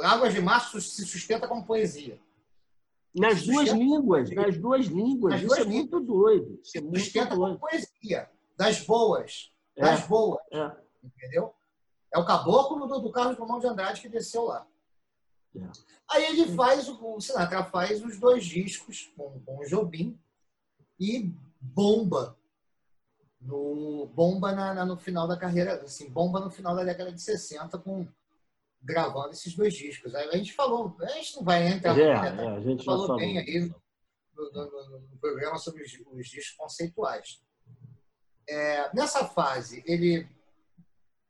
Águas 0.03 0.33
de 0.33 0.41
Março 0.41 0.81
se 0.81 1.05
sustenta 1.05 1.47
como 1.47 1.65
poesia. 1.65 2.19
Nas 3.13 3.45
duas 3.45 3.69
línguas, 3.69 4.29
nas 4.31 4.57
duas 4.57 4.87
línguas. 4.87 5.33
Nas 5.33 5.41
Isso 5.41 5.47
duas 5.47 5.59
é 5.59 5.63
línguas. 5.63 5.79
muito 5.79 5.99
doido. 6.01 6.59
Isso 6.61 6.77
é 6.77 6.81
muito 6.81 6.99
sustenta 6.99 7.35
doido. 7.35 7.59
como 7.59 7.59
poesia. 7.59 8.29
Das 8.57 8.81
boas. 8.81 9.53
Das 9.77 10.03
é, 10.03 10.07
boas. 10.07 10.41
É. 10.51 10.71
Entendeu? 11.03 11.53
É 12.13 12.19
o 12.19 12.25
caboclo 12.25 12.87
do, 12.87 12.99
do 12.99 13.11
Carlos 13.11 13.37
Drummond 13.37 13.61
de 13.61 13.67
Andrade 13.67 14.01
que 14.01 14.09
desceu 14.09 14.45
lá. 14.45 14.67
É. 15.57 15.69
Aí 16.09 16.25
ele 16.25 16.55
faz, 16.55 16.87
o 16.87 17.19
Sinatra 17.19 17.63
faz 17.63 18.03
os 18.03 18.19
dois 18.19 18.45
discos 18.45 19.11
com, 19.15 19.39
com 19.41 19.57
o 19.57 19.65
Jobim 19.65 20.19
e 20.99 21.31
bomba. 21.59 22.37
No, 23.41 24.07
bomba 24.07 24.51
na, 24.53 24.73
na, 24.73 24.85
no 24.85 24.97
final 24.97 25.27
da 25.27 25.37
carreira, 25.37 25.81
assim, 25.83 26.09
bomba 26.09 26.39
no 26.39 26.49
final 26.49 26.75
da 26.75 26.83
década 26.83 27.11
de 27.11 27.21
60 27.21 27.77
com 27.79 28.07
gravando 28.81 29.31
esses 29.31 29.55
dois 29.55 29.73
discos. 29.73 30.13
Aí 30.13 30.29
a 30.29 30.37
gente 30.37 30.53
falou, 30.53 30.95
a 31.01 31.07
gente 31.09 31.35
não 31.35 31.43
vai 31.43 31.67
entrar, 31.67 31.97
é, 31.97 32.31
né, 32.31 32.45
é, 32.45 32.47
a 32.49 32.59
gente 32.59 32.85
falou, 32.85 33.15
bem 33.17 33.39
aí 33.39 33.59
no, 34.35 34.51
no, 34.51 34.51
no, 34.51 34.99
no, 34.99 35.17
programa 35.17 35.57
sobre 35.57 35.83
os, 35.83 35.91
os 36.11 36.27
discos 36.27 36.55
conceituais. 36.55 37.41
É, 38.47 38.95
nessa 38.95 39.25
fase, 39.25 39.83
ele 39.87 40.27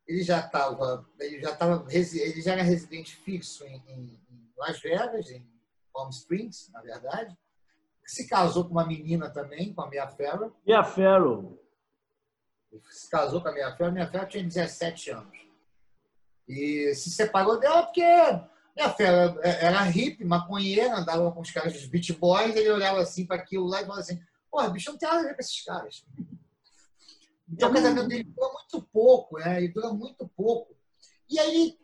ele 0.08 0.24
já 0.24 0.40
estava 0.40 1.06
ele 1.20 1.42
já 1.42 1.52
estava 1.52 1.86
ele 1.90 2.42
já 2.42 2.54
era 2.54 2.64
residente 2.64 3.16
fixo 3.16 3.66
em, 3.66 3.82
em, 3.88 4.26
Las 4.58 4.80
Vegas 4.80 5.30
em 5.32 5.46
Palm 5.94 6.10
Springs 6.10 6.70
na 6.72 6.82
verdade. 6.82 7.38
Se 8.06 8.28
casou 8.28 8.66
com 8.66 8.72
uma 8.72 8.86
menina 8.86 9.30
também 9.30 9.74
com 9.74 9.82
a 9.82 9.90
Mia 9.90 10.08
Farrow. 10.08 10.56
Mia 10.66 10.84
Farrow. 10.84 11.60
Se 12.90 13.10
casou 13.10 13.42
com 13.42 13.50
a 13.50 13.52
Mia 13.52 13.76
Farrow 13.76 13.92
Mia 13.92 14.10
Farrow 14.10 14.28
tinha 14.28 14.44
17 14.44 15.10
anos. 15.12 15.38
E 16.48 16.94
se 16.94 17.10
separou 17.10 17.60
dela 17.60 17.84
porque 17.84 18.04
Mia 18.76 18.90
Farrow 18.90 19.42
era 19.42 19.82
hippie 19.82 20.24
maconheira 20.24 20.96
andava 20.96 21.32
com 21.32 21.42
os 21.42 21.52
caras 21.52 21.74
dos 21.74 21.88
Beach 21.88 22.14
Boys 22.14 22.56
ele 22.56 22.70
olhava 22.70 23.02
assim 23.02 23.26
para 23.26 23.38
aquilo 23.38 23.66
lá 23.66 23.82
e 23.82 23.86
falava 23.86 24.02
assim 24.02 24.22
porra 24.52 24.70
bicho 24.70 24.92
não 24.92 24.98
tem 24.98 25.10
nada 25.10 25.22
a 25.22 25.24
ver 25.24 25.34
com 25.34 25.42
esses 25.42 25.64
caras 25.64 26.06
Então, 27.48 27.70
o 27.70 27.74
casamento 27.74 28.08
dele 28.08 28.24
dura 28.24 28.52
muito 28.54 28.82
pouco, 28.92 29.38
né? 29.38 29.58
Ele 29.58 29.68
dura 29.70 29.94
muito 29.94 30.28
pouco. 30.30 30.76
E 31.30 31.40
aí, 31.40 31.78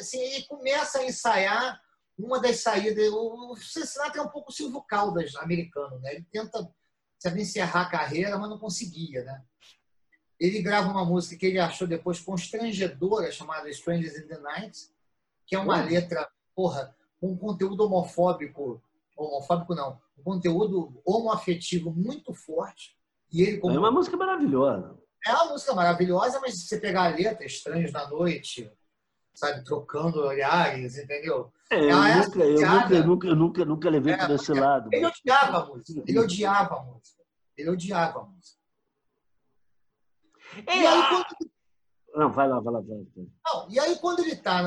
assim, 0.00 0.20
ele 0.20 0.44
começa 0.44 0.98
a 0.98 1.04
ensaiar 1.04 1.80
uma 2.18 2.40
das 2.40 2.60
saídas. 2.60 3.08
O 3.12 3.56
Cincinnati 3.56 4.18
é 4.18 4.22
um 4.22 4.28
pouco 4.28 4.50
o 4.50 4.54
Silvio 4.54 4.82
Caldas 4.82 5.36
americano, 5.36 5.98
né? 6.00 6.14
Ele 6.14 6.26
tenta 6.32 6.70
sabe, 7.18 7.40
encerrar 7.40 7.82
a 7.82 7.90
carreira, 7.90 8.38
mas 8.38 8.50
não 8.50 8.58
conseguia, 8.58 9.24
né? 9.24 9.42
Ele 10.38 10.60
grava 10.60 10.90
uma 10.90 11.04
música 11.04 11.36
que 11.38 11.46
ele 11.46 11.58
achou 11.58 11.86
depois 11.86 12.20
constrangedora, 12.20 13.32
chamada 13.32 13.70
Strangers 13.70 14.18
in 14.18 14.26
the 14.26 14.38
Night, 14.38 14.90
que 15.46 15.54
é 15.54 15.58
uma 15.58 15.80
uhum. 15.80 15.88
letra, 15.88 16.28
porra, 16.54 16.94
com 17.20 17.32
um 17.32 17.36
conteúdo 17.36 17.84
homofóbico, 17.84 18.82
homofóbico 19.16 19.74
não, 19.74 19.98
um 20.18 20.22
conteúdo 20.22 21.00
homoafetivo 21.04 21.90
muito 21.90 22.34
forte. 22.34 22.96
E 23.34 23.42
ele 23.42 23.58
como... 23.58 23.74
É 23.74 23.78
uma 23.80 23.90
música 23.90 24.16
maravilhosa. 24.16 24.96
É 25.26 25.32
uma 25.32 25.46
música 25.46 25.74
maravilhosa, 25.74 26.38
mas 26.40 26.54
se 26.54 26.68
você 26.68 26.78
pegar 26.78 27.06
a 27.06 27.08
letra, 27.08 27.44
Estranhos 27.44 27.90
na 27.90 28.08
Noite, 28.08 28.70
sabe, 29.34 29.64
trocando 29.64 30.20
olhares, 30.20 30.96
entendeu? 30.96 31.52
É, 31.68 31.80
eu, 31.80 31.96
nunca, 31.96 32.38
eu, 32.38 32.60
nunca, 32.60 32.94
eu, 32.94 33.06
nunca, 33.06 33.26
eu 33.26 33.36
nunca, 33.36 33.64
nunca 33.64 33.90
levei 33.90 34.14
é, 34.14 34.18
por 34.18 34.30
esse 34.30 34.52
lado. 34.52 34.88
Ele 34.92 35.04
odiava 35.04 35.58
a 35.58 35.66
música. 35.66 36.02
Ele 36.06 36.18
odiava 36.20 36.76
a 36.76 36.82
música. 36.84 37.22
Ele 37.58 37.70
odiava 37.70 38.20
a 38.20 38.24
música. 38.24 38.58
É, 40.68 40.78
e 40.78 40.86
aí, 40.86 41.08
quando... 41.08 41.52
Não, 42.14 42.30
vai 42.30 42.48
lá, 42.48 42.60
vai 42.60 42.72
lá, 42.72 42.80
vai 42.80 42.96
lá. 42.96 43.04
Não, 43.46 43.68
e 43.68 43.80
aí, 43.80 43.98
quando 43.98 44.20
ele 44.20 44.34
está, 44.34 44.62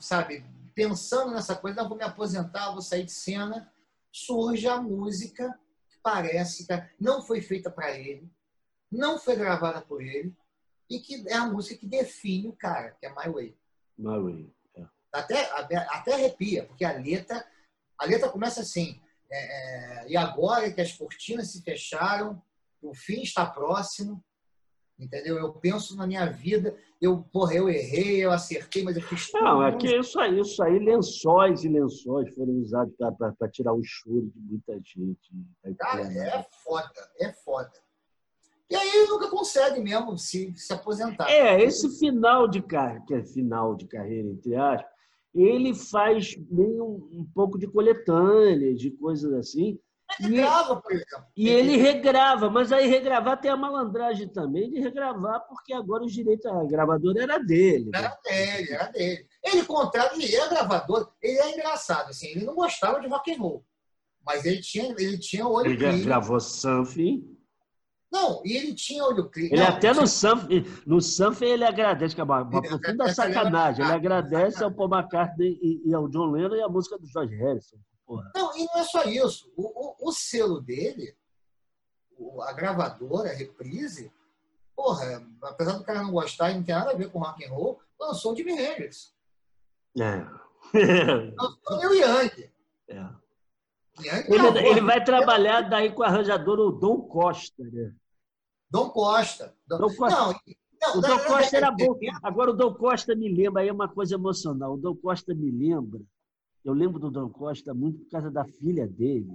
sabe, 0.00 0.44
pensando 0.74 1.30
nessa 1.30 1.54
coisa, 1.54 1.82
não, 1.82 1.88
vou 1.88 1.96
me 1.96 2.02
aposentar, 2.02 2.72
vou 2.72 2.82
sair 2.82 3.04
de 3.04 3.12
cena, 3.12 3.72
surge 4.10 4.66
a 4.66 4.80
música 4.80 5.56
parece 6.08 6.66
que 6.66 6.72
não 6.98 7.20
foi 7.20 7.42
feita 7.42 7.70
para 7.70 7.98
ele, 7.98 8.26
não 8.90 9.18
foi 9.18 9.36
gravada 9.36 9.82
por 9.82 10.00
ele, 10.00 10.34
e 10.88 11.00
que 11.00 11.28
é 11.28 11.34
a 11.34 11.46
música 11.46 11.78
que 11.78 11.86
define 11.86 12.48
o 12.48 12.54
cara, 12.54 12.96
que 12.98 13.04
é 13.04 13.10
My 13.10 13.30
Way. 13.30 13.58
My 13.98 14.18
Way. 14.18 14.54
É. 14.74 14.86
Até, 15.12 15.50
até 15.90 16.14
arrepia, 16.14 16.64
porque 16.64 16.82
a 16.82 16.92
letra, 16.92 17.46
a 17.98 18.06
letra 18.06 18.30
começa 18.30 18.62
assim, 18.62 18.98
é, 19.30 19.36
é, 19.38 20.08
e 20.08 20.16
agora 20.16 20.72
que 20.72 20.80
as 20.80 20.92
cortinas 20.92 21.52
se 21.52 21.62
fecharam, 21.62 22.42
o 22.80 22.94
fim 22.94 23.20
está 23.20 23.44
próximo, 23.44 24.24
entendeu? 24.98 25.36
Eu 25.36 25.52
penso 25.52 25.94
na 25.94 26.06
minha 26.06 26.24
vida, 26.24 26.74
eu, 27.00 27.22
porra, 27.32 27.54
eu 27.54 27.68
errei, 27.68 28.24
eu 28.24 28.32
acertei, 28.32 28.82
mas 28.82 28.96
eu 28.96 29.02
fiz 29.02 29.30
tudo. 29.30 29.44
Não, 29.44 29.62
é 29.62 29.76
que 29.76 29.86
isso 29.86 30.18
aí, 30.18 30.40
isso 30.40 30.62
aí, 30.62 30.78
lençóis 30.78 31.62
e 31.64 31.68
lençóis 31.68 32.34
foram 32.34 32.54
usados 32.54 32.92
para 32.96 33.48
tirar 33.50 33.72
o 33.72 33.82
choro 33.84 34.30
de 34.34 34.40
muita 34.40 34.74
gente. 34.74 35.30
Cara, 35.78 36.02
é 36.02 36.44
foda, 36.64 36.90
é 37.20 37.32
foda. 37.32 37.72
E 38.70 38.76
aí 38.76 38.88
ele 38.88 39.06
nunca 39.06 39.30
consegue 39.30 39.80
mesmo 39.80 40.18
se, 40.18 40.52
se 40.56 40.72
aposentar. 40.72 41.30
É, 41.30 41.62
esse 41.62 41.98
final 41.98 42.48
de 42.48 42.60
carreira, 42.60 43.04
que 43.06 43.14
é 43.14 43.24
final 43.24 43.74
de 43.74 43.86
carreira, 43.86 44.28
entre 44.28 44.56
aspas, 44.56 44.90
ele 45.34 45.74
faz 45.74 46.36
meio 46.50 46.84
um, 46.84 47.20
um 47.20 47.26
pouco 47.32 47.58
de 47.58 47.66
coletânea, 47.68 48.74
de 48.74 48.90
coisas 48.90 49.32
assim. 49.34 49.78
Por 50.20 50.92
exemplo. 50.92 51.26
E 51.36 51.48
ele 51.48 51.76
regrava, 51.76 52.50
mas 52.50 52.72
aí 52.72 52.86
regravar 52.86 53.40
tem 53.40 53.50
a 53.50 53.56
malandragem 53.56 54.28
também 54.28 54.70
de 54.70 54.80
regravar, 54.80 55.46
porque 55.48 55.72
agora 55.72 56.04
o 56.04 56.08
direito 56.08 56.48
a 56.48 56.64
gravadora 56.64 57.22
era 57.22 57.38
dele. 57.38 57.90
Era 57.94 58.18
dele, 58.24 58.72
era 58.72 58.86
dele. 58.86 59.26
Ele 59.44 59.64
contrata, 59.64 60.14
ele 60.14 60.34
é 60.34 60.48
gravador, 60.48 61.12
ele 61.22 61.38
é 61.38 61.54
engraçado, 61.54 62.10
assim, 62.10 62.28
ele 62.28 62.44
não 62.44 62.54
gostava 62.54 63.00
de 63.00 63.08
rock 63.08 63.32
and 63.32 63.38
roll. 63.38 63.64
Mas 64.24 64.44
ele 64.44 64.60
tinha, 64.60 64.94
ele 64.98 65.18
tinha 65.18 65.46
olho 65.46 65.70
Ele 65.70 66.04
gravou 66.04 66.38
Something. 66.38 67.38
Não, 68.10 68.42
e 68.44 68.56
ele 68.56 68.74
tinha 68.74 69.04
olho 69.04 69.28
clínico. 69.28 69.54
Ele 69.54 69.62
até 69.62 69.92
no 69.92 70.06
Sanf, 70.06 70.48
no 70.86 71.00
Sanf 71.00 71.42
ele 71.42 71.64
agradece, 71.64 72.14
que 72.14 72.20
é 72.20 72.24
uma, 72.24 72.42
uma 72.42 72.62
profunda 72.62 73.12
sacanagem. 73.12 73.84
Ele 73.84 73.94
agradece 73.94 74.64
ao 74.64 74.72
Paul 74.72 74.90
McCartney 74.90 75.58
e, 75.60 75.88
e, 75.88 75.94
ao 75.94 76.08
John 76.08 76.30
Lennon 76.30 76.56
e 76.56 76.62
a 76.62 76.68
música 76.68 76.98
do 76.98 77.06
George 77.06 77.34
Harrison. 77.36 77.76
Porra. 78.08 78.32
Não, 78.34 78.56
e 78.56 78.64
não 78.64 78.78
é 78.78 78.84
só 78.84 79.04
isso. 79.04 79.52
O, 79.54 80.06
o, 80.06 80.08
o 80.08 80.12
selo 80.12 80.62
dele, 80.62 81.14
a 82.40 82.52
gravadora, 82.54 83.30
a 83.30 83.34
reprise, 83.34 84.10
porra, 84.74 85.22
apesar 85.42 85.72
do 85.76 85.84
cara 85.84 86.02
não 86.02 86.10
gostar 86.10 86.50
e 86.50 86.54
não 86.54 86.62
tem 86.62 86.74
nada 86.74 86.92
a 86.92 86.96
ver 86.96 87.12
com 87.12 87.18
rock 87.18 87.44
and 87.44 87.50
roll, 87.50 87.78
lançou 88.00 88.32
o 88.32 88.36
Jimi 88.36 88.52
Hendrix. 88.52 89.14
É. 90.00 90.24
lançou 91.36 91.90
o 91.90 91.94
Young. 91.94 92.50
É. 92.88 93.28
Ele, 94.26 94.68
ele, 94.68 94.80
vai 94.80 95.04
trabalhar 95.04 95.68
daí 95.68 95.92
com 95.92 96.00
o 96.00 96.04
arranjador 96.04 96.58
o 96.60 96.70
Dom 96.70 97.02
Costa, 97.02 97.62
né? 97.62 97.92
Dom 98.70 98.88
Costa. 98.88 99.54
Dom, 99.66 99.78
Dom 99.78 99.94
Costa. 99.94 100.18
Não, 100.18 100.34
não, 100.80 100.98
o 100.98 101.00
Dom 101.02 101.18
Costa 101.24 101.56
era 101.58 101.70
bom. 101.70 101.98
Agora 102.22 102.52
o 102.52 102.54
Dom 102.54 102.72
Costa 102.72 103.14
me 103.14 103.28
lembra, 103.28 103.60
aí 103.60 103.68
é 103.68 103.72
uma 103.72 103.88
coisa 103.88 104.14
emocional. 104.14 104.74
O 104.74 104.78
Dom 104.78 104.96
Costa 104.96 105.34
me 105.34 105.50
lembra. 105.50 106.00
Eu 106.64 106.72
lembro 106.72 106.98
do 106.98 107.10
Dom 107.10 107.28
Costa 107.28 107.72
muito 107.72 108.00
por 108.00 108.10
causa 108.10 108.30
da 108.30 108.44
filha 108.44 108.86
dele. 108.86 109.30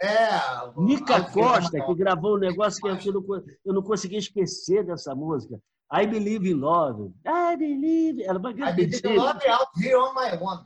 É. 0.00 0.28
Nica 0.76 1.24
Costa, 1.30 1.84
que 1.84 1.94
gravou 1.94 2.36
um 2.36 2.38
negócio 2.38 2.80
que 2.80 3.08
eu 3.08 3.12
não, 3.12 3.24
eu 3.64 3.74
não 3.74 3.82
consegui 3.82 4.16
esquecer 4.16 4.84
dessa 4.84 5.14
música. 5.14 5.60
I 5.92 6.06
Believe 6.06 6.48
in 6.48 6.54
Love. 6.54 7.12
I 7.26 7.56
Believe. 7.56 8.22
Era 8.22 8.38
uma 8.38 8.52
grande 8.52 8.82
I 8.82 8.86
Believe 8.86 9.08
in 9.08 9.16
Love 9.16 9.44
é 9.44 9.50
Out 9.50 9.70
Here 9.76 9.96
on 9.96 10.14
My 10.14 10.36
Own. 10.40 10.64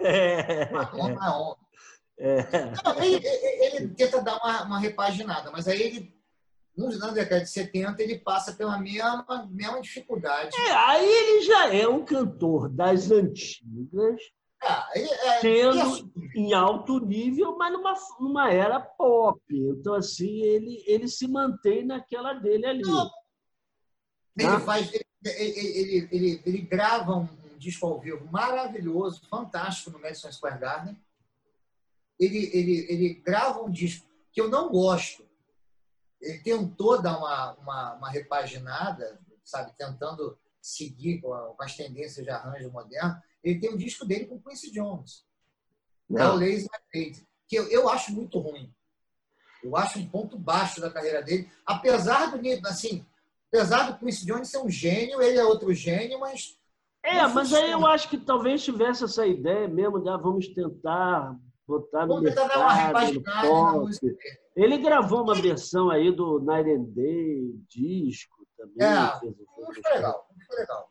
É. 0.00 0.70
On 0.94 1.08
My 1.08 1.28
Own. 1.28 1.56
É. 2.20 2.42
Não, 2.84 3.02
ele, 3.02 3.24
ele, 3.24 3.88
tenta 3.94 4.20
dar 4.20 4.36
uma, 4.38 4.64
uma 4.64 4.78
repaginada, 4.78 5.50
mas 5.52 5.68
aí 5.68 5.80
ele, 5.80 6.14
na 6.76 7.10
década 7.10 7.42
de 7.42 7.48
70, 7.48 8.02
ele 8.02 8.18
passa 8.18 8.52
pela 8.52 8.76
mesma, 8.78 9.24
mesma 9.50 9.80
dificuldade. 9.80 10.56
É, 10.56 10.72
aí 10.72 11.08
ele 11.08 11.42
já 11.42 11.72
é 11.72 11.86
um 11.88 12.04
cantor 12.04 12.68
das 12.68 13.10
antigas, 13.10 14.20
é, 14.62 14.98
ele, 14.98 15.10
é, 15.10 15.40
sendo 15.40 16.12
em 16.34 16.52
alto 16.52 16.98
nível, 16.98 17.56
mas 17.56 17.72
numa, 17.72 17.94
numa 18.20 18.52
era 18.52 18.80
pop. 18.80 19.40
Então, 19.50 19.94
assim, 19.94 20.42
ele, 20.42 20.82
ele 20.86 21.08
se 21.08 21.28
mantém 21.28 21.84
naquela 21.84 22.34
dele 22.34 22.66
ali. 22.66 22.82
Não. 22.82 23.10
Ele, 24.36 24.48
ah. 24.48 24.60
faz, 24.60 24.92
ele, 24.92 25.04
ele, 25.24 26.08
ele, 26.10 26.42
ele, 26.44 26.60
grava 26.62 27.16
um, 27.16 27.28
um 27.52 27.58
disco 27.58 27.86
ao 27.86 28.00
vivo 28.00 28.26
maravilhoso, 28.30 29.26
fantástico 29.28 29.90
no 29.90 30.00
Madison 30.00 30.30
Square 30.30 30.58
Garden 30.58 30.96
ele, 32.18 32.50
ele, 32.52 32.86
ele 32.90 33.14
grava 33.14 33.62
um 33.62 33.70
disco 33.70 34.06
que 34.32 34.40
eu 34.40 34.48
não 34.48 34.68
gosto. 34.70 35.26
Ele 36.20 36.38
tentou 36.40 37.00
dar 37.00 37.16
uma, 37.16 37.52
uma, 37.54 37.94
uma 37.94 38.10
repaginada, 38.10 39.20
sabe, 39.44 39.72
tentando 39.76 40.36
seguir 40.60 41.20
com, 41.20 41.32
as 41.60 41.76
tendências 41.76 42.24
de 42.24 42.30
arranjo 42.30 42.70
moderno. 42.70 43.22
Ele 43.42 43.60
tem 43.60 43.72
um 43.72 43.76
disco 43.76 44.04
dele 44.04 44.26
com 44.26 44.40
Quincy 44.40 44.70
Jones, 44.70 45.24
é 46.16 46.24
o 46.26 46.34
Lazy 46.34 46.68
Fade, 46.92 47.26
que 47.46 47.56
eu, 47.56 47.68
eu 47.68 47.88
acho 47.88 48.12
muito 48.12 48.38
ruim. 48.38 48.72
Eu 49.62 49.76
acho 49.76 49.98
um 49.98 50.08
ponto 50.08 50.38
baixo 50.38 50.80
da 50.80 50.90
carreira 50.90 51.22
dele, 51.22 51.50
apesar 51.66 52.26
do 52.30 52.40
assim, 52.66 53.04
apesar 53.48 53.90
do 53.90 53.98
Quincy 53.98 54.26
Jones 54.26 54.48
ser 54.48 54.58
um 54.58 54.70
gênio, 54.70 55.20
ele 55.20 55.38
é 55.38 55.44
outro 55.44 55.72
gênio, 55.74 56.20
mas 56.20 56.58
é, 57.02 57.26
mas 57.28 57.52
aí 57.52 57.70
eu 57.70 57.86
acho 57.86 58.08
que 58.08 58.18
talvez 58.18 58.62
tivesse 58.62 59.04
essa 59.04 59.26
ideia 59.26 59.68
mesmo 59.68 60.00
de 60.00 60.08
ah, 60.08 60.16
vamos 60.16 60.48
tentar 60.48 61.36
botar 61.66 62.06
no 62.06 62.20
mercado, 62.20 63.14
no 63.14 63.22
pop. 63.22 63.90
Ele 64.56 64.78
gravou 64.78 65.22
uma 65.22 65.34
versão 65.34 65.90
aí 65.90 66.10
do 66.10 66.40
Night 66.40 66.68
and 66.70 66.84
Day, 66.84 67.54
disco 67.68 68.46
também. 68.56 68.86
É, 68.86 69.18
fez, 69.20 69.34
muito 69.56 69.88
legal, 69.88 70.26
muito 70.34 70.52
legal. 70.52 70.90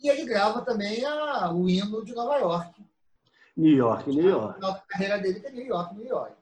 E 0.00 0.08
ele 0.08 0.24
grava 0.24 0.62
também 0.64 1.04
a, 1.04 1.52
o 1.52 1.68
hino 1.68 2.04
de 2.04 2.14
Nova 2.14 2.36
York. 2.36 2.84
New 3.56 3.76
York, 3.76 4.08
New 4.08 4.28
York. 4.28 4.64
A 4.64 4.74
carreira 4.88 5.18
dele 5.18 5.44
é 5.44 5.50
New 5.50 5.66
York, 5.66 5.94
New 5.96 6.06
York. 6.06 6.36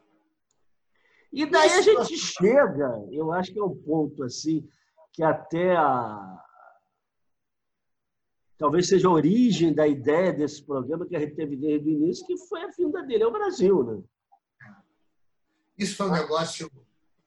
E 1.33 1.47
daí 1.47 1.71
a 1.71 1.81
gente 1.81 2.17
chega, 2.17 3.03
eu 3.11 3.33
acho 3.33 3.53
que 3.53 3.59
é 3.59 3.65
um 3.65 3.75
ponto 3.75 4.23
assim, 4.23 4.69
que 5.13 5.23
até 5.23 5.75
a, 5.77 6.43
talvez 8.59 8.89
seja 8.89 9.09
a 9.09 9.13
origem 9.13 9.73
da 9.73 9.87
ideia 9.87 10.33
desse 10.33 10.63
programa 10.63 11.07
que 11.07 11.17
a 11.17 11.21
gente 11.21 11.35
teve 11.35 11.57
desde 11.57 11.89
o 11.89 11.93
início, 11.93 12.27
que 12.27 12.37
foi 12.37 12.63
a 12.63 12.71
vinda 12.71 13.03
dele 13.03 13.25
ao 13.25 13.33
Brasil. 13.33 13.83
Né? 13.83 14.03
Isso 15.79 15.97
foi 15.97 16.09
um 16.09 16.13
negócio. 16.13 16.71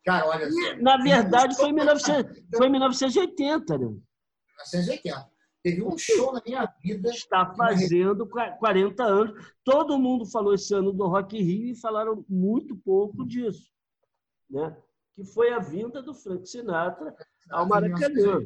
Cara, 0.05 0.27
olha 0.27 0.51
só. 0.51 0.75
Na 0.77 0.97
verdade, 0.97 1.55
foi 1.55 1.69
em, 1.69 1.73
1900, 1.73 2.43
foi 2.55 2.67
em 2.67 2.71
1980. 2.71 3.77
Né? 3.77 3.86
1980. 3.88 5.38
Teve 5.64 5.84
um 5.84 5.97
show 5.97 6.34
na 6.34 6.41
minha 6.45 6.66
vida. 6.82 7.10
Está 7.10 7.53
fazendo 7.53 8.28
40 8.28 9.03
anos. 9.03 9.53
Todo 9.64 9.99
mundo 9.99 10.26
falou 10.26 10.53
esse 10.53 10.74
ano 10.74 10.91
do 10.93 11.07
Rock 11.07 11.41
Rio 11.41 11.74
e 11.74 11.76
falaram 11.76 12.26
muito 12.30 12.76
pouco 12.78 13.26
disso. 13.28 13.70
Né? 14.49 14.76
Que 15.16 15.24
foi 15.26 15.51
a 15.51 15.60
vinda 15.60 16.01
do 16.01 16.14
Frank 16.14 16.47
Sinatra 16.47 17.14
ao 17.49 17.68
Maracanã. 17.68 18.39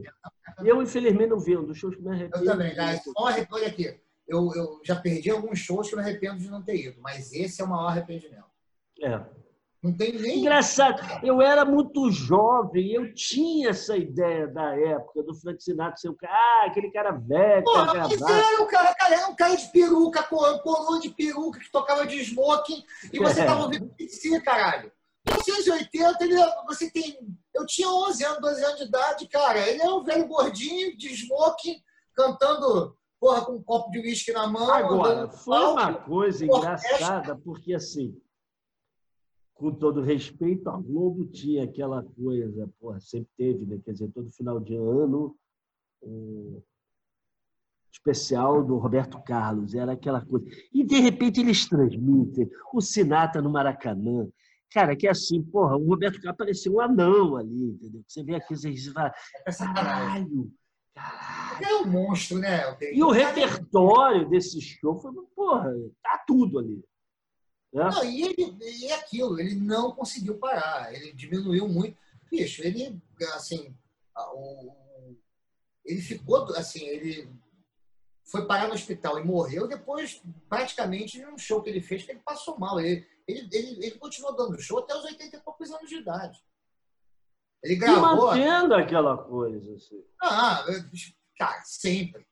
Eu, 0.64 0.82
infelizmente, 0.82 1.30
não 1.30 1.40
vi 1.40 1.56
um 1.56 1.66
dos 1.66 1.78
shows 1.78 1.96
que 1.96 2.02
me 2.02 2.10
arrependo. 2.10 2.44
Eu 2.44 2.52
também. 2.52 2.76
Olha 3.18 3.68
aqui. 3.68 4.00
Eu, 4.28 4.52
eu 4.56 4.80
já 4.84 4.96
perdi 4.96 5.30
alguns 5.30 5.60
shows 5.60 5.88
que 5.88 5.96
eu 5.96 6.00
me 6.00 6.04
arrependo 6.04 6.40
de 6.40 6.50
não 6.50 6.64
ter 6.64 6.78
ido, 6.78 7.02
mas 7.02 7.32
esse 7.34 7.62
é 7.62 7.66
o 7.66 7.68
maior 7.68 7.88
arrependimento. 7.88 8.46
É. 9.02 9.43
Não 9.84 9.92
tem 9.92 10.14
nem. 10.14 10.40
Engraçado, 10.40 11.02
eu 11.22 11.42
era 11.42 11.66
muito 11.66 12.10
jovem, 12.10 12.94
eu 12.94 13.14
tinha 13.14 13.72
essa 13.72 13.98
ideia 13.98 14.48
da 14.48 14.74
época 14.80 15.22
do 15.24 15.36
Frank 15.36 15.62
Sinatra 15.62 15.98
ser 15.98 16.08
o 16.08 16.16
cara, 16.16 16.34
ah, 16.34 16.68
aquele 16.68 16.90
cara 16.90 17.12
velho, 17.12 17.66
Pô, 17.66 17.86
mas 17.86 18.22
era 18.22 18.64
o 18.64 18.68
cara, 18.68 18.96
cara, 18.96 19.16
era 19.16 19.28
um 19.28 19.36
cara 19.36 19.56
de 19.56 19.68
peruca, 19.74 20.24
coroa 20.24 21.02
de 21.02 21.10
peruca, 21.10 21.60
que 21.60 21.70
tocava 21.70 22.08
de 22.08 22.18
smoking, 22.22 22.82
e 23.12 23.20
você 23.20 23.42
é. 23.42 23.46
tava 23.46 23.64
ouvindo 23.64 23.94
si, 24.08 24.40
caralho. 24.42 24.90
Em 25.28 25.34
1980, 25.34 26.24
ele, 26.24 26.36
você 26.66 26.90
tem. 26.90 27.18
Eu 27.54 27.66
tinha 27.66 27.90
11 27.90 28.24
anos, 28.24 28.42
12 28.42 28.64
anos 28.64 28.78
de 28.78 28.86
idade, 28.86 29.28
cara. 29.28 29.60
Ele 29.68 29.82
é 29.82 29.90
um 29.90 30.04
velho 30.04 30.28
gordinho 30.28 30.98
de 30.98 31.14
smoking, 31.14 31.76
cantando 32.16 32.96
porra, 33.20 33.46
com 33.46 33.54
um 33.54 33.64
copo 33.64 33.92
de 33.92 34.00
uísque 34.00 34.32
na 34.32 34.48
mão. 34.48 34.70
Agora, 34.70 35.30
foi 35.30 35.60
uma 35.60 35.94
coisa 35.94 36.46
engraçada, 36.46 37.38
porque 37.38 37.74
assim 37.74 38.18
com 39.64 39.72
todo 39.72 40.02
respeito, 40.02 40.70
a 40.70 40.78
Globo 40.78 41.26
tinha 41.26 41.64
aquela 41.64 42.04
coisa, 42.04 42.70
porra, 42.82 43.00
sempre 43.00 43.30
teve, 43.38 43.66
né? 43.66 43.80
quer 43.86 43.94
dizer, 43.94 44.12
todo 44.12 44.30
final 44.30 44.60
de 44.60 44.76
ano, 44.76 45.38
o 46.02 46.62
especial 47.90 48.62
do 48.62 48.76
Roberto 48.76 49.24
Carlos, 49.24 49.74
era 49.74 49.94
aquela 49.94 50.20
coisa. 50.26 50.46
E, 50.74 50.84
de 50.84 51.00
repente, 51.00 51.40
eles 51.40 51.66
transmitem 51.66 52.52
o 52.74 52.82
Sinatra 52.82 53.42
no 53.42 53.50
Maracanã. 53.50 54.28
Cara, 54.70 54.98
que 54.98 55.08
é 55.08 55.12
assim, 55.12 55.42
porra, 55.42 55.78
o 55.78 55.88
Roberto 55.88 56.20
Carlos 56.20 56.38
parecia 56.38 56.70
um 56.70 56.82
anão 56.82 57.38
ali, 57.38 57.70
entendeu? 57.70 58.04
Você 58.06 58.22
vê 58.22 58.36
aqui, 58.36 58.58
você 58.58 58.92
fala, 58.92 59.14
caralho, 59.74 60.52
caralho. 60.94 61.66
É 61.66 61.76
um 61.76 61.90
monstro, 61.90 62.38
né? 62.38 62.60
E 62.92 63.02
o 63.02 63.12
repertório 63.12 64.28
desse 64.28 64.60
show 64.60 65.00
foi, 65.00 65.14
porra, 65.34 65.72
tá 66.02 66.22
tudo 66.28 66.60
ali. 66.60 66.84
É. 67.74 67.78
Não, 67.78 68.04
e, 68.06 68.24
ele, 68.24 68.58
e 68.62 68.92
aquilo, 68.92 69.40
ele 69.40 69.56
não 69.56 69.92
conseguiu 69.92 70.38
parar, 70.38 70.94
ele 70.94 71.12
diminuiu 71.14 71.68
muito. 71.68 71.98
Bicho, 72.30 72.64
ele, 72.64 73.02
assim, 73.34 73.76
o, 74.36 74.72
ele 75.84 76.02
ficou, 76.02 76.46
assim, 76.56 76.86
ele 76.86 77.30
foi 78.26 78.46
parar 78.46 78.68
no 78.68 78.74
hospital 78.74 79.20
e 79.20 79.24
morreu 79.24 79.68
depois, 79.68 80.22
praticamente, 80.48 81.18
de 81.18 81.26
um 81.26 81.38
show 81.38 81.62
que 81.62 81.70
ele 81.70 81.82
fez, 81.82 82.04
que 82.04 82.12
ele 82.12 82.22
passou 82.22 82.58
mal. 82.58 82.80
Ele, 82.80 83.06
ele, 83.28 83.50
ele, 83.52 83.86
ele 83.86 83.98
continuou 83.98 84.36
dando 84.36 84.62
show 84.62 84.80
até 84.80 84.96
os 84.96 85.04
80 85.04 85.38
e 85.38 85.42
poucos 85.42 85.72
anos 85.72 85.90
de 85.90 85.98
idade. 85.98 86.40
Ele 87.64 87.76
gravou. 87.76 88.36
E 88.36 88.40
mantendo 88.40 88.76
aquela 88.76 89.18
coisa. 89.18 89.74
Assim. 89.74 90.04
Ah, 90.22 90.66
cara, 91.38 91.62
sempre. 91.66 92.26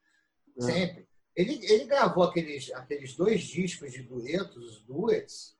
É. 0.59 0.61
Sempre. 0.61 1.10
Ele, 1.35 1.65
ele 1.65 1.85
gravou 1.85 2.23
aqueles, 2.23 2.71
aqueles 2.73 3.15
dois 3.15 3.41
discos 3.41 3.91
de 3.91 4.03
duetos, 4.03 4.77
os 4.77 4.81
duets, 4.81 5.55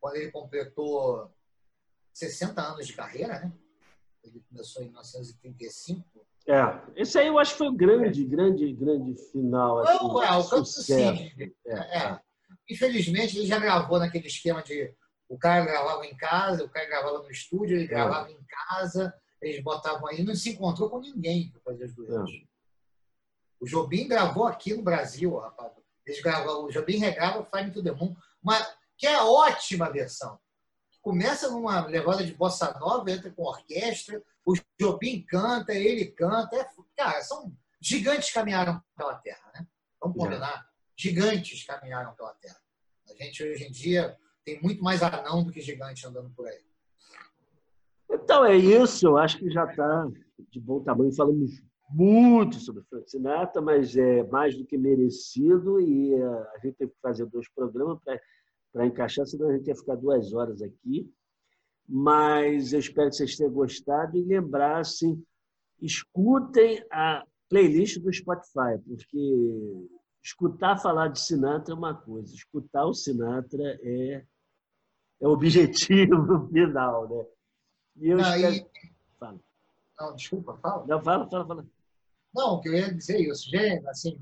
quando 0.00 0.16
ele 0.16 0.30
completou 0.30 1.30
60 2.12 2.60
anos 2.60 2.86
de 2.86 2.92
carreira, 2.92 3.40
né? 3.40 3.52
Ele 4.22 4.42
começou 4.48 4.82
em 4.82 4.86
1935. 4.86 6.04
É, 6.46 7.00
esse 7.00 7.18
aí 7.18 7.26
eu 7.26 7.38
acho 7.38 7.52
que 7.52 7.58
foi 7.58 7.68
o 7.68 7.74
grande, 7.74 8.22
é. 8.22 8.26
grande, 8.26 8.72
grande 8.72 9.16
final. 9.32 9.78
Assim, 9.78 9.98
Não, 9.98 10.22
é, 10.22 10.36
o 10.36 10.48
Canto 10.48 10.66
Sim. 10.66 11.32
É, 11.38 11.52
é. 11.66 11.98
é. 11.98 12.20
Infelizmente, 12.68 13.36
ele 13.36 13.46
já 13.46 13.58
gravou 13.58 13.98
naquele 13.98 14.26
esquema 14.26 14.62
de 14.62 14.94
o 15.28 15.38
cara 15.38 15.64
gravava 15.64 16.04
em 16.06 16.16
casa, 16.16 16.64
o 16.64 16.68
cara 16.68 16.86
gravava 16.86 17.22
no 17.22 17.30
estúdio, 17.30 17.76
ele 17.76 17.84
é. 17.84 17.88
gravava 17.88 18.30
em 18.30 18.44
casa, 18.44 19.12
eles 19.40 19.62
botavam 19.62 20.06
aí, 20.08 20.22
não 20.22 20.34
se 20.34 20.50
encontrou 20.50 20.88
com 20.90 21.00
ninguém 21.00 21.50
para 21.50 21.60
fazer 21.60 21.84
os 21.86 21.94
duetos. 21.94 22.44
O 23.64 23.66
Jobim 23.66 24.06
gravou 24.06 24.46
aqui 24.46 24.74
no 24.74 24.82
Brasil, 24.82 25.34
rapaz. 25.38 25.72
Eles 26.04 26.20
gravam, 26.20 26.66
o 26.66 26.70
Jobim 26.70 26.98
regrava 26.98 27.42
Flying 27.46 27.70
to 27.70 27.82
the 27.82 27.92
Moon, 27.92 28.14
uma, 28.42 28.54
que 28.94 29.06
é 29.06 29.14
a 29.14 29.24
ótima 29.24 29.90
versão. 29.90 30.38
Começa 31.00 31.50
numa 31.50 31.86
levada 31.86 32.22
de 32.22 32.34
bossa 32.34 32.78
nova, 32.78 33.10
entra 33.10 33.30
com 33.30 33.42
orquestra, 33.42 34.22
o 34.44 34.52
Jobim 34.78 35.22
canta, 35.22 35.72
ele 35.72 36.04
canta. 36.10 36.54
É, 36.56 36.68
cara, 36.94 37.22
são 37.22 37.56
gigantes 37.80 38.30
caminharam 38.30 38.82
pela 38.94 39.14
Terra, 39.14 39.50
né? 39.54 39.66
Vamos 39.98 40.18
combinar? 40.18 40.68
Gigantes 40.94 41.64
caminharam 41.64 42.14
pela 42.14 42.34
Terra. 42.34 42.60
A 43.08 43.24
gente 43.24 43.42
hoje 43.42 43.64
em 43.64 43.72
dia 43.72 44.14
tem 44.44 44.60
muito 44.60 44.84
mais 44.84 45.02
anão 45.02 45.42
do 45.42 45.50
que 45.50 45.62
gigante 45.62 46.06
andando 46.06 46.28
por 46.36 46.46
aí. 46.46 46.60
Então 48.10 48.44
é 48.44 48.56
isso, 48.56 49.06
eu 49.06 49.16
acho 49.16 49.38
que 49.38 49.50
já 49.50 49.64
está 49.64 50.06
de 50.50 50.60
bom 50.60 50.84
tamanho. 50.84 51.14
Falamos 51.14 51.62
muito 51.94 52.56
sobre 52.56 52.82
Frank 52.82 53.08
Sinatra, 53.08 53.62
mas 53.62 53.96
é 53.96 54.24
mais 54.24 54.56
do 54.56 54.64
que 54.64 54.76
merecido 54.76 55.80
e 55.80 56.12
é, 56.12 56.24
a 56.24 56.58
gente 56.62 56.76
teve 56.76 56.90
que 56.90 57.00
fazer 57.00 57.24
dois 57.26 57.48
programas 57.50 57.98
para 58.72 58.86
encaixar, 58.86 59.24
senão 59.26 59.48
a 59.48 59.56
gente 59.56 59.68
ia 59.68 59.76
ficar 59.76 59.94
duas 59.94 60.32
horas 60.32 60.60
aqui. 60.60 61.08
Mas 61.88 62.72
eu 62.72 62.80
espero 62.80 63.10
que 63.10 63.16
vocês 63.16 63.36
tenham 63.36 63.52
gostado 63.52 64.16
e 64.16 64.24
lembrassem, 64.24 65.22
escutem 65.80 66.84
a 66.90 67.24
playlist 67.48 68.00
do 68.00 68.12
Spotify, 68.12 68.78
porque 68.84 69.88
escutar 70.22 70.78
falar 70.78 71.08
de 71.08 71.20
Sinatra 71.20 71.74
é 71.74 71.76
uma 71.76 71.94
coisa, 71.94 72.34
escutar 72.34 72.86
o 72.86 72.94
Sinatra 72.94 73.78
é, 73.82 74.24
é 75.20 75.28
o 75.28 75.30
objetivo 75.30 76.48
final, 76.50 77.08
né? 77.08 77.24
E 77.96 78.08
eu 78.08 78.16
Não, 78.16 78.34
espero... 78.34 78.70
Fala. 79.20 79.40
Não, 80.00 80.16
desculpa, 80.16 80.56
fala. 80.56 80.86
Não, 80.86 81.00
fala, 81.00 81.28
fala, 81.30 81.46
fala. 81.46 81.73
Não, 82.34 82.54
o 82.54 82.60
que 82.60 82.68
eu 82.68 82.74
ia 82.74 82.92
dizer 82.92 83.20
isso, 83.20 83.48
gente, 83.48 83.86
assim, 83.86 84.18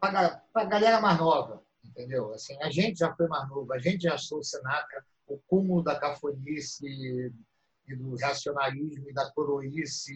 para 0.00 0.40
a 0.54 0.64
galera 0.64 1.00
mais 1.00 1.18
nova, 1.18 1.62
entendeu? 1.84 2.32
Assim, 2.32 2.56
a 2.62 2.70
gente 2.70 3.00
já 3.00 3.12
foi 3.14 3.26
mais 3.26 3.48
novo, 3.48 3.72
a 3.72 3.78
gente 3.78 4.02
já 4.02 4.14
achou 4.14 4.38
o 4.38 4.44
Sinatra 4.44 5.04
o 5.26 5.38
cúmulo 5.48 5.82
da 5.82 5.98
cafonice 5.98 6.86
e 6.86 7.94
do 7.96 8.16
racionalismo 8.16 9.08
e 9.08 9.12
da 9.12 9.30
coroice 9.32 10.12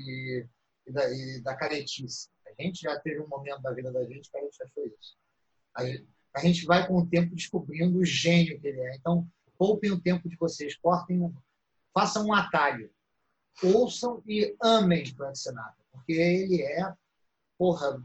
e 0.86 0.92
da, 0.92 1.10
e 1.10 1.40
da 1.40 1.56
caretice. 1.56 2.28
A 2.46 2.62
gente 2.62 2.82
já 2.82 2.98
teve 3.00 3.20
um 3.20 3.28
momento 3.28 3.62
da 3.62 3.72
vida 3.72 3.90
da 3.90 4.04
gente 4.04 4.30
que 4.30 4.36
a 4.36 4.42
gente 4.42 4.62
achou 4.62 4.86
isso. 4.86 5.16
A 5.74 5.84
gente, 5.84 6.08
a 6.34 6.40
gente 6.40 6.66
vai 6.66 6.86
com 6.86 6.96
o 6.98 7.06
tempo 7.06 7.34
descobrindo 7.34 7.98
o 7.98 8.04
gênio 8.04 8.60
que 8.60 8.68
ele 8.68 8.80
é. 8.80 8.96
Então, 8.96 9.28
poupem 9.58 9.90
o 9.90 10.00
tempo 10.00 10.28
de 10.28 10.36
vocês, 10.36 10.76
cortem, 10.76 11.34
façam 11.92 12.26
um 12.26 12.32
atalho, 12.32 12.90
ouçam 13.62 14.22
e 14.26 14.54
amem 14.62 15.06
Frank 15.06 15.36
Sinatra 15.36 15.85
porque 15.96 16.12
ele 16.12 16.62
é, 16.62 16.94
porra, 17.58 18.02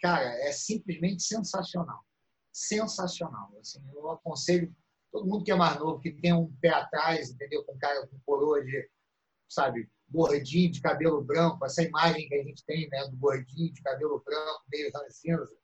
cara, 0.00 0.24
é 0.42 0.52
simplesmente 0.52 1.22
sensacional. 1.22 2.04
Sensacional. 2.52 3.50
Assim, 3.58 3.82
eu 3.94 4.10
aconselho 4.10 4.74
todo 5.10 5.26
mundo 5.26 5.44
que 5.44 5.52
é 5.52 5.54
mais 5.54 5.78
novo, 5.78 6.00
que 6.00 6.10
tem 6.10 6.32
um 6.32 6.52
pé 6.56 6.70
atrás, 6.70 7.30
entendeu? 7.30 7.64
Com 7.64 7.78
cara 7.78 8.06
com 8.06 8.18
coroa 8.24 8.64
de, 8.64 8.90
sabe, 9.48 9.88
gordinho 10.08 10.70
de 10.70 10.80
cabelo 10.80 11.22
branco, 11.22 11.64
essa 11.64 11.82
imagem 11.82 12.28
que 12.28 12.34
a 12.34 12.42
gente 12.42 12.64
tem, 12.64 12.88
né, 12.88 13.06
do 13.08 13.16
gordinho 13.16 13.72
de 13.72 13.82
cabelo 13.82 14.22
branco, 14.24 14.62
meio 14.70 14.90
cinza, 15.10 15.56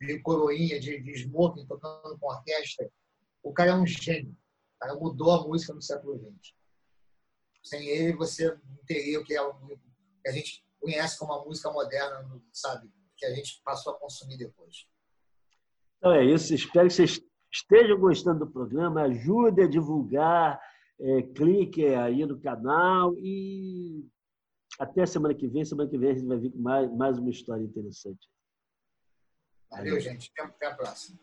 de 0.00 0.18
coroinha, 0.20 0.80
de, 0.80 1.00
de 1.00 1.12
smoking, 1.12 1.66
tocando 1.66 2.18
com 2.18 2.26
orquestra. 2.26 2.90
O 3.42 3.52
cara 3.52 3.70
é 3.70 3.74
um 3.74 3.86
gênio. 3.86 4.32
O 4.76 4.78
cara 4.80 4.94
mudou 4.94 5.30
a 5.30 5.46
música 5.46 5.72
no 5.72 5.82
século 5.82 6.18
XX. 6.18 6.54
Sem 7.62 7.86
ele, 7.86 8.16
você 8.16 8.48
não 8.50 8.84
teria 8.86 9.20
o 9.20 9.24
que, 9.24 9.36
é, 9.36 9.40
a 10.26 10.32
gente 10.32 10.64
conhece 10.82 11.18
como 11.18 11.32
uma 11.32 11.44
música 11.44 11.70
moderna, 11.70 12.28
sabe? 12.52 12.90
Que 13.16 13.24
a 13.24 13.34
gente 13.34 13.62
passou 13.64 13.94
a 13.94 13.98
consumir 13.98 14.36
depois. 14.36 14.86
Então 15.96 16.12
é 16.12 16.24
isso. 16.24 16.52
Espero 16.52 16.88
que 16.88 16.94
vocês 16.94 17.20
estejam 17.50 17.98
gostando 17.98 18.44
do 18.44 18.50
programa. 18.50 19.02
Ajude 19.02 19.62
a 19.62 19.68
divulgar. 19.68 20.60
É, 21.00 21.22
clique 21.34 21.84
aí 21.86 22.24
no 22.26 22.40
canal 22.40 23.14
e 23.16 24.06
até 24.78 25.06
semana 25.06 25.34
que 25.34 25.48
vem. 25.48 25.64
Semana 25.64 25.88
que 25.88 25.96
vem 25.96 26.10
a 26.10 26.14
gente 26.14 26.26
vai 26.26 26.38
vir 26.38 26.50
com 26.50 26.58
mais, 26.58 26.92
mais 26.92 27.18
uma 27.18 27.30
história 27.30 27.62
interessante. 27.62 28.28
Valeu, 29.70 29.98
gente. 30.00 30.30
Até 30.38 30.66
a 30.66 30.74
próxima. 30.74 31.18